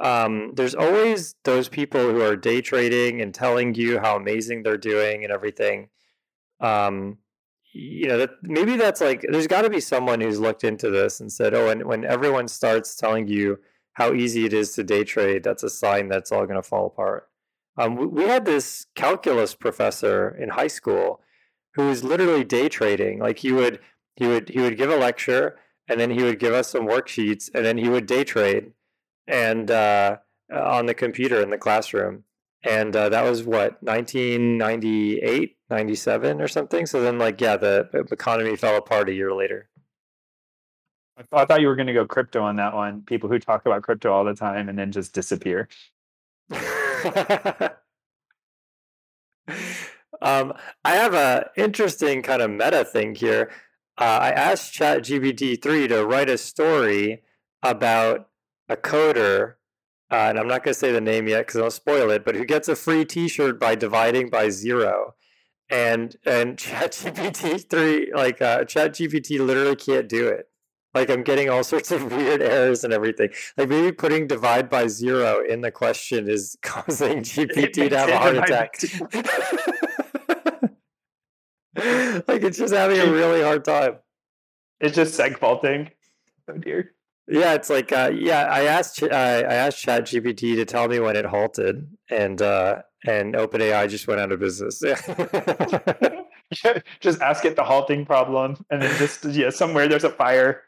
um, 0.00 0.52
there's 0.54 0.74
always 0.74 1.34
those 1.44 1.68
people 1.68 2.00
who 2.00 2.22
are 2.22 2.36
day 2.36 2.60
trading 2.60 3.20
and 3.20 3.34
telling 3.34 3.74
you 3.74 3.98
how 3.98 4.16
amazing 4.16 4.62
they're 4.62 4.76
doing 4.78 5.24
and 5.24 5.32
everything. 5.32 5.88
Um, 6.60 7.18
you 7.72 8.08
know, 8.08 8.18
that 8.18 8.30
maybe 8.42 8.76
that's 8.76 9.00
like 9.00 9.24
there's 9.30 9.46
got 9.46 9.62
to 9.62 9.70
be 9.70 9.80
someone 9.80 10.20
who's 10.20 10.40
looked 10.40 10.64
into 10.64 10.90
this 10.90 11.20
and 11.20 11.32
said, 11.32 11.54
"Oh, 11.54 11.68
and 11.70 11.84
when 11.84 12.04
everyone 12.04 12.48
starts 12.48 12.96
telling 12.96 13.28
you 13.28 13.58
how 13.94 14.14
easy 14.14 14.44
it 14.46 14.52
is 14.54 14.72
to 14.74 14.84
day 14.84 15.04
trade, 15.04 15.42
that's 15.44 15.62
a 15.64 15.70
sign 15.70 16.08
that's 16.08 16.32
all 16.32 16.44
going 16.46 16.56
to 16.56 16.62
fall 16.62 16.86
apart." 16.86 17.28
Um, 17.78 17.96
we, 17.96 18.06
we 18.06 18.24
had 18.24 18.44
this 18.44 18.86
calculus 18.94 19.54
professor 19.54 20.28
in 20.28 20.50
high 20.50 20.66
school 20.66 21.20
who 21.74 21.86
was 21.88 22.02
literally 22.02 22.44
day 22.44 22.68
trading. 22.68 23.20
Like 23.20 23.38
he 23.38 23.52
would 23.52 23.78
he 24.16 24.26
would 24.26 24.48
he 24.48 24.60
would 24.60 24.76
give 24.76 24.90
a 24.90 24.96
lecture 24.96 25.56
and 25.88 25.98
then 25.98 26.10
he 26.10 26.22
would 26.22 26.38
give 26.38 26.52
us 26.52 26.68
some 26.68 26.86
worksheets 26.86 27.48
and 27.54 27.64
then 27.64 27.78
he 27.78 27.88
would 27.88 28.06
day 28.06 28.24
trade 28.24 28.72
and 29.26 29.70
uh, 29.70 30.16
on 30.52 30.86
the 30.86 30.94
computer 30.94 31.40
in 31.40 31.50
the 31.50 31.58
classroom 31.58 32.24
and 32.64 32.96
uh, 32.96 33.08
that 33.08 33.22
was 33.22 33.44
what 33.44 33.80
1998 33.82 35.56
97 35.70 36.40
or 36.40 36.48
something 36.48 36.86
so 36.86 37.00
then 37.00 37.18
like 37.18 37.40
yeah 37.40 37.56
the 37.56 37.88
economy 38.10 38.56
fell 38.56 38.76
apart 38.76 39.08
a 39.08 39.14
year 39.14 39.32
later 39.32 39.68
I 41.16 41.22
thought, 41.22 41.40
I 41.40 41.44
thought 41.46 41.60
you 41.60 41.68
were 41.68 41.76
going 41.76 41.88
to 41.88 41.92
go 41.92 42.06
crypto 42.06 42.42
on 42.42 42.54
that 42.56 42.74
one. 42.74 43.02
People 43.02 43.28
who 43.28 43.40
talk 43.40 43.66
about 43.66 43.82
crypto 43.82 44.12
all 44.12 44.24
the 44.24 44.34
time 44.34 44.68
and 44.68 44.78
then 44.78 44.92
just 44.92 45.12
disappear. 45.12 45.68
um, 50.20 50.52
i 50.84 50.94
have 50.94 51.14
a 51.14 51.50
interesting 51.56 52.22
kind 52.22 52.42
of 52.42 52.50
meta 52.50 52.84
thing 52.84 53.14
here 53.14 53.50
uh, 53.98 54.18
i 54.22 54.30
asked 54.30 54.74
ChatGPT-3 54.74 55.88
to 55.88 56.04
write 56.06 56.30
a 56.30 56.38
story 56.38 57.22
about 57.62 58.28
a 58.68 58.76
coder 58.76 59.54
uh, 60.10 60.26
and 60.28 60.38
I'm 60.38 60.48
not 60.48 60.64
going 60.64 60.72
to 60.72 60.78
say 60.78 60.90
the 60.90 61.00
name 61.00 61.28
yet 61.28 61.46
because 61.46 61.60
I'll 61.60 61.70
spoil 61.70 62.10
it, 62.10 62.24
but 62.24 62.34
who 62.34 62.44
gets 62.46 62.68
a 62.68 62.76
free 62.76 63.04
T-shirt 63.04 63.60
by 63.60 63.74
dividing 63.74 64.30
by 64.30 64.48
zero. 64.48 65.14
and 65.70 66.16
and 66.26 66.56
ChatGPT 66.58 67.68
three 67.68 68.12
like 68.14 68.40
uh, 68.42 68.64
ChatGPT 68.64 69.40
literally 69.40 69.76
can't 69.76 70.08
do 70.08 70.28
it. 70.28 70.47
Like 70.94 71.10
I'm 71.10 71.22
getting 71.22 71.50
all 71.50 71.64
sorts 71.72 71.90
of 71.90 72.10
weird 72.10 72.42
errors 72.42 72.84
and 72.84 72.92
everything. 72.92 73.30
Like 73.56 73.68
maybe 73.68 73.92
putting 73.92 74.26
divide 74.26 74.68
by 74.68 74.86
zero 74.86 75.44
in 75.44 75.60
the 75.60 75.70
question 75.70 76.28
is 76.28 76.56
causing 76.62 77.18
GPT 77.18 77.90
to 77.90 77.98
have 77.98 78.08
a 78.08 78.18
heart 78.18 78.36
attack. 78.36 78.74
like 82.28 82.42
it's 82.42 82.58
just 82.58 82.74
having 82.74 83.00
a 83.00 83.10
really 83.10 83.42
hard 83.42 83.64
time. 83.64 83.96
It's 84.80 84.96
just 84.96 85.18
seg 85.18 85.38
faulting. 85.38 85.90
Oh 86.48 86.56
dear. 86.56 86.92
Yeah, 87.30 87.54
it's 87.54 87.68
like 87.68 87.92
uh, 87.92 88.10
yeah. 88.14 88.44
I 88.44 88.62
asked 88.62 89.02
uh, 89.02 89.06
I 89.06 89.54
asked 89.54 89.84
ChatGPT 89.84 90.56
to 90.56 90.64
tell 90.64 90.88
me 90.88 90.98
when 90.98 91.14
it 91.14 91.26
halted, 91.26 91.86
and 92.10 92.40
uh, 92.40 92.82
and 93.06 93.34
OpenAI 93.34 93.88
just 93.90 94.08
went 94.08 94.20
out 94.20 94.32
of 94.32 94.40
business. 94.40 94.78
just 97.00 97.20
ask 97.20 97.44
it 97.44 97.56
the 97.56 97.64
halting 97.64 98.06
problem, 98.06 98.64
and 98.70 98.80
then 98.80 98.96
just 98.96 99.26
yeah, 99.26 99.50
somewhere 99.50 99.88
there's 99.88 100.04
a 100.04 100.10
fire. 100.10 100.62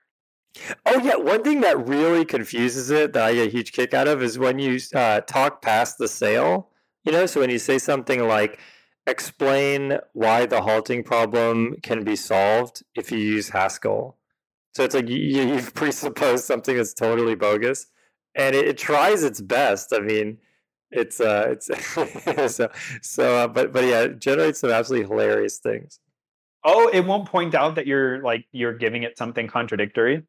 Oh 0.86 0.98
yeah, 0.98 1.16
one 1.16 1.42
thing 1.42 1.61
that 1.61 1.86
really 1.86 2.24
confuses 2.24 2.90
it 2.90 3.12
that 3.12 3.22
I 3.22 3.34
get 3.34 3.48
a 3.48 3.51
huge 3.51 3.72
kick 3.72 3.94
out 3.94 4.09
of 4.09 4.22
is 4.22 4.38
when 4.38 4.59
you 4.59 4.78
uh, 4.94 5.20
talk 5.22 5.62
past 5.62 5.98
the 5.98 6.09
sale. 6.09 6.70
You 7.05 7.12
know, 7.12 7.26
so 7.26 7.40
when 7.40 7.51
you 7.51 7.59
say 7.59 7.78
something 7.78 8.26
like 8.26 8.59
explain 9.07 9.98
why 10.12 10.46
the 10.46 10.61
halting 10.62 11.05
problem 11.05 11.76
can 11.82 12.05
be 12.05 12.16
solved 12.16 12.82
if 12.94 13.11
you 13.11 13.18
use 13.18 13.48
Haskell. 13.51 14.16
So 14.74 14.84
it's 14.84 14.94
like 14.94 15.09
you, 15.09 15.16
you've 15.18 15.74
presupposed 15.76 16.44
something 16.44 16.76
that's 16.76 16.94
totally 16.94 17.34
bogus, 17.36 17.86
and 18.34 18.57
it, 18.57 18.68
it 18.68 18.78
tries 18.78 19.24
its 19.24 19.40
best. 19.40 19.92
I 19.94 20.01
mean, 20.01 20.38
it's 20.90 21.20
uh, 21.20 21.46
it's 21.51 21.66
so 22.57 22.70
so. 23.03 23.36
Uh, 23.36 23.48
but 23.48 23.72
but 23.72 23.84
yeah, 23.84 24.03
it 24.03 24.20
generates 24.20 24.61
some 24.61 24.70
absolutely 24.70 25.09
hilarious 25.09 25.59
things. 25.59 26.01
Oh, 26.62 26.88
it 26.88 27.04
won't 27.06 27.28
point 27.28 27.54
out 27.54 27.76
that 27.76 27.86
you're 27.86 28.22
like 28.22 28.44
you're 28.52 28.76
giving 28.76 29.02
it 29.02 29.16
something 29.16 29.48
contradictory. 29.48 30.24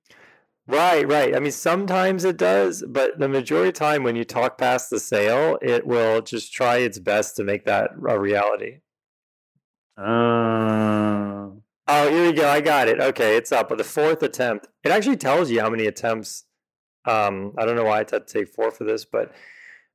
Right, 0.67 1.07
right. 1.07 1.35
I 1.35 1.39
mean, 1.39 1.51
sometimes 1.51 2.23
it 2.23 2.37
does, 2.37 2.83
but 2.87 3.19
the 3.19 3.27
majority 3.27 3.69
of 3.69 3.73
time 3.75 4.03
when 4.03 4.15
you 4.15 4.23
talk 4.23 4.57
past 4.57 4.89
the 4.89 4.99
sale, 4.99 5.57
it 5.61 5.85
will 5.85 6.21
just 6.21 6.53
try 6.53 6.77
its 6.77 6.99
best 6.99 7.35
to 7.35 7.43
make 7.43 7.65
that 7.65 7.91
a 8.07 8.19
reality. 8.19 8.77
Uh, 9.97 11.49
oh, 11.87 12.09
here 12.09 12.27
we 12.27 12.33
go. 12.33 12.47
I 12.47 12.61
got 12.61 12.87
it. 12.87 12.99
Okay, 12.99 13.35
it's 13.35 13.51
up. 13.51 13.69
But 13.69 13.79
the 13.79 13.83
fourth 13.83 14.23
attempt, 14.23 14.67
it 14.83 14.91
actually 14.91 15.17
tells 15.17 15.51
you 15.51 15.59
how 15.61 15.69
many 15.69 15.87
attempts. 15.87 16.45
Um, 17.05 17.53
I 17.57 17.65
don't 17.65 17.75
know 17.75 17.85
why 17.85 17.95
I 17.95 17.97
had 17.97 18.07
to 18.09 18.19
take 18.21 18.47
four 18.47 18.71
for 18.71 18.83
this, 18.83 19.03
but 19.03 19.33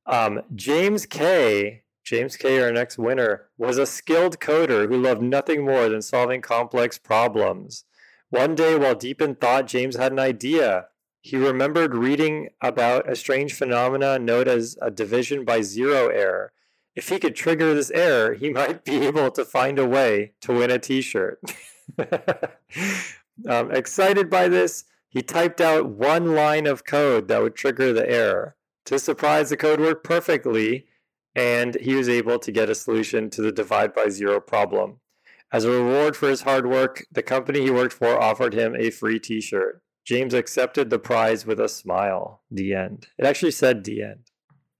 um, 0.05 0.41
James 0.53 1.05
K. 1.05 1.83
James 2.07 2.37
K. 2.37 2.61
Our 2.61 2.71
next 2.71 2.97
winner 2.97 3.49
was 3.57 3.77
a 3.77 3.85
skilled 3.85 4.39
coder 4.39 4.87
who 4.87 4.95
loved 4.95 5.21
nothing 5.21 5.65
more 5.65 5.89
than 5.89 6.01
solving 6.01 6.41
complex 6.41 6.97
problems. 6.97 7.83
One 8.29 8.55
day, 8.55 8.77
while 8.77 8.95
deep 8.95 9.21
in 9.21 9.35
thought, 9.35 9.67
James 9.67 9.97
had 9.97 10.13
an 10.13 10.19
idea. 10.19 10.85
He 11.19 11.35
remembered 11.35 11.93
reading 11.93 12.47
about 12.61 13.11
a 13.11 13.15
strange 13.17 13.55
phenomena 13.55 14.17
known 14.19 14.47
as 14.47 14.77
a 14.81 14.89
division 14.89 15.43
by 15.43 15.59
zero 15.59 16.07
error. 16.07 16.53
If 16.95 17.09
he 17.09 17.19
could 17.19 17.35
trigger 17.35 17.73
this 17.73 17.91
error, 17.91 18.35
he 18.35 18.49
might 18.51 18.85
be 18.85 19.05
able 19.05 19.29
to 19.31 19.43
find 19.43 19.77
a 19.77 19.85
way 19.85 20.31
to 20.39 20.53
win 20.53 20.71
a 20.71 20.79
t 20.79 21.01
shirt. 21.01 21.41
um, 23.49 23.69
excited 23.73 24.29
by 24.29 24.47
this, 24.47 24.85
he 25.09 25.21
typed 25.21 25.59
out 25.59 25.89
one 25.89 26.33
line 26.33 26.67
of 26.67 26.85
code 26.85 27.27
that 27.27 27.41
would 27.41 27.55
trigger 27.55 27.91
the 27.91 28.09
error. 28.09 28.55
To 28.85 28.97
surprise, 28.97 29.49
the 29.49 29.57
code 29.57 29.81
worked 29.81 30.05
perfectly, 30.05 30.87
and 31.37 31.75
he 31.75 31.93
was 31.93 32.09
able 32.09 32.39
to 32.39 32.51
get 32.51 32.69
a 32.69 32.75
solution 32.75 33.29
to 33.29 33.43
the 33.43 33.51
divide 33.51 33.93
by 33.93 34.09
zero 34.09 34.41
problem. 34.41 34.99
As 35.53 35.63
a 35.63 35.69
reward 35.69 36.17
for 36.17 36.27
his 36.27 36.41
hard 36.41 36.67
work, 36.67 37.05
the 37.11 37.23
company 37.23 37.61
he 37.61 37.69
worked 37.69 37.93
for 37.93 38.19
offered 38.19 38.53
him 38.53 38.75
a 38.75 38.89
free 38.89 39.19
t 39.19 39.39
shirt. 39.39 39.81
James 40.03 40.33
accepted 40.33 40.89
the 40.89 40.99
prize 40.99 41.45
with 41.45 41.59
a 41.59 41.69
smile. 41.69 42.41
The 42.49 42.73
end. 42.73 43.07
It 43.17 43.25
actually 43.25 43.51
said 43.51 43.83
the 43.83 44.03
end. 44.03 44.31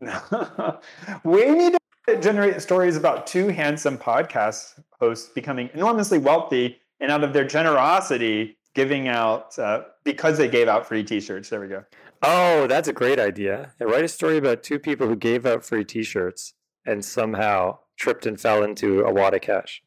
we 1.23 1.51
need 1.51 1.77
to 2.07 2.19
generate 2.21 2.61
stories 2.61 2.97
about 2.97 3.27
two 3.27 3.49
handsome 3.49 3.97
podcast 3.97 4.79
hosts 4.99 5.29
becoming 5.29 5.69
enormously 5.73 6.17
wealthy 6.17 6.79
and 6.99 7.11
out 7.11 7.23
of 7.23 7.33
their 7.33 7.45
generosity 7.45 8.57
giving 8.73 9.07
out 9.07 9.57
uh, 9.59 9.83
because 10.03 10.37
they 10.37 10.47
gave 10.47 10.67
out 10.67 10.87
free 10.87 11.03
t-shirts 11.03 11.49
there 11.49 11.59
we 11.59 11.67
go 11.67 11.83
oh 12.23 12.67
that's 12.67 12.87
a 12.87 12.93
great 12.93 13.19
idea 13.19 13.73
and 13.79 13.89
write 13.89 14.03
a 14.03 14.07
story 14.07 14.37
about 14.37 14.63
two 14.63 14.79
people 14.79 15.07
who 15.07 15.15
gave 15.15 15.45
out 15.45 15.63
free 15.63 15.83
t-shirts 15.83 16.53
and 16.85 17.03
somehow 17.03 17.77
tripped 17.97 18.25
and 18.25 18.39
fell 18.39 18.63
into 18.63 19.01
a 19.01 19.13
wad 19.13 19.33
of 19.33 19.41
cash 19.41 19.81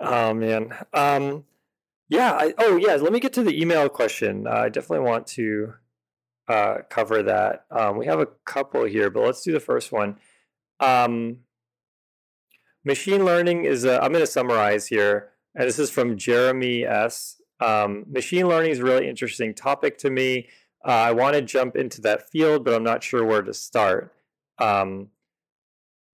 oh 0.00 0.34
man. 0.34 0.74
Um, 0.92 1.44
yeah. 2.08 2.32
I, 2.32 2.54
oh 2.58 2.76
yeah. 2.76 2.94
Let 2.94 3.12
me 3.12 3.20
get 3.20 3.32
to 3.34 3.42
the 3.42 3.60
email 3.60 3.88
question. 3.88 4.46
Uh, 4.46 4.50
I 4.50 4.68
definitely 4.68 5.08
want 5.08 5.26
to 5.28 5.74
uh, 6.48 6.78
cover 6.88 7.22
that. 7.22 7.64
Um, 7.70 7.98
we 7.98 8.06
have 8.06 8.20
a 8.20 8.28
couple 8.44 8.84
here, 8.84 9.10
but 9.10 9.24
let's 9.24 9.42
do 9.42 9.52
the 9.52 9.60
first 9.60 9.92
one. 9.92 10.16
Um, 10.80 11.38
machine 12.84 13.24
learning 13.24 13.64
is. 13.64 13.84
i 13.84 14.04
am 14.04 14.12
going 14.12 14.24
to 14.24 14.26
summarize 14.26 14.86
here, 14.86 15.30
and 15.54 15.66
this 15.68 15.78
is 15.78 15.90
from 15.90 16.16
Jeremy 16.16 16.84
S. 16.84 17.37
Um, 17.60 18.04
machine 18.08 18.48
learning 18.48 18.70
is 18.70 18.78
a 18.78 18.84
really 18.84 19.08
interesting 19.08 19.54
topic 19.54 19.98
to 19.98 20.10
me. 20.10 20.48
Uh, 20.86 20.90
I 20.90 21.12
want 21.12 21.34
to 21.34 21.42
jump 21.42 21.76
into 21.76 22.00
that 22.02 22.30
field, 22.30 22.64
but 22.64 22.74
I'm 22.74 22.84
not 22.84 23.02
sure 23.02 23.24
where 23.24 23.42
to 23.42 23.52
start. 23.52 24.14
Um, 24.58 25.08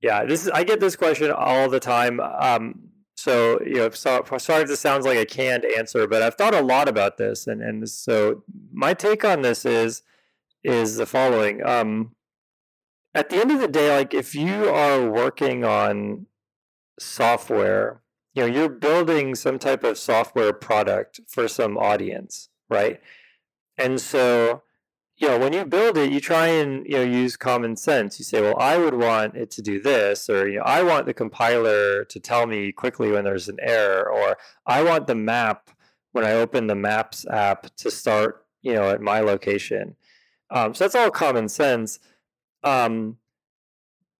yeah, 0.00 0.24
this 0.24 0.42
is 0.42 0.50
I 0.50 0.64
get 0.64 0.80
this 0.80 0.96
question 0.96 1.30
all 1.30 1.68
the 1.68 1.80
time. 1.80 2.20
Um, 2.20 2.90
so 3.14 3.60
you 3.64 3.76
know, 3.76 3.90
so, 3.90 4.22
sorry 4.38 4.62
if 4.62 4.68
this 4.68 4.80
sounds 4.80 5.06
like 5.06 5.18
a 5.18 5.26
canned 5.26 5.64
answer, 5.64 6.06
but 6.06 6.22
I've 6.22 6.34
thought 6.34 6.54
a 6.54 6.62
lot 6.62 6.88
about 6.88 7.16
this, 7.16 7.46
and 7.46 7.62
and 7.62 7.88
so 7.88 8.42
my 8.72 8.92
take 8.94 9.24
on 9.24 9.42
this 9.42 9.64
is 9.64 10.02
is 10.62 10.96
the 10.96 11.06
following. 11.06 11.64
Um, 11.64 12.14
at 13.14 13.30
the 13.30 13.36
end 13.36 13.52
of 13.52 13.60
the 13.60 13.68
day, 13.68 13.96
like 13.96 14.12
if 14.12 14.34
you 14.34 14.68
are 14.68 15.08
working 15.08 15.64
on 15.64 16.26
software, 16.98 18.02
you 18.34 18.42
know, 18.42 18.52
you're 18.52 18.68
building 18.68 19.34
some 19.34 19.58
type 19.58 19.84
of 19.84 19.96
software 19.96 20.52
product 20.52 21.20
for 21.28 21.48
some 21.48 21.78
audience, 21.78 22.48
right? 22.68 23.00
And 23.78 24.00
so 24.00 24.62
you 25.16 25.28
know, 25.28 25.38
when 25.38 25.52
you 25.52 25.64
build 25.64 25.96
it, 25.96 26.10
you 26.10 26.20
try 26.20 26.48
and 26.48 26.84
you 26.86 26.96
know 26.96 27.02
use 27.02 27.36
common 27.36 27.76
sense. 27.76 28.18
You 28.18 28.24
say, 28.24 28.40
well, 28.40 28.58
I 28.58 28.78
would 28.78 28.94
want 28.94 29.36
it 29.36 29.50
to 29.52 29.62
do 29.62 29.80
this, 29.80 30.28
or 30.28 30.48
you 30.48 30.58
know, 30.58 30.64
I 30.64 30.82
want 30.82 31.06
the 31.06 31.14
compiler 31.14 32.04
to 32.04 32.20
tell 32.20 32.46
me 32.46 32.72
quickly 32.72 33.10
when 33.12 33.24
there's 33.24 33.48
an 33.48 33.58
error, 33.60 34.10
or 34.10 34.36
I 34.66 34.82
want 34.82 35.06
the 35.06 35.14
map 35.14 35.70
when 36.12 36.24
I 36.24 36.32
open 36.32 36.66
the 36.66 36.74
Maps 36.74 37.26
app 37.28 37.74
to 37.76 37.90
start, 37.90 38.44
you 38.62 38.72
know, 38.72 38.90
at 38.90 39.00
my 39.00 39.20
location. 39.20 39.96
Um, 40.50 40.74
so 40.74 40.84
that's 40.84 40.94
all 40.94 41.10
common 41.10 41.48
sense. 41.48 41.98
Um, 42.62 43.18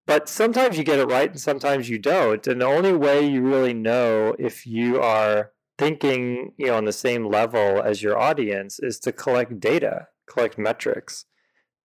but 0.06 0.28
sometimes 0.28 0.76
you 0.78 0.84
get 0.84 0.98
it 0.98 1.06
right, 1.06 1.30
and 1.30 1.40
sometimes 1.40 1.88
you 1.88 1.98
don't. 1.98 2.46
And 2.46 2.60
the 2.60 2.66
only 2.66 2.92
way 2.92 3.26
you 3.26 3.42
really 3.42 3.74
know 3.74 4.34
if 4.38 4.66
you 4.66 5.00
are 5.00 5.52
thinking, 5.78 6.52
you 6.56 6.66
know, 6.66 6.76
on 6.76 6.84
the 6.84 6.92
same 6.92 7.26
level 7.26 7.82
as 7.82 8.02
your 8.02 8.18
audience 8.18 8.78
is 8.78 8.98
to 9.00 9.12
collect 9.12 9.60
data 9.60 10.08
collect 10.26 10.58
metrics 10.58 11.26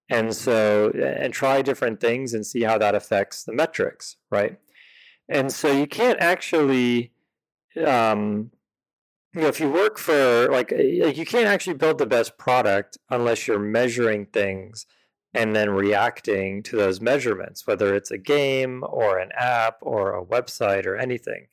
and 0.09 0.33
so 0.35 0.91
and 0.91 1.33
try 1.33 1.61
different 1.61 1.99
things 1.99 2.33
and 2.33 2.45
see 2.45 2.63
how 2.63 2.77
that 2.77 2.95
affects 2.95 3.43
the 3.43 3.53
metrics 3.53 4.17
right 4.31 4.57
and 5.27 5.51
so 5.51 5.71
you 5.71 5.87
can't 5.87 6.19
actually 6.19 7.11
um, 7.85 8.51
you 9.33 9.41
know 9.41 9.47
if 9.47 9.59
you 9.59 9.69
work 9.69 9.97
for 9.97 10.47
like 10.49 10.71
you 10.71 11.25
can't 11.25 11.45
actually 11.45 11.75
build 11.75 11.97
the 11.97 12.05
best 12.05 12.37
product 12.37 12.97
unless 13.09 13.47
you're 13.47 13.59
measuring 13.59 14.25
things 14.25 14.85
and 15.33 15.55
then 15.55 15.69
reacting 15.69 16.63
to 16.63 16.75
those 16.75 17.01
measurements 17.01 17.67
whether 17.67 17.93
it's 17.93 18.11
a 18.11 18.17
game 18.17 18.83
or 18.87 19.19
an 19.19 19.29
app 19.37 19.77
or 19.81 20.15
a 20.15 20.25
website 20.25 20.85
or 20.85 20.97
anything. 20.97 21.47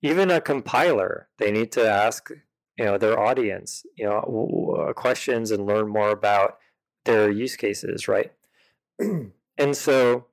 Even 0.00 0.30
a 0.30 0.40
compiler 0.40 1.28
they 1.38 1.50
need 1.50 1.72
to 1.72 1.88
ask 1.88 2.30
you 2.78 2.84
know 2.84 2.98
their 2.98 3.18
audience 3.18 3.84
you 3.96 4.04
know 4.04 4.76
uh, 4.78 4.92
questions 4.92 5.50
and 5.50 5.66
learn 5.66 5.88
more 5.88 6.10
about 6.10 6.58
their 7.04 7.30
use 7.30 7.56
cases 7.56 8.08
right? 8.08 8.32
And 9.58 9.76
so 9.76 10.26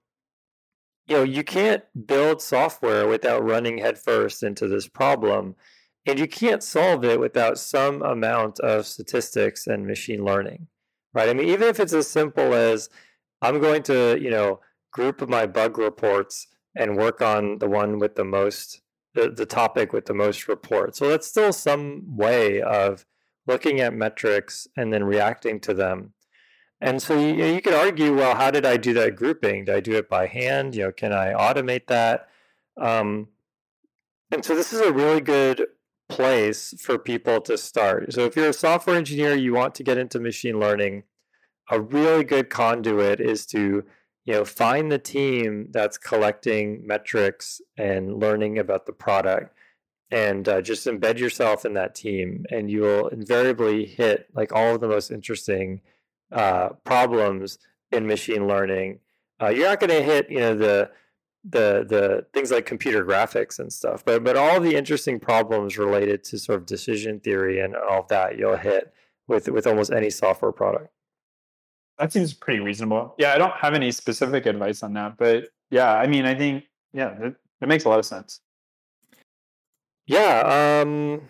you 1.08 1.18
know 1.18 1.24
you 1.24 1.44
can't 1.44 1.84
build 2.08 2.42
software 2.42 3.08
without 3.08 3.44
running 3.44 3.80
headfirst 3.80 4.44
into 4.44 4.68
this 4.68 4.88
problem 4.88 5.56
and 6.06 6.18
you 6.18 6.28
can't 6.28 6.64
solve 6.64 7.04
it 7.04 7.20
without 7.20 7.58
some 7.58 8.02
amount 8.02 8.60
of 8.62 8.88
statistics 8.88 9.68
and 9.68 9.86
machine 9.86 10.24
learning 10.24 10.68
right 11.14 11.30
i 11.30 11.34
mean 11.34 11.48
even 11.48 11.68
if 11.68 11.80
it's 11.80 11.94
as 11.94 12.08
simple 12.08 12.54
as 12.54 12.90
i'm 13.42 13.60
going 13.60 13.84
to 13.84 14.18
you 14.22 14.30
know 14.30 14.60
group 14.92 15.28
my 15.28 15.46
bug 15.46 15.78
reports 15.78 16.48
and 16.76 16.98
work 16.98 17.22
on 17.22 17.60
the 17.60 17.68
one 17.68 18.00
with 18.00 18.16
the 18.16 18.24
most 18.24 18.82
the, 19.14 19.30
the 19.30 19.46
topic 19.46 19.92
with 19.92 20.06
the 20.06 20.14
most 20.14 20.48
reports. 20.48 21.00
So 21.00 21.10
that's 21.10 21.28
still 21.28 21.52
some 21.52 22.16
way 22.16 22.62
of 22.62 23.06
looking 23.48 23.80
at 23.80 23.94
metrics 23.94 24.68
and 24.78 24.94
then 24.94 25.04
reacting 25.04 25.60
to 25.62 25.74
them. 25.74 26.14
And 26.82 27.02
so 27.02 27.20
you, 27.20 27.46
you 27.46 27.62
could 27.62 27.74
argue, 27.74 28.16
well, 28.16 28.36
how 28.36 28.52
did 28.52 28.66
I 28.66 28.78
do 28.78 28.94
that 28.94 29.16
grouping? 29.16 29.66
Did 29.66 29.76
I 29.76 29.80
do 29.80 29.96
it 29.96 30.10
by 30.10 30.28
hand? 30.28 30.76
You 30.76 30.86
know, 30.86 30.92
can 30.92 31.12
I 31.12 31.34
automate 31.34 31.88
that? 31.88 32.30
Um, 32.80 33.28
and 34.32 34.46
so 34.46 34.56
this 34.56 34.72
is 34.72 34.80
a 34.80 34.94
really 34.94 35.22
good 35.22 35.66
place 36.10 36.74
for 36.80 36.98
people 36.98 37.40
to 37.42 37.58
start. 37.58 38.12
So 38.12 38.26
if 38.26 38.36
you're 38.36 38.50
a 38.50 38.54
software 38.54 38.98
engineer, 38.98 39.36
you 39.36 39.54
want 39.54 39.76
to 39.76 39.84
get 39.84 39.98
into 39.98 40.20
machine 40.20 40.60
learning, 40.60 41.04
a 41.70 41.80
really 41.80 42.24
good 42.24 42.50
conduit 42.50 43.20
is 43.20 43.46
to 43.48 43.84
you 44.26 44.34
know 44.34 44.46
find 44.46 44.92
the 44.92 45.00
team 45.00 45.68
that's 45.72 45.98
collecting 45.98 46.86
metrics 46.86 47.62
and 47.78 48.20
learning 48.20 48.60
about 48.60 48.86
the 48.86 48.92
product 48.92 49.56
and 50.12 50.50
uh, 50.50 50.62
just 50.62 50.88
embed 50.88 51.20
yourself 51.20 51.66
in 51.66 51.74
that 51.74 51.96
team 51.96 52.46
and 52.52 52.70
you 52.70 52.82
will 52.82 53.08
invariably 53.08 53.86
hit 53.86 54.28
like 54.34 54.52
all 54.52 54.76
of 54.76 54.82
the 54.82 54.88
most 54.88 55.12
interesting 55.12 55.82
uh, 56.32 56.70
problems 56.84 57.60
in 57.92 58.06
machine 58.06 58.48
learning 58.48 59.00
uh, 59.42 59.48
you're 59.48 59.68
not 59.68 59.80
going 59.80 59.90
to 59.90 60.04
hit 60.04 60.30
you 60.30 60.40
know 60.40 60.56
the 60.56 60.90
the 61.44 61.86
the 61.88 62.26
things 62.34 62.52
like 62.52 62.66
computer 62.66 63.06
graphics 63.06 63.60
and 63.60 63.72
stuff 63.72 64.04
but 64.04 64.24
but 64.24 64.36
all 64.36 64.60
the 64.60 64.76
interesting 64.76 65.20
problems 65.20 65.78
related 65.78 66.22
to 66.22 66.38
sort 66.38 66.60
of 66.60 66.66
decision 66.66 67.20
theory 67.20 67.62
and 67.62 67.76
all 67.76 68.02
of 68.02 68.08
that 68.10 68.38
you'll 68.38 68.58
hit 68.58 68.94
with 69.28 69.48
with 69.48 69.66
almost 69.66 69.92
any 69.92 70.10
software 70.10 70.52
product. 70.52 70.90
That 71.98 72.12
seems 72.12 72.34
pretty 72.34 72.60
reasonable. 72.60 73.16
Yeah 73.18 73.34
i 73.34 73.38
don't 73.38 73.54
have 73.54 73.74
any 73.74 73.92
specific 73.92 74.46
advice 74.46 74.84
on 74.84 74.94
that 74.94 75.18
but 75.18 75.48
yeah 75.70 75.94
i 75.94 76.08
mean 76.08 76.26
i 76.26 76.36
think 76.36 76.66
yeah 76.94 77.16
it, 77.22 77.36
it 77.62 77.68
makes 77.68 77.86
a 77.86 77.90
lot 77.90 78.00
of 78.00 78.06
sense. 78.06 78.42
Yeah 80.08 80.82
um 80.82 81.22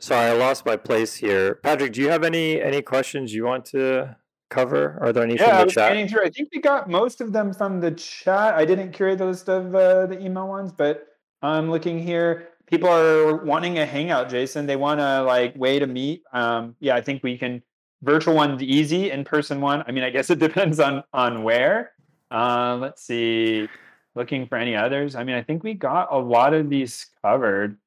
sorry 0.00 0.30
i 0.30 0.32
lost 0.32 0.64
my 0.64 0.76
place 0.76 1.16
here. 1.16 1.56
Patrick 1.56 1.92
do 1.92 2.00
you 2.00 2.08
have 2.08 2.24
any 2.24 2.60
any 2.60 2.80
questions 2.80 3.34
you 3.34 3.44
want 3.44 3.66
to 3.66 4.16
cover? 4.50 4.98
Are 5.00 5.12
there 5.12 5.22
any 5.22 5.36
yeah, 5.36 5.44
from 5.44 5.52
the 5.52 5.60
I 5.60 5.64
was 5.64 5.74
chat? 5.74 5.86
Scanning 5.86 6.08
through. 6.08 6.24
I 6.24 6.30
think 6.30 6.50
we 6.52 6.60
got 6.60 6.90
most 6.90 7.20
of 7.20 7.32
them 7.32 7.54
from 7.54 7.80
the 7.80 7.92
chat. 7.92 8.54
I 8.54 8.64
didn't 8.64 8.92
curate 8.92 9.18
the 9.18 9.26
list 9.26 9.48
of 9.48 9.74
uh, 9.74 10.06
the 10.06 10.20
email 10.22 10.48
ones, 10.48 10.72
but 10.72 11.06
I'm 11.42 11.70
looking 11.70 11.98
here. 11.98 12.48
People 12.66 12.88
are 12.88 13.36
wanting 13.36 13.78
a 13.78 13.86
hangout, 13.86 14.28
Jason. 14.28 14.66
They 14.66 14.76
want 14.76 15.00
a 15.00 15.22
like 15.22 15.56
way 15.56 15.78
to 15.78 15.86
meet. 15.86 16.22
Um, 16.32 16.76
yeah, 16.80 16.94
I 16.94 17.00
think 17.00 17.22
we 17.22 17.38
can. 17.38 17.62
Virtual 18.02 18.34
one's 18.34 18.62
easy. 18.62 19.10
In 19.10 19.24
person 19.24 19.60
one, 19.60 19.84
I 19.86 19.92
mean, 19.92 20.04
I 20.04 20.10
guess 20.10 20.30
it 20.30 20.38
depends 20.48 20.78
on 20.78 21.02
on 21.12 21.42
where. 21.42 21.92
Uh, 22.30 22.76
let's 22.80 23.02
see. 23.02 23.68
Looking 24.14 24.46
for 24.46 24.56
any 24.56 24.76
others. 24.76 25.14
I 25.14 25.24
mean, 25.24 25.36
I 25.36 25.42
think 25.42 25.62
we 25.62 25.74
got 25.74 26.08
a 26.10 26.18
lot 26.18 26.52
of 26.52 26.68
these 26.68 27.06
covered. 27.22 27.78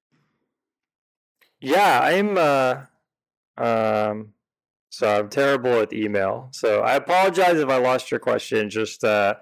Yeah, 1.59 1.99
I'm. 2.01 2.37
Uh, 2.37 2.85
um, 3.57 4.32
so 4.93 5.07
I'm 5.07 5.27
terrible 5.27 5.79
at 5.79 5.91
email. 5.91 6.49
So 6.51 6.81
I 6.81 6.93
apologize 6.93 7.55
if 7.57 7.67
I 7.67 7.77
lost 7.77 8.11
your 8.11 8.19
question. 8.19 8.69
Just 8.69 9.03
uh, 9.03 9.33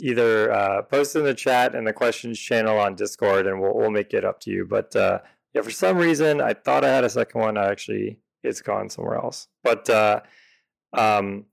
either 0.00 0.52
uh, 0.52 0.82
post 0.82 1.16
in 1.16 1.24
the 1.24 1.34
chat 1.34 1.74
and 1.74 1.84
the 1.84 1.92
questions 1.92 2.38
channel 2.38 2.78
on 2.78 2.94
Discord, 2.94 3.48
and 3.48 3.60
we'll 3.60 3.74
we'll 3.74 3.90
make 3.90 4.14
it 4.14 4.24
up 4.24 4.38
to 4.42 4.52
you. 4.52 4.64
But 4.64 4.94
uh, 4.94 5.18
yeah, 5.52 5.62
for 5.62 5.72
some 5.72 5.96
reason 5.98 6.40
I 6.40 6.52
thought 6.52 6.84
I 6.84 6.90
had 6.90 7.02
a 7.02 7.10
second 7.10 7.40
one. 7.40 7.58
I 7.58 7.72
actually 7.72 8.20
it's 8.44 8.62
gone 8.62 8.88
somewhere 8.88 9.16
else. 9.16 9.48
But 9.64 9.90
uh, 9.90 10.20
um, 10.92 11.46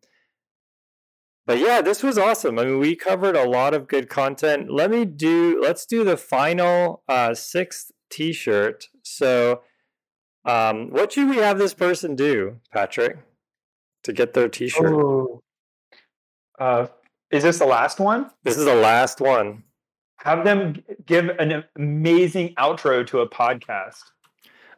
but 1.47 1.57
yeah, 1.57 1.81
this 1.81 2.03
was 2.03 2.19
awesome. 2.19 2.59
I 2.59 2.65
mean, 2.65 2.77
we 2.77 2.95
covered 2.95 3.35
a 3.35 3.49
lot 3.49 3.73
of 3.73 3.87
good 3.87 4.07
content. 4.07 4.71
Let 4.71 4.91
me 4.91 5.03
do. 5.03 5.59
Let's 5.59 5.87
do 5.87 6.03
the 6.03 6.15
final 6.15 7.01
uh, 7.09 7.33
sixth 7.33 7.91
T-shirt. 8.11 8.89
So. 9.01 9.63
Um, 10.43 10.89
what 10.89 11.11
should 11.11 11.29
we 11.29 11.37
have 11.37 11.59
this 11.59 11.75
person 11.75 12.15
do, 12.15 12.61
Patrick? 12.73 13.19
To 14.03 14.13
get 14.13 14.33
their 14.33 14.49
T-shirt. 14.49 14.91
Oh. 14.91 15.41
Uh, 16.59 16.87
is 17.31 17.43
this 17.43 17.59
the 17.59 17.65
last 17.65 17.99
one? 17.99 18.29
This 18.43 18.57
is 18.57 18.65
the 18.65 18.75
last 18.75 19.21
one. 19.21 19.63
Have 20.17 20.43
them 20.43 20.83
give 21.05 21.29
an 21.29 21.63
amazing 21.75 22.53
outro 22.55 23.05
to 23.07 23.19
a 23.19 23.29
podcast. 23.29 24.03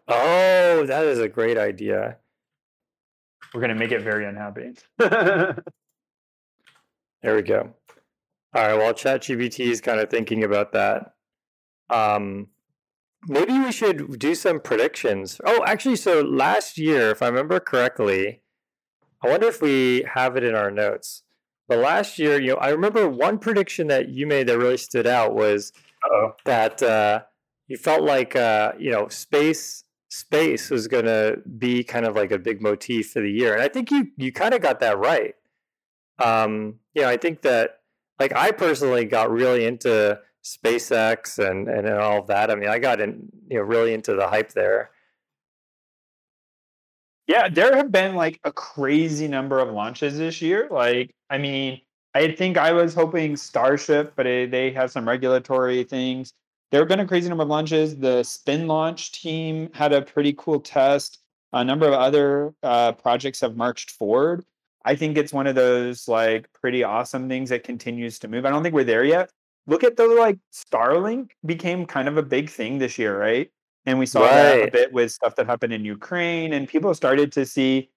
Oh, 0.07 0.85
that 0.85 1.05
is 1.05 1.19
a 1.19 1.27
great 1.27 1.57
idea. 1.57 2.17
We're 3.53 3.61
gonna 3.61 3.75
make 3.75 3.91
it 3.91 4.01
very 4.01 4.25
unhappy. 4.25 4.73
there 4.97 5.55
we 7.23 7.41
go. 7.41 7.73
All 8.55 8.61
right. 8.61 8.77
Well, 8.77 8.93
ChatGPT 8.93 9.65
is 9.67 9.81
kind 9.81 9.99
of 9.99 10.09
thinking 10.09 10.43
about 10.43 10.73
that. 10.73 11.15
Um, 11.89 12.47
maybe 13.27 13.57
we 13.59 13.71
should 13.71 14.19
do 14.19 14.35
some 14.35 14.59
predictions. 14.59 15.41
Oh, 15.45 15.63
actually, 15.65 15.95
so 15.95 16.21
last 16.21 16.77
year, 16.77 17.11
if 17.11 17.21
I 17.21 17.27
remember 17.27 17.59
correctly, 17.59 18.42
I 19.23 19.29
wonder 19.29 19.47
if 19.47 19.61
we 19.61 20.05
have 20.13 20.35
it 20.35 20.43
in 20.43 20.55
our 20.55 20.71
notes. 20.71 21.23
But 21.67 21.79
last 21.79 22.19
year, 22.19 22.41
you 22.41 22.49
know, 22.49 22.57
I 22.57 22.69
remember 22.69 23.07
one 23.07 23.39
prediction 23.39 23.87
that 23.87 24.09
you 24.09 24.27
made 24.27 24.47
that 24.47 24.57
really 24.57 24.77
stood 24.77 25.07
out 25.07 25.33
was 25.33 25.71
Uh-oh. 26.03 26.35
that 26.45 26.83
uh, 26.83 27.21
you 27.67 27.77
felt 27.77 28.03
like 28.03 28.35
uh, 28.35 28.73
you 28.77 28.91
know 28.91 29.07
space 29.07 29.85
space 30.09 30.69
was 30.69 30.87
going 30.87 31.05
to 31.05 31.41
be 31.57 31.83
kind 31.83 32.05
of 32.05 32.15
like 32.15 32.31
a 32.31 32.37
big 32.37 32.61
motif 32.61 33.11
for 33.11 33.21
the 33.21 33.31
year, 33.31 33.53
and 33.53 33.63
I 33.63 33.69
think 33.69 33.91
you 33.91 34.11
you 34.17 34.31
kind 34.31 34.53
of 34.53 34.61
got 34.61 34.79
that 34.81 34.97
right. 34.97 35.35
Um, 36.19 36.79
you 36.93 37.01
know, 37.01 37.09
I 37.09 37.17
think 37.17 37.41
that 37.43 37.79
like 38.19 38.35
I 38.35 38.51
personally 38.51 39.05
got 39.05 39.31
really 39.31 39.65
into 39.65 40.19
SpaceX 40.43 41.39
and 41.39 41.67
and 41.69 41.87
all 41.89 42.19
of 42.19 42.27
that. 42.27 42.51
I 42.51 42.55
mean, 42.55 42.69
I 42.69 42.79
got 42.79 42.99
in 42.99 43.29
you 43.49 43.57
know 43.57 43.63
really 43.63 43.93
into 43.93 44.13
the 44.15 44.27
hype 44.27 44.51
there. 44.51 44.91
Yeah, 47.27 47.47
there 47.47 47.75
have 47.75 47.91
been 47.91 48.15
like 48.15 48.39
a 48.43 48.51
crazy 48.51 49.27
number 49.27 49.59
of 49.59 49.69
launches 49.71 50.17
this 50.17 50.41
year. 50.41 50.67
Like, 50.69 51.11
I 51.29 51.37
mean, 51.37 51.79
I 52.13 52.31
think 52.31 52.57
I 52.57 52.73
was 52.73 52.93
hoping 52.93 53.37
Starship, 53.37 54.13
but 54.15 54.27
it, 54.27 54.51
they 54.51 54.71
have 54.71 54.91
some 54.91 55.07
regulatory 55.07 55.83
things. 55.83 56.33
There 56.71 56.81
have 56.81 56.89
been 56.89 56.99
a 56.99 57.07
crazy 57.07 57.29
number 57.29 57.43
of 57.43 57.49
launches. 57.49 57.95
The 57.97 58.21
SpinLaunch 58.21 59.11
team 59.11 59.69
had 59.73 59.93
a 59.93 60.01
pretty 60.01 60.33
cool 60.37 60.59
test. 60.59 61.19
A 61.53 61.63
number 61.63 61.87
of 61.87 61.93
other 61.93 62.53
uh, 62.63 62.93
projects 62.93 63.39
have 63.41 63.55
marched 63.55 63.91
forward. 63.91 64.43
I 64.83 64.95
think 64.95 65.17
it's 65.17 65.31
one 65.31 65.47
of 65.47 65.55
those 65.55 66.07
like 66.07 66.51
pretty 66.59 66.83
awesome 66.83 67.29
things 67.29 67.49
that 67.49 67.63
continues 67.63 68.19
to 68.19 68.27
move. 68.27 68.45
I 68.45 68.49
don't 68.49 68.63
think 68.63 68.75
we're 68.75 68.83
there 68.83 69.05
yet. 69.05 69.29
Look 69.65 69.83
at 69.83 69.95
the 69.95 70.07
like 70.07 70.39
Starlink 70.51 71.29
became 71.45 71.85
kind 71.85 72.07
of 72.09 72.17
a 72.17 72.23
big 72.23 72.49
thing 72.49 72.79
this 72.79 72.97
year, 72.97 73.17
right? 73.17 73.49
And 73.85 73.99
we 73.99 74.05
saw 74.05 74.21
right. 74.21 74.29
that 74.31 74.67
a 74.67 74.71
bit 74.71 74.93
with 74.93 75.11
stuff 75.11 75.35
that 75.35 75.45
happened 75.45 75.73
in 75.73 75.83
Ukraine, 75.83 76.53
and 76.53 76.67
people 76.67 76.93
started 76.93 77.31
to 77.33 77.45
see 77.45 77.89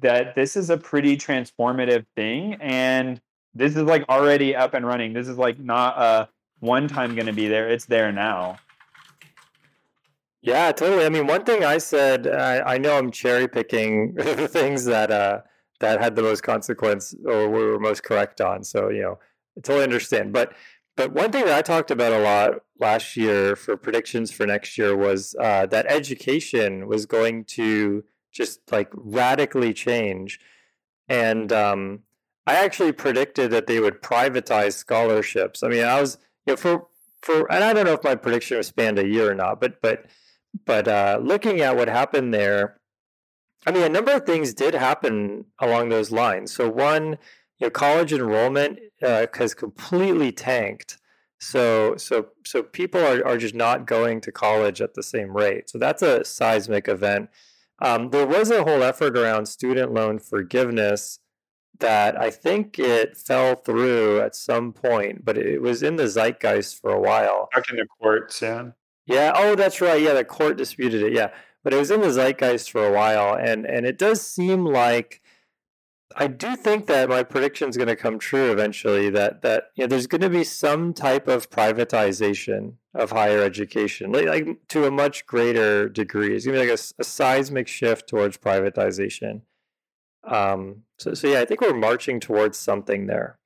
that 0.00 0.34
this 0.34 0.56
is 0.56 0.70
a 0.70 0.76
pretty 0.76 1.16
transformative 1.16 2.06
thing. 2.16 2.54
And 2.60 3.20
this 3.54 3.76
is 3.76 3.82
like 3.82 4.08
already 4.08 4.56
up 4.56 4.74
and 4.74 4.86
running. 4.86 5.12
This 5.12 5.28
is 5.28 5.36
like 5.38 5.58
not 5.58 5.98
a 5.98 6.28
one 6.60 6.88
time 6.88 7.14
going 7.14 7.26
to 7.26 7.32
be 7.32 7.48
there, 7.48 7.68
it's 7.68 7.86
there 7.86 8.10
now. 8.10 8.58
Yeah, 10.40 10.72
totally. 10.72 11.04
I 11.04 11.08
mean, 11.08 11.26
one 11.26 11.44
thing 11.44 11.64
I 11.64 11.78
said, 11.78 12.26
I, 12.26 12.74
I 12.74 12.78
know 12.78 12.96
I'm 12.96 13.10
cherry 13.10 13.48
picking 13.48 14.14
the 14.14 14.48
things 14.48 14.84
that 14.84 15.10
uh, 15.10 15.40
that 15.80 16.00
had 16.00 16.16
the 16.16 16.22
most 16.22 16.42
consequence 16.42 17.14
or 17.24 17.48
were 17.48 17.78
most 17.78 18.02
correct 18.02 18.40
on. 18.40 18.62
So 18.64 18.88
you 18.88 19.02
know, 19.02 19.18
I 19.56 19.60
totally 19.60 19.84
understand. 19.84 20.32
But 20.32 20.52
but 20.98 21.12
one 21.12 21.30
thing 21.30 21.44
that 21.44 21.54
I 21.56 21.62
talked 21.62 21.92
about 21.92 22.12
a 22.12 22.18
lot 22.18 22.54
last 22.80 23.16
year 23.16 23.54
for 23.54 23.76
predictions 23.76 24.32
for 24.32 24.44
next 24.44 24.76
year 24.76 24.96
was 24.96 25.36
uh, 25.40 25.64
that 25.66 25.86
education 25.88 26.88
was 26.88 27.06
going 27.06 27.44
to 27.44 28.02
just 28.32 28.72
like 28.72 28.90
radically 28.92 29.72
change. 29.72 30.40
And 31.08 31.52
um, 31.52 32.00
I 32.48 32.56
actually 32.56 32.90
predicted 32.90 33.52
that 33.52 33.68
they 33.68 33.78
would 33.78 34.02
privatize 34.02 34.72
scholarships. 34.72 35.62
I 35.62 35.68
mean, 35.68 35.84
I 35.84 36.00
was, 36.00 36.18
you 36.46 36.54
know, 36.54 36.56
for, 36.56 36.88
for, 37.22 37.50
and 37.52 37.62
I 37.62 37.72
don't 37.72 37.86
know 37.86 37.92
if 37.92 38.02
my 38.02 38.16
prediction 38.16 38.56
was 38.56 38.66
spanned 38.66 38.98
a 38.98 39.06
year 39.06 39.30
or 39.30 39.36
not, 39.36 39.60
but, 39.60 39.80
but, 39.80 40.06
but 40.66 40.88
uh, 40.88 41.20
looking 41.22 41.60
at 41.60 41.76
what 41.76 41.86
happened 41.86 42.34
there, 42.34 42.80
I 43.64 43.70
mean, 43.70 43.84
a 43.84 43.88
number 43.88 44.10
of 44.10 44.26
things 44.26 44.52
did 44.52 44.74
happen 44.74 45.44
along 45.60 45.90
those 45.90 46.10
lines. 46.10 46.52
So, 46.52 46.68
one, 46.68 47.18
you 47.58 47.66
know, 47.66 47.70
college 47.70 48.12
enrollment 48.12 48.78
uh, 49.02 49.26
has 49.34 49.54
completely 49.54 50.32
tanked. 50.32 50.98
So 51.40 51.96
so 51.96 52.28
so 52.44 52.62
people 52.62 53.00
are, 53.00 53.24
are 53.24 53.38
just 53.38 53.54
not 53.54 53.86
going 53.86 54.20
to 54.22 54.32
college 54.32 54.80
at 54.80 54.94
the 54.94 55.02
same 55.02 55.36
rate. 55.36 55.70
So 55.70 55.78
that's 55.78 56.02
a 56.02 56.24
seismic 56.24 56.88
event. 56.88 57.30
Um, 57.80 58.10
there 58.10 58.26
was 58.26 58.50
a 58.50 58.64
whole 58.64 58.82
effort 58.82 59.16
around 59.16 59.46
student 59.46 59.92
loan 59.92 60.18
forgiveness 60.18 61.20
that 61.78 62.20
I 62.20 62.30
think 62.30 62.76
it 62.78 63.16
fell 63.16 63.54
through 63.54 64.20
at 64.20 64.34
some 64.34 64.72
point, 64.72 65.24
but 65.24 65.38
it 65.38 65.62
was 65.62 65.84
in 65.84 65.94
the 65.94 66.08
zeitgeist 66.08 66.80
for 66.80 66.90
a 66.90 67.00
while. 67.00 67.48
Back 67.54 67.70
in 67.70 67.76
the 67.76 67.86
courts, 68.00 68.42
yeah. 68.42 68.70
Yeah. 69.06 69.32
Oh, 69.34 69.54
that's 69.54 69.80
right. 69.80 70.02
Yeah, 70.02 70.14
the 70.14 70.24
court 70.24 70.58
disputed 70.58 71.02
it. 71.02 71.12
Yeah, 71.12 71.30
but 71.62 71.72
it 71.72 71.76
was 71.76 71.92
in 71.92 72.00
the 72.00 72.08
zeitgeist 72.10 72.70
for 72.70 72.84
a 72.84 72.92
while, 72.92 73.34
and 73.34 73.64
and 73.64 73.86
it 73.86 73.96
does 73.96 74.20
seem 74.20 74.64
like 74.64 75.22
I 76.16 76.26
do 76.26 76.56
think 76.56 76.86
that 76.86 77.08
my 77.08 77.22
prediction 77.22 77.68
is 77.68 77.76
going 77.76 77.88
to 77.88 77.96
come 77.96 78.18
true 78.18 78.50
eventually. 78.50 79.10
That 79.10 79.42
that 79.42 79.70
you 79.74 79.84
know, 79.84 79.88
there's 79.88 80.06
going 80.06 80.22
to 80.22 80.30
be 80.30 80.44
some 80.44 80.94
type 80.94 81.28
of 81.28 81.50
privatization 81.50 82.74
of 82.94 83.10
higher 83.10 83.42
education, 83.42 84.10
like, 84.12 84.26
like 84.26 84.46
to 84.68 84.86
a 84.86 84.90
much 84.90 85.26
greater 85.26 85.88
degree. 85.88 86.34
It's 86.34 86.46
going 86.46 86.58
to 86.58 86.64
be 86.64 86.70
like 86.70 86.78
a, 86.78 86.82
a 86.98 87.04
seismic 87.04 87.68
shift 87.68 88.08
towards 88.08 88.38
privatization. 88.38 89.42
Um, 90.24 90.82
so, 90.98 91.14
so 91.14 91.28
yeah, 91.28 91.40
I 91.40 91.44
think 91.44 91.60
we're 91.60 91.74
marching 91.74 92.20
towards 92.20 92.58
something 92.58 93.06
there. 93.06 93.38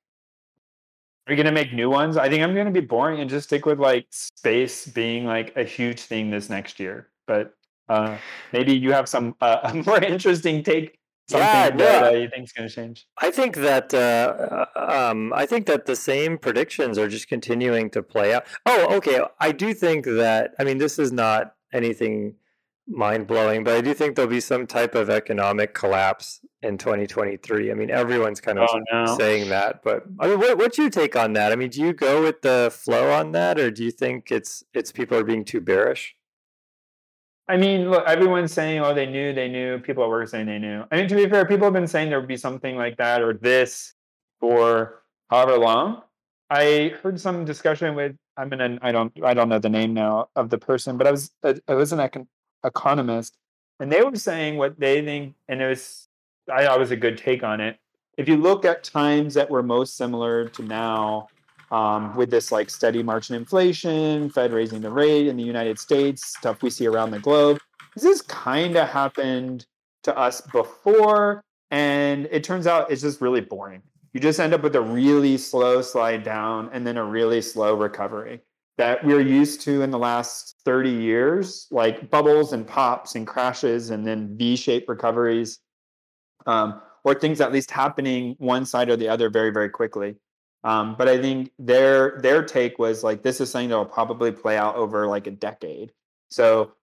Are 1.25 1.33
you 1.33 1.37
gonna 1.37 1.53
make 1.53 1.71
new 1.71 1.89
ones? 1.89 2.17
I 2.17 2.27
think 2.29 2.43
I'm 2.43 2.53
gonna 2.53 2.71
be 2.71 2.81
boring 2.81 3.21
and 3.21 3.29
just 3.29 3.47
stick 3.47 3.65
with 3.65 3.79
like 3.79 4.07
space 4.09 4.85
being 4.85 5.25
like 5.25 5.55
a 5.55 5.63
huge 5.63 6.01
thing 6.01 6.29
this 6.29 6.49
next 6.49 6.79
year. 6.81 7.09
But 7.27 7.53
uh, 7.87 8.17
maybe 8.51 8.75
you 8.75 8.91
have 8.91 9.07
some 9.07 9.35
uh, 9.39 9.59
a 9.63 9.73
more 9.73 10.03
interesting 10.03 10.63
take. 10.63 10.99
Something 11.29 11.47
Yeah, 11.47 11.69
that 11.69 12.01
no. 12.01 12.07
uh, 12.07 12.11
you 12.11 12.29
think's 12.29 12.51
gonna 12.51 12.69
change. 12.69 13.07
I 13.17 13.31
think 13.31 13.55
that 13.57 13.93
uh, 13.93 14.65
um, 14.75 15.31
I 15.33 15.45
think 15.45 15.65
that 15.67 15.85
the 15.85 15.95
same 15.95 16.37
predictions 16.37 16.97
are 16.97 17.07
just 17.07 17.27
continuing 17.27 17.89
to 17.91 18.03
play 18.03 18.33
out. 18.33 18.45
Oh, 18.65 18.95
okay. 18.97 19.21
I 19.39 19.51
do 19.53 19.73
think 19.73 20.05
that. 20.05 20.53
I 20.59 20.63
mean, 20.63 20.77
this 20.79 20.99
is 20.99 21.11
not 21.11 21.55
anything 21.73 22.35
mind 22.87 23.25
blowing, 23.27 23.63
but 23.63 23.73
I 23.75 23.79
do 23.81 23.93
think 23.93 24.17
there'll 24.17 24.29
be 24.29 24.41
some 24.41 24.67
type 24.67 24.93
of 24.95 25.09
economic 25.09 25.73
collapse 25.73 26.41
in 26.61 26.77
2023. 26.77 27.71
I 27.71 27.73
mean, 27.73 27.89
everyone's 27.89 28.41
kind 28.41 28.59
of 28.59 28.67
Oh 28.69 28.81
no. 28.91 29.17
saying 29.17 29.47
that, 29.49 29.81
but 29.83 30.03
I 30.19 30.27
mean, 30.27 30.39
what, 30.39 30.57
what's 30.57 30.77
your 30.77 30.89
take 30.89 31.15
on 31.15 31.31
that? 31.33 31.53
I 31.53 31.55
mean, 31.55 31.69
do 31.69 31.79
you 31.81 31.93
go 31.93 32.21
with 32.21 32.41
the 32.41 32.69
flow 32.77 33.11
on 33.13 33.31
that, 33.31 33.57
or 33.57 33.71
do 33.71 33.85
you 33.85 33.91
think 33.91 34.29
it's 34.31 34.65
it's 34.73 34.91
people 34.91 35.17
are 35.17 35.23
being 35.23 35.45
too 35.45 35.61
bearish? 35.61 36.15
I 37.47 37.57
mean, 37.57 37.89
look, 37.89 38.05
everyone's 38.07 38.53
saying, 38.53 38.81
"Oh, 38.81 38.93
they 38.93 39.05
knew, 39.05 39.33
they 39.33 39.49
knew." 39.49 39.79
People 39.79 40.03
at 40.03 40.09
work 40.09 40.27
saying 40.29 40.45
they 40.45 40.59
knew. 40.59 40.85
I 40.91 40.97
mean, 40.97 41.07
to 41.09 41.15
be 41.15 41.27
fair, 41.27 41.45
people 41.45 41.65
have 41.65 41.73
been 41.73 41.87
saying 41.87 42.09
there 42.09 42.19
would 42.19 42.27
be 42.27 42.37
something 42.37 42.77
like 42.77 42.97
that 42.97 43.21
or 43.21 43.33
this 43.33 43.93
for 44.39 45.03
however 45.29 45.57
long. 45.57 46.03
I 46.49 46.93
heard 47.01 47.19
some 47.19 47.45
discussion 47.45 47.95
with 47.95 48.15
I'm 48.37 48.49
gonna 48.49 48.77
I 48.81 48.91
don't 48.91 49.11
I 49.23 49.33
don't 49.33 49.49
know 49.49 49.59
the 49.59 49.69
name 49.69 49.93
now 49.93 50.29
of 50.35 50.49
the 50.49 50.57
person, 50.57 50.97
but 50.97 51.07
I 51.07 51.11
was 51.11 51.31
uh, 51.43 51.55
I 51.67 51.73
was 51.73 51.91
an 51.91 51.99
econ- 51.99 52.27
economist, 52.63 53.37
and 53.79 53.91
they 53.91 54.01
were 54.01 54.15
saying 54.15 54.57
what 54.57 54.79
they 54.79 55.03
think, 55.03 55.35
and 55.47 55.61
it 55.61 55.67
was 55.67 56.07
I 56.51 56.65
thought 56.65 56.79
was 56.79 56.91
a 56.91 56.95
good 56.95 57.17
take 57.17 57.43
on 57.43 57.61
it. 57.61 57.77
If 58.17 58.27
you 58.27 58.37
look 58.37 58.65
at 58.65 58.83
times 58.83 59.33
that 59.33 59.49
were 59.49 59.63
most 59.63 59.97
similar 59.97 60.47
to 60.49 60.63
now, 60.63 61.27
um, 61.73 62.15
with 62.15 62.29
this 62.29 62.51
like 62.51 62.69
steady 62.69 63.01
march 63.01 63.31
in 63.31 63.35
inflation, 63.35 64.29
Fed 64.29 64.53
raising 64.53 64.79
the 64.79 64.91
rate 64.91 65.27
in 65.27 65.35
the 65.35 65.43
United 65.43 65.79
States, 65.79 66.37
stuff 66.37 66.61
we 66.61 66.69
see 66.69 66.85
around 66.85 67.09
the 67.09 67.19
globe. 67.19 67.59
This 67.95 68.03
has 68.03 68.21
kind 68.21 68.77
of 68.77 68.87
happened 68.87 69.65
to 70.03 70.15
us 70.15 70.39
before, 70.41 71.43
and 71.71 72.27
it 72.31 72.43
turns 72.43 72.67
out 72.67 72.91
it's 72.91 73.01
just 73.01 73.21
really 73.21 73.41
boring. 73.41 73.81
You 74.13 74.19
just 74.19 74.39
end 74.39 74.53
up 74.53 74.61
with 74.61 74.75
a 74.75 74.81
really 74.81 75.35
slow 75.37 75.81
slide 75.81 76.23
down 76.23 76.69
and 76.73 76.85
then 76.85 76.97
a 76.97 77.03
really 77.03 77.41
slow 77.41 77.73
recovery 77.73 78.41
that 78.77 79.03
we're 79.03 79.21
used 79.21 79.61
to 79.61 79.81
in 79.81 79.89
the 79.89 79.97
last 79.97 80.55
30 80.65 80.91
years, 80.91 81.67
like 81.71 82.11
bubbles 82.11 82.53
and 82.53 82.67
pops 82.67 83.15
and 83.15 83.25
crashes 83.25 83.89
and 83.89 84.05
then 84.05 84.37
V-shaped 84.37 84.87
recoveries, 84.87 85.59
um, 86.45 86.81
or 87.03 87.15
things 87.15 87.41
at 87.41 87.51
least 87.51 87.71
happening 87.71 88.35
one 88.37 88.63
side 88.63 88.89
or 88.89 88.95
the 88.95 89.09
other 89.09 89.31
very, 89.31 89.49
very 89.49 89.69
quickly. 89.69 90.15
Um, 90.63 90.95
but 90.97 91.09
I 91.09 91.21
think 91.21 91.51
their 91.59 92.19
their 92.21 92.43
take 92.43 92.79
was 92.79 93.03
like 93.03 93.21
this 93.21 93.41
is 93.41 93.51
something 93.51 93.69
that 93.69 93.77
will 93.77 93.85
probably 93.85 94.31
play 94.31 94.57
out 94.57 94.75
over 94.75 95.07
like 95.07 95.27
a 95.27 95.31
decade. 95.31 95.91
So 96.29 96.73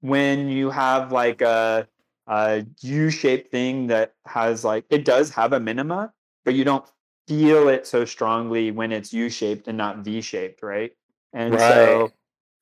when 0.00 0.48
you 0.48 0.70
have 0.70 1.12
like 1.12 1.40
a, 1.40 1.88
a 2.26 2.64
U-shaped 2.80 3.50
thing 3.50 3.88
that 3.88 4.14
has 4.26 4.64
like 4.64 4.84
it 4.90 5.04
does 5.04 5.30
have 5.30 5.52
a 5.52 5.60
minima, 5.60 6.12
but 6.44 6.54
you 6.54 6.64
don't 6.64 6.84
feel 7.26 7.68
it 7.68 7.86
so 7.86 8.04
strongly 8.04 8.70
when 8.70 8.92
it's 8.92 9.12
U-shaped 9.12 9.66
and 9.66 9.78
not 9.78 9.98
V-shaped, 9.98 10.62
right? 10.62 10.92
And 11.32 11.54
so 11.58 12.12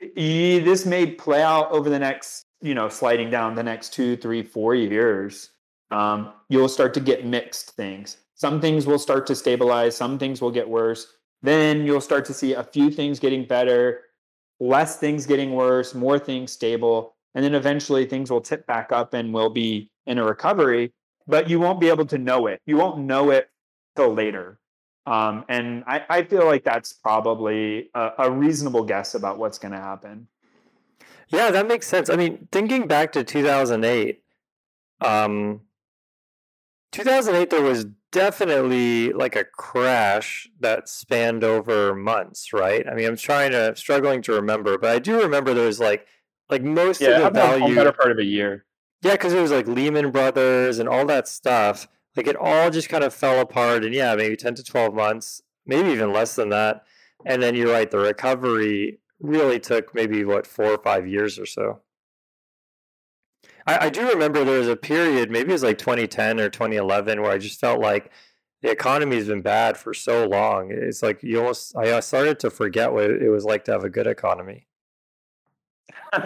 y- 0.01 0.63
this 0.65 0.87
may 0.87 1.07
play 1.07 1.43
out 1.43 1.71
over 1.71 1.91
the 1.91 1.99
next, 1.99 2.47
you 2.63 2.75
know, 2.75 2.89
sliding 2.89 3.29
down 3.29 3.55
the 3.55 3.63
next 3.63 3.93
two, 3.93 4.17
three, 4.17 4.43
four 4.43 4.75
years. 4.75 5.51
Um, 5.91 6.33
you'll 6.49 6.71
start 6.71 6.95
to 6.95 7.01
get 7.01 7.27
mixed 7.27 7.73
things. 7.73 8.17
Some 8.43 8.61
things 8.61 8.87
will 8.87 8.99
start 8.99 9.25
to 9.29 9.37
stabilize, 9.37 9.97
some 9.97 10.19
things 10.19 10.41
will 10.43 10.51
get 10.51 10.69
worse. 10.69 11.07
Then 11.43 11.87
you'll 11.87 12.01
start 12.01 12.25
to 12.25 12.35
see 12.35 12.55
a 12.55 12.65
few 12.65 12.91
things 12.91 13.21
getting 13.21 13.45
better, 13.45 14.01
less 14.59 14.99
things 14.99 15.27
getting 15.27 15.53
worse, 15.53 15.95
more 15.95 16.19
things 16.19 16.51
stable. 16.51 17.15
And 17.37 17.45
then 17.45 17.55
eventually 17.55 18.05
things 18.05 18.33
will 18.33 18.41
tip 18.41 18.67
back 18.67 18.91
up 18.91 19.15
and 19.15 19.33
we'll 19.33 19.51
be 19.51 19.93
in 20.09 20.19
a 20.19 20.25
recovery, 20.25 20.93
but 21.29 21.49
you 21.49 21.61
won't 21.61 21.79
be 21.79 21.89
able 21.89 22.05
to 22.07 22.19
know 22.19 22.49
it. 22.49 22.61
You 22.67 22.79
won't 22.79 22.99
know 22.99 23.31
it 23.31 23.49
till 23.95 24.13
later. 24.13 24.59
Um, 25.07 25.45
and 25.49 25.85
I, 25.87 26.05
I 26.11 26.25
feel 26.25 26.45
like 26.45 26.65
that's 26.65 26.93
probably 26.93 27.91
a, 27.95 28.11
a 28.19 28.31
reasonable 28.33 28.83
guess 28.83 29.15
about 29.15 29.39
what's 29.39 29.59
going 29.59 29.71
to 29.71 29.79
happen. 29.79 30.27
Yeah, 31.29 31.53
that 31.53 31.69
makes 31.69 31.87
sense. 31.87 32.11
I 32.11 32.17
mean, 32.17 32.49
thinking 32.51 32.89
back 32.89 33.13
to 33.13 33.23
2008, 33.23 34.21
um, 35.01 35.61
2008, 36.91 37.49
there 37.49 37.63
was 37.63 37.87
definitely 38.13 39.13
like 39.13 39.37
a 39.37 39.45
crash 39.45 40.49
that 40.61 40.89
spanned 40.89 41.45
over 41.45 41.95
months, 41.95 42.53
right? 42.53 42.87
I 42.89 42.95
mean, 42.95 43.07
I'm 43.09 43.17
trying 43.17 43.53
to, 43.53 43.75
struggling 43.77 44.23
to 44.23 44.33
remember, 44.35 44.79
but 44.79 44.91
I 44.91 44.99
do 44.99 45.21
remember 45.21 45.55
there 45.55 45.67
was 45.67 45.81
like, 45.81 46.07
like 46.51 46.63
most 46.63 47.01
Yeah, 47.01 47.11
of 47.11 47.23
the 47.23 47.31
value. 47.31 47.75
better 47.75 47.93
part 47.93 48.13
of 48.13 48.19
a 48.19 48.25
year. 48.25 48.67
Yeah, 49.03 49.13
because 49.13 49.33
it 49.33 49.41
was 49.41 49.51
like 49.51 49.67
Lehman 49.67 50.11
Brothers 50.13 50.79
and 50.79 50.89
all 50.89 51.07
that 51.07 51.27
stuff. 51.29 51.89
Like 52.17 52.27
it 52.27 52.37
all 52.37 52.71
just 52.71 52.89
kind 52.89 53.03
of 53.05 53.15
fell 53.15 53.41
apart. 53.41 53.85
And 53.85 53.95
yeah, 53.95 54.15
maybe 54.15 54.37
10 54.37 54.55
to 54.57 54.65
12 54.65 54.95
months, 54.95 55.43
maybe 55.67 55.89
even 55.91 56.13
less 56.13 56.37
than 56.37 56.51
that. 56.51 56.85
And 57.25 57.43
then 57.43 57.55
you're 57.55 57.73
right, 57.73 57.91
the 57.91 57.99
recovery 57.99 59.01
really 59.21 59.59
took 59.61 59.95
maybe 59.95 60.25
what, 60.25 60.47
four 60.47 60.67
or 60.67 60.79
five 60.83 61.07
years 61.07 61.39
or 61.39 61.47
so. 61.47 61.81
I, 63.67 63.87
I 63.87 63.91
do 63.91 64.09
remember 64.09 64.45
there 64.45 64.59
was 64.59 64.69
a 64.69 64.77
period, 64.77 65.31
maybe 65.31 65.51
it 65.51 65.53
was 65.53 65.63
like 65.63 65.79
2010 65.79 66.41
or 66.41 66.49
2011, 66.49 67.23
where 67.23 67.31
I 67.31 67.39
just 67.39 67.61
felt 67.61 67.81
like 67.81 68.11
the 68.63 68.71
economy 68.71 69.17
has 69.17 69.27
been 69.29 69.43
bad 69.43 69.77
for 69.77 69.93
so 69.93 70.27
long. 70.27 70.71
It's 70.71 71.03
like 71.03 71.23
you 71.23 71.39
almost, 71.39 71.77
I 71.77 71.99
started 72.01 72.39
to 72.41 72.51
forget 72.51 72.93
what 72.93 73.11
it 73.11 73.31
was 73.31 73.45
like 73.45 73.65
to 73.65 73.73
have 73.73 73.85
a 73.85 73.91
good 73.91 74.07
economy. 74.07 74.67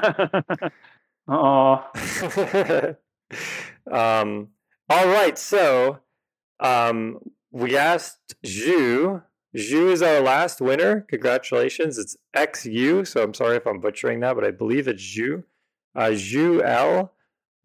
oh, 1.29 1.85
um, 3.91 4.49
all 4.89 5.07
right, 5.09 5.39
so 5.39 6.01
um, 6.61 7.19
we 7.51 7.77
asked 7.77 8.35
Zhu. 8.45 9.23
Zhu 9.57 9.91
is 9.91 10.03
our 10.03 10.21
last 10.21 10.61
winner. 10.61 11.07
Congratulations. 11.09 11.97
It's 11.99 12.17
XU, 12.37 13.07
so 13.07 13.23
I'm 13.23 13.33
sorry 13.33 13.57
if 13.57 13.67
I'm 13.67 13.81
butchering 13.81 14.21
that, 14.21 14.35
but 14.35 14.45
I 14.45 14.51
believe 14.51 14.87
it's 14.87 15.03
Zhu. 15.03 15.45
Uh, 15.95 16.11
Zhu 16.11 16.63
L 16.63 17.13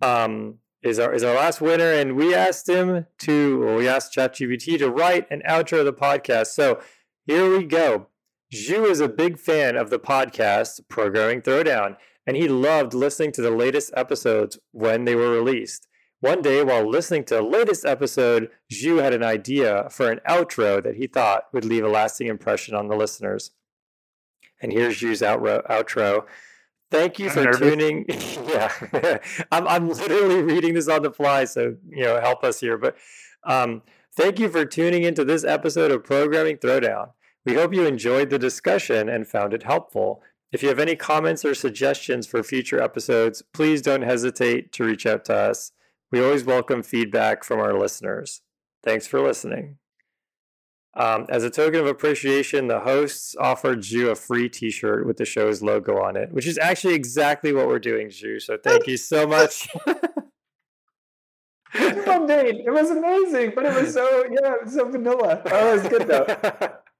um, 0.02 0.56
is 0.82 1.00
our 1.00 1.14
is 1.14 1.24
our 1.24 1.36
last 1.36 1.62
winner, 1.62 1.92
and 1.92 2.16
we 2.16 2.34
asked 2.34 2.68
him 2.68 3.06
to, 3.20 3.76
we 3.78 3.88
asked 3.88 4.16
ChatGPT 4.16 4.78
to 4.80 4.90
write 4.90 5.28
an 5.30 5.42
outro 5.48 5.80
of 5.80 5.86
the 5.86 5.94
podcast. 5.94 6.48
So 6.48 6.82
here 7.26 7.56
we 7.56 7.66
go. 7.66 8.08
Zhu 8.54 8.90
is 8.90 9.00
a 9.00 9.08
big 9.08 9.40
fan 9.40 9.78
of 9.78 9.90
the 9.90 10.00
podcast 10.00 10.82
Programming 10.90 11.42
Throwdown, 11.42 11.98
and 12.28 12.36
he 12.36 12.48
loved 12.48 12.94
listening 12.94 13.32
to 13.34 13.42
the 13.42 13.52
latest 13.52 13.94
episodes 13.96 14.60
when 14.72 15.06
they 15.06 15.16
were 15.16 15.32
released. 15.32 15.88
One 16.20 16.42
day, 16.42 16.64
while 16.64 16.88
listening 16.88 17.24
to 17.26 17.36
the 17.36 17.42
latest 17.42 17.86
episode, 17.86 18.50
Zhu 18.72 19.02
had 19.02 19.14
an 19.14 19.24
idea 19.24 19.88
for 19.90 20.12
an 20.12 20.20
outro 20.28 20.84
that 20.84 20.96
he 20.96 21.08
thought 21.08 21.46
would 21.52 21.66
leave 21.66 21.84
a 21.84 21.90
lasting 21.90 22.28
impression 22.28 22.76
on 22.76 22.90
the 22.90 22.96
listeners. 22.96 23.52
And 24.62 24.72
here's 24.72 25.00
Zhu's 25.00 25.22
outro. 25.22 25.66
outro. 25.68 26.26
Thank 26.92 27.20
you 27.20 27.28
I'm 27.28 27.32
for 27.32 27.44
nervous. 27.44 27.60
tuning. 27.60 28.06
yeah, 28.50 29.18
I'm, 29.52 29.68
I'm 29.68 29.90
literally 29.90 30.44
reading 30.44 30.74
this 30.74 30.90
on 30.90 31.02
the 31.04 31.12
fly, 31.12 31.46
so 31.46 31.76
you 31.90 32.04
know, 32.04 32.20
help 32.20 32.44
us 32.44 32.60
here. 32.60 32.78
But 32.78 32.98
um, 33.46 33.82
thank 34.14 34.40
you 34.40 34.50
for 34.50 34.66
tuning 34.66 35.04
into 35.04 35.24
this 35.24 35.46
episode 35.46 35.92
of 35.92 36.04
Programming 36.04 36.58
Throwdown. 36.58 37.12
We 37.46 37.56
hope 37.56 37.74
you 37.74 37.86
enjoyed 37.86 38.30
the 38.30 38.38
discussion 38.38 39.10
and 39.10 39.26
found 39.26 39.54
it 39.54 39.64
helpful. 39.64 40.22
If 40.52 40.62
you 40.62 40.70
have 40.70 40.80
any 40.80 40.98
comments 40.98 41.46
or 41.46 41.56
suggestions 41.56 42.28
for 42.28 42.44
future 42.44 42.82
episodes, 42.82 43.42
please 43.54 43.82
don't 43.82 44.02
hesitate 44.02 44.74
to 44.74 44.84
reach 44.84 45.06
out 45.06 45.24
to 45.26 45.36
us. 45.36 45.72
We 46.12 46.22
always 46.22 46.44
welcome 46.44 46.84
feedback 46.84 47.46
from 47.46 47.62
our 47.62 47.74
listeners. 47.74 48.42
Thanks 48.84 49.08
for 49.08 49.22
listening. 49.22 49.78
Um, 50.94 51.26
as 51.30 51.44
a 51.46 51.50
token 51.50 51.80
of 51.80 51.88
appreciation, 51.88 52.68
the 52.68 52.82
hosts 52.82 53.36
offered 53.40 53.86
you 53.86 54.10
a 54.10 54.16
free 54.16 54.50
T-shirt 54.50 55.06
with 55.08 55.18
the 55.18 55.26
show's 55.26 55.62
logo 55.62 56.02
on 56.02 56.18
it, 56.18 56.34
which 56.34 56.46
is 56.46 56.58
actually 56.58 56.96
exactly 56.96 57.54
what 57.54 57.68
we're 57.68 57.80
doing, 57.80 58.08
Zhu. 58.08 58.42
So 58.42 58.58
thank 58.58 58.88
you 58.88 58.98
so 58.98 59.26
much. 59.26 59.70
Well, 61.74 62.30
it 62.30 62.70
was 62.70 62.90
amazing, 62.90 63.54
but 63.56 63.66
it 63.66 63.74
was 63.74 63.94
so 63.94 64.26
yeah, 64.30 64.56
it 64.56 64.66
was 64.66 64.74
so 64.74 64.90
vanilla. 64.90 65.42
Oh, 65.46 65.70
it 65.70 65.82
was 65.82 65.88
good 65.88 66.08
though. 66.08 66.74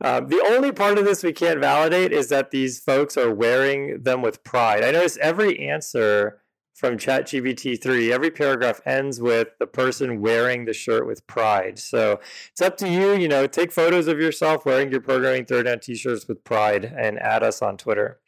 Um, 0.00 0.28
the 0.28 0.44
only 0.50 0.70
part 0.70 0.96
of 0.96 1.04
this 1.04 1.24
we 1.24 1.32
can't 1.32 1.58
validate 1.58 2.12
is 2.12 2.28
that 2.28 2.52
these 2.52 2.78
folks 2.78 3.16
are 3.16 3.34
wearing 3.34 4.02
them 4.02 4.22
with 4.22 4.44
pride. 4.44 4.84
I 4.84 4.92
notice 4.92 5.16
every 5.16 5.58
answer 5.58 6.40
from 6.74 6.98
ChatGPT 6.98 7.80
3, 7.80 8.12
every 8.12 8.30
paragraph 8.32 8.80
ends 8.84 9.20
with 9.20 9.48
the 9.60 9.66
person 9.66 10.20
wearing 10.20 10.64
the 10.64 10.72
shirt 10.72 11.06
with 11.06 11.24
pride. 11.28 11.78
So 11.78 12.20
it's 12.50 12.60
up 12.60 12.76
to 12.78 12.88
you, 12.88 13.14
you 13.14 13.28
know, 13.28 13.46
take 13.46 13.70
photos 13.70 14.08
of 14.08 14.18
yourself 14.18 14.66
wearing 14.66 14.90
your 14.90 15.00
programming 15.00 15.44
throwdown 15.44 15.80
t-shirts 15.80 16.26
with 16.26 16.42
pride 16.42 16.84
and 16.84 17.18
add 17.20 17.44
us 17.44 17.62
on 17.62 17.76
Twitter. 17.76 18.18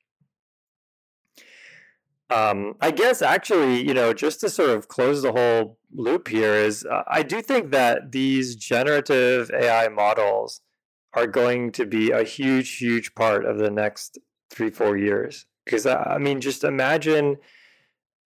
Um, 2.30 2.74
I 2.80 2.92
guess 2.92 3.20
actually, 3.20 3.86
you 3.86 3.94
know, 3.94 4.12
just 4.12 4.40
to 4.40 4.50
sort 4.50 4.70
of 4.70 4.88
close 4.88 5.22
the 5.22 5.32
whole 5.32 5.78
loop 5.92 6.28
here 6.28 6.54
is 6.54 6.84
uh, 6.84 7.02
I 7.08 7.22
do 7.22 7.42
think 7.42 7.70
that 7.72 8.12
these 8.12 8.56
generative 8.56 9.50
AI 9.50 9.88
models 9.88 10.60
are 11.14 11.26
going 11.26 11.72
to 11.72 11.86
be 11.86 12.10
a 12.10 12.24
huge, 12.24 12.78
huge 12.78 13.14
part 13.14 13.44
of 13.44 13.58
the 13.58 13.70
next 13.70 14.18
three, 14.50 14.70
four 14.70 14.96
years. 14.96 15.46
Because 15.64 15.86
I 15.86 16.18
mean, 16.18 16.40
just 16.40 16.62
imagine 16.62 17.36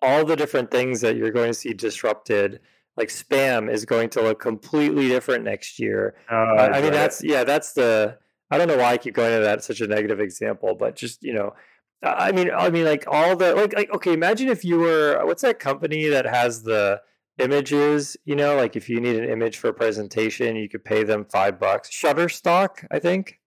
all 0.02 0.24
the 0.24 0.36
different 0.36 0.70
things 0.70 1.00
that 1.00 1.16
you're 1.16 1.30
going 1.30 1.48
to 1.48 1.54
see 1.54 1.72
disrupted. 1.72 2.60
Like 2.96 3.08
spam 3.08 3.72
is 3.72 3.84
going 3.84 4.10
to 4.10 4.22
look 4.22 4.40
completely 4.40 5.08
different 5.08 5.44
next 5.44 5.78
year. 5.78 6.16
Uh, 6.30 6.34
I 6.72 6.80
mean, 6.80 6.92
that's 6.92 7.22
yeah, 7.22 7.44
that's 7.44 7.72
the. 7.72 8.18
I 8.50 8.58
don't 8.58 8.66
know 8.66 8.76
why 8.76 8.92
I 8.92 8.98
keep 8.98 9.14
going 9.14 9.36
to 9.36 9.44
that 9.44 9.62
such 9.62 9.80
a 9.80 9.86
negative 9.86 10.20
example, 10.20 10.74
but 10.74 10.96
just 10.96 11.22
you 11.22 11.32
know, 11.32 11.54
I 12.02 12.32
mean, 12.32 12.50
I 12.50 12.70
mean, 12.70 12.84
like 12.84 13.04
all 13.06 13.36
the 13.36 13.54
like, 13.54 13.74
like 13.74 13.90
okay, 13.94 14.12
imagine 14.12 14.48
if 14.48 14.64
you 14.64 14.78
were 14.78 15.24
what's 15.24 15.42
that 15.42 15.58
company 15.60 16.08
that 16.08 16.26
has 16.26 16.62
the 16.62 17.00
images, 17.38 18.16
you 18.24 18.36
know, 18.36 18.56
like 18.56 18.76
if 18.76 18.88
you 18.88 19.00
need 19.00 19.16
an 19.16 19.28
image 19.28 19.58
for 19.58 19.68
a 19.68 19.74
presentation, 19.74 20.56
you 20.56 20.68
could 20.68 20.84
pay 20.84 21.04
them 21.04 21.24
five 21.24 21.58
bucks. 21.58 21.90
Shutterstock, 21.90 22.86
I 22.90 22.98
think. 22.98 23.38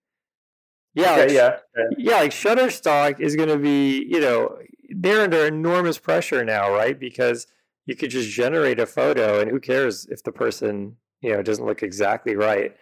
Yeah, 0.94 1.12
okay, 1.12 1.22
like, 1.22 1.32
yeah, 1.32 1.58
yeah. 1.98 2.16
Like 2.16 2.30
Shutterstock 2.30 3.20
is 3.20 3.34
going 3.34 3.48
to 3.48 3.58
be, 3.58 4.04
you 4.08 4.20
know, 4.20 4.56
they're 4.88 5.22
under 5.22 5.46
enormous 5.46 5.98
pressure 5.98 6.44
now, 6.44 6.72
right? 6.72 6.98
Because 6.98 7.46
you 7.86 7.96
could 7.96 8.10
just 8.10 8.30
generate 8.30 8.80
a 8.80 8.86
photo, 8.86 9.40
and 9.40 9.50
who 9.50 9.60
cares 9.60 10.06
if 10.06 10.22
the 10.22 10.32
person, 10.32 10.96
you 11.20 11.32
know, 11.32 11.42
doesn't 11.42 11.66
look 11.66 11.82
exactly 11.82 12.34
right. 12.34 12.74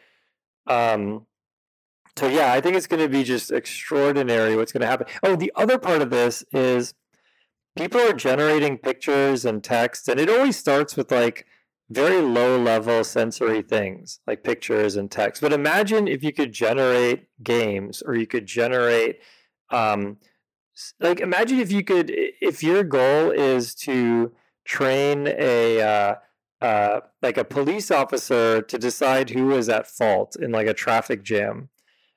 Um, 0.66 1.26
so 2.16 2.28
yeah, 2.28 2.52
I 2.52 2.60
think 2.60 2.76
it's 2.76 2.86
going 2.86 3.02
to 3.02 3.08
be 3.08 3.24
just 3.24 3.50
extraordinary 3.50 4.56
what's 4.56 4.72
going 4.72 4.82
to 4.82 4.86
happen. 4.86 5.06
Oh, 5.22 5.34
the 5.34 5.52
other 5.54 5.78
part 5.78 6.02
of 6.02 6.10
this 6.10 6.44
is 6.52 6.94
people 7.76 8.00
are 8.00 8.12
generating 8.12 8.78
pictures 8.78 9.44
and 9.44 9.64
text, 9.64 10.08
and 10.08 10.20
it 10.20 10.28
always 10.28 10.56
starts 10.56 10.96
with 10.96 11.10
like 11.10 11.46
very 11.90 12.20
low 12.20 12.58
level 12.58 13.04
sensory 13.04 13.62
things 13.62 14.20
like 14.26 14.44
pictures 14.44 14.96
and 14.96 15.10
text. 15.10 15.42
But 15.42 15.52
imagine 15.52 16.08
if 16.08 16.22
you 16.22 16.32
could 16.32 16.52
generate 16.52 17.26
games 17.42 18.02
or 18.02 18.14
you 18.14 18.26
could 18.26 18.46
generate, 18.46 19.18
um, 19.70 20.18
like, 21.00 21.20
imagine 21.20 21.58
if 21.58 21.70
you 21.70 21.84
could, 21.84 22.10
if 22.10 22.62
your 22.62 22.84
goal 22.84 23.30
is 23.30 23.74
to 23.76 24.32
train 24.64 25.28
a, 25.28 25.80
uh, 25.80 26.14
uh, 26.60 27.00
like 27.20 27.36
a 27.36 27.44
police 27.44 27.90
officer 27.90 28.62
to 28.62 28.78
decide 28.78 29.30
who 29.30 29.52
is 29.52 29.68
at 29.68 29.86
fault 29.86 30.36
in 30.36 30.52
like 30.52 30.66
a 30.66 30.74
traffic 30.74 31.22
jam. 31.22 31.68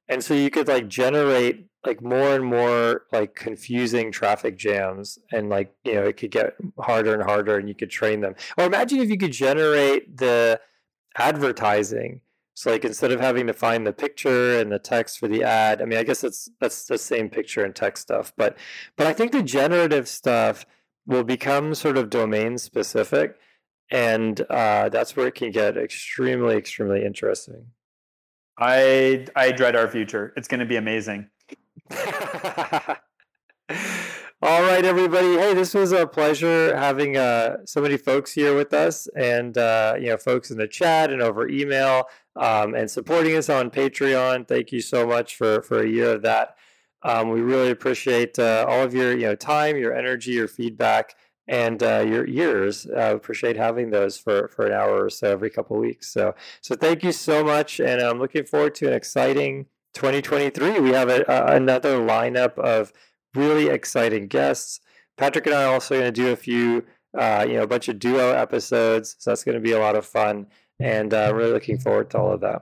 And 0.07 0.23
so 0.23 0.34
you 0.34 0.52
could 0.52 0.68
like 0.68 0.88
generate 0.88 1.68
like 1.86 2.02
more 2.02 2.36
and 2.36 2.45
more 2.45 3.03
like 3.11 3.36
confusing 3.36 4.11
traffic 4.11 4.57
jams 4.57 5.19
and 5.32 5.49
like 5.49 5.73
you 5.84 5.94
know 5.94 6.03
it 6.03 6.18
could 6.18 6.32
get 6.32 6.56
harder 6.80 7.14
and 7.14 7.23
harder 7.23 7.57
and 7.57 7.68
you 7.68 7.76
could 7.76 7.90
train 7.90 8.22
them 8.22 8.36
or 8.57 8.65
imagine 8.65 8.99
if 8.99 9.10
you 9.10 9.18
could 9.18 9.32
generate 9.32 10.18
the 10.18 10.60
advertising 11.18 12.22
so 12.56 12.72
like 12.72 12.84
instead 12.84 13.11
of 13.11 13.19
having 13.19 13.45
to 13.45 13.53
find 13.53 13.86
the 13.86 13.94
picture 13.94 14.60
and 14.60 14.72
the 14.72 14.80
text 14.80 15.19
for 15.19 15.27
the 15.27 15.44
ad 15.44 15.82
i 15.82 15.86
mean 15.86 15.99
i 15.99 16.03
guess 16.03 16.23
it's 16.23 16.49
that's 16.60 16.86
the 16.86 16.98
same 16.98 17.30
picture 17.30 17.64
and 17.64 17.76
text 17.76 18.02
stuff 18.02 18.34
but 18.36 18.57
but 18.98 19.06
i 19.06 19.14
think 19.14 19.32
the 19.32 19.44
generative 19.44 20.07
stuff 20.07 20.65
will 21.06 21.23
become 21.23 21.76
sort 21.76 21.98
of 21.98 22.10
domain 22.10 22.57
specific 22.57 23.38
and 23.91 24.41
uh, 24.49 24.90
that's 24.90 25.15
where 25.15 25.27
it 25.27 25.36
can 25.36 25.52
get 25.52 25.77
extremely 25.77 26.56
extremely 26.56 27.06
interesting. 27.06 27.68
I 28.57 29.27
i 29.36 29.52
dread 29.52 29.76
our 29.76 29.88
future. 29.88 30.34
It's 30.36 30.48
going 30.48 30.61
to 30.61 30.65
be 30.65 30.77
amazing. 30.77 31.30
All 34.41 34.61
right, 34.61 34.86
everybody. 34.86 35.38
Hey, 35.38 35.53
this 35.53 35.73
was 35.73 35.91
a 35.91 36.06
pleasure 36.06 36.76
having 36.76 37.18
uh, 37.18 37.57
so 37.65 37.82
many 37.82 37.98
folks 37.98 38.32
here 38.34 38.56
with 38.56 38.73
us, 38.73 39.07
and 39.15 39.57
uh, 39.57 39.95
you 39.98 40.07
know, 40.07 40.18
folks 40.18 40.52
in 40.52 40.57
the 40.57 40.68
chat 40.68 41.11
and 41.11 41.22
over 41.22 41.48
email, 41.48 42.06
um, 42.35 42.75
and 42.75 42.89
supporting 42.89 43.35
us 43.35 43.49
on 43.49 43.69
Patreon. 43.71 44.47
Thank 44.47 44.71
you 44.71 44.81
so 44.81 45.07
much 45.07 45.35
for 45.35 45.61
for 45.61 45.81
a 45.81 45.87
year 45.87 46.13
of 46.13 46.21
that. 46.23 46.55
Um, 47.03 47.29
we 47.29 47.41
really 47.41 47.69
appreciate 47.69 48.39
uh, 48.39 48.65
all 48.67 48.81
of 48.81 48.93
your 48.93 49.11
you 49.15 49.27
know 49.27 49.35
time, 49.35 49.77
your 49.77 49.93
energy, 49.93 50.31
your 50.31 50.47
feedback, 50.47 51.15
and 51.47 51.81
uh, 51.83 52.03
your 52.07 52.27
ears. 52.27 52.85
Uh, 52.87 53.15
appreciate 53.15 53.57
having 53.57 53.91
those 53.91 54.17
for 54.17 54.47
for 54.49 54.65
an 54.65 54.73
hour 54.73 55.05
or 55.05 55.09
so 55.09 55.31
every 55.31 55.49
couple 55.49 55.77
weeks. 55.77 56.11
So 56.11 56.35
so 56.61 56.75
thank 56.75 57.03
you 57.03 57.11
so 57.11 57.43
much, 57.43 57.79
and 57.79 58.01
I'm 58.01 58.19
looking 58.19 58.45
forward 58.45 58.75
to 58.75 58.87
an 58.87 58.93
exciting 58.93 59.67
2023. 59.93 60.79
We 60.79 60.89
have 60.91 61.09
a, 61.09 61.23
a, 61.27 61.55
another 61.55 61.99
lineup 61.99 62.57
of 62.57 62.91
really 63.33 63.67
exciting 63.67 64.27
guests. 64.27 64.79
Patrick 65.17 65.45
and 65.45 65.55
I 65.55 65.63
are 65.63 65.73
also 65.73 65.95
going 65.95 66.11
to 66.13 66.21
do 66.21 66.31
a 66.31 66.35
few, 66.35 66.85
uh, 67.17 67.45
you 67.47 67.53
know, 67.55 67.63
a 67.63 67.67
bunch 67.67 67.87
of 67.87 67.99
duo 67.99 68.31
episodes. 68.31 69.15
So 69.19 69.31
that's 69.31 69.43
going 69.43 69.55
to 69.55 69.61
be 69.61 69.71
a 69.71 69.79
lot 69.79 69.95
of 69.95 70.05
fun. 70.05 70.47
And 70.80 71.14
uh, 71.14 71.31
really 71.34 71.53
looking 71.53 71.77
forward 71.80 72.10
to 72.11 72.18
all 72.18 72.34
of 72.34 72.41
that. 72.41 72.61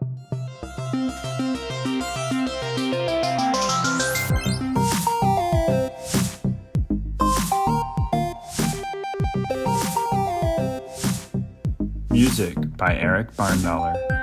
Music 12.11 12.56
by 12.77 12.95
Eric 12.95 13.31
Barndollar. 13.34 14.22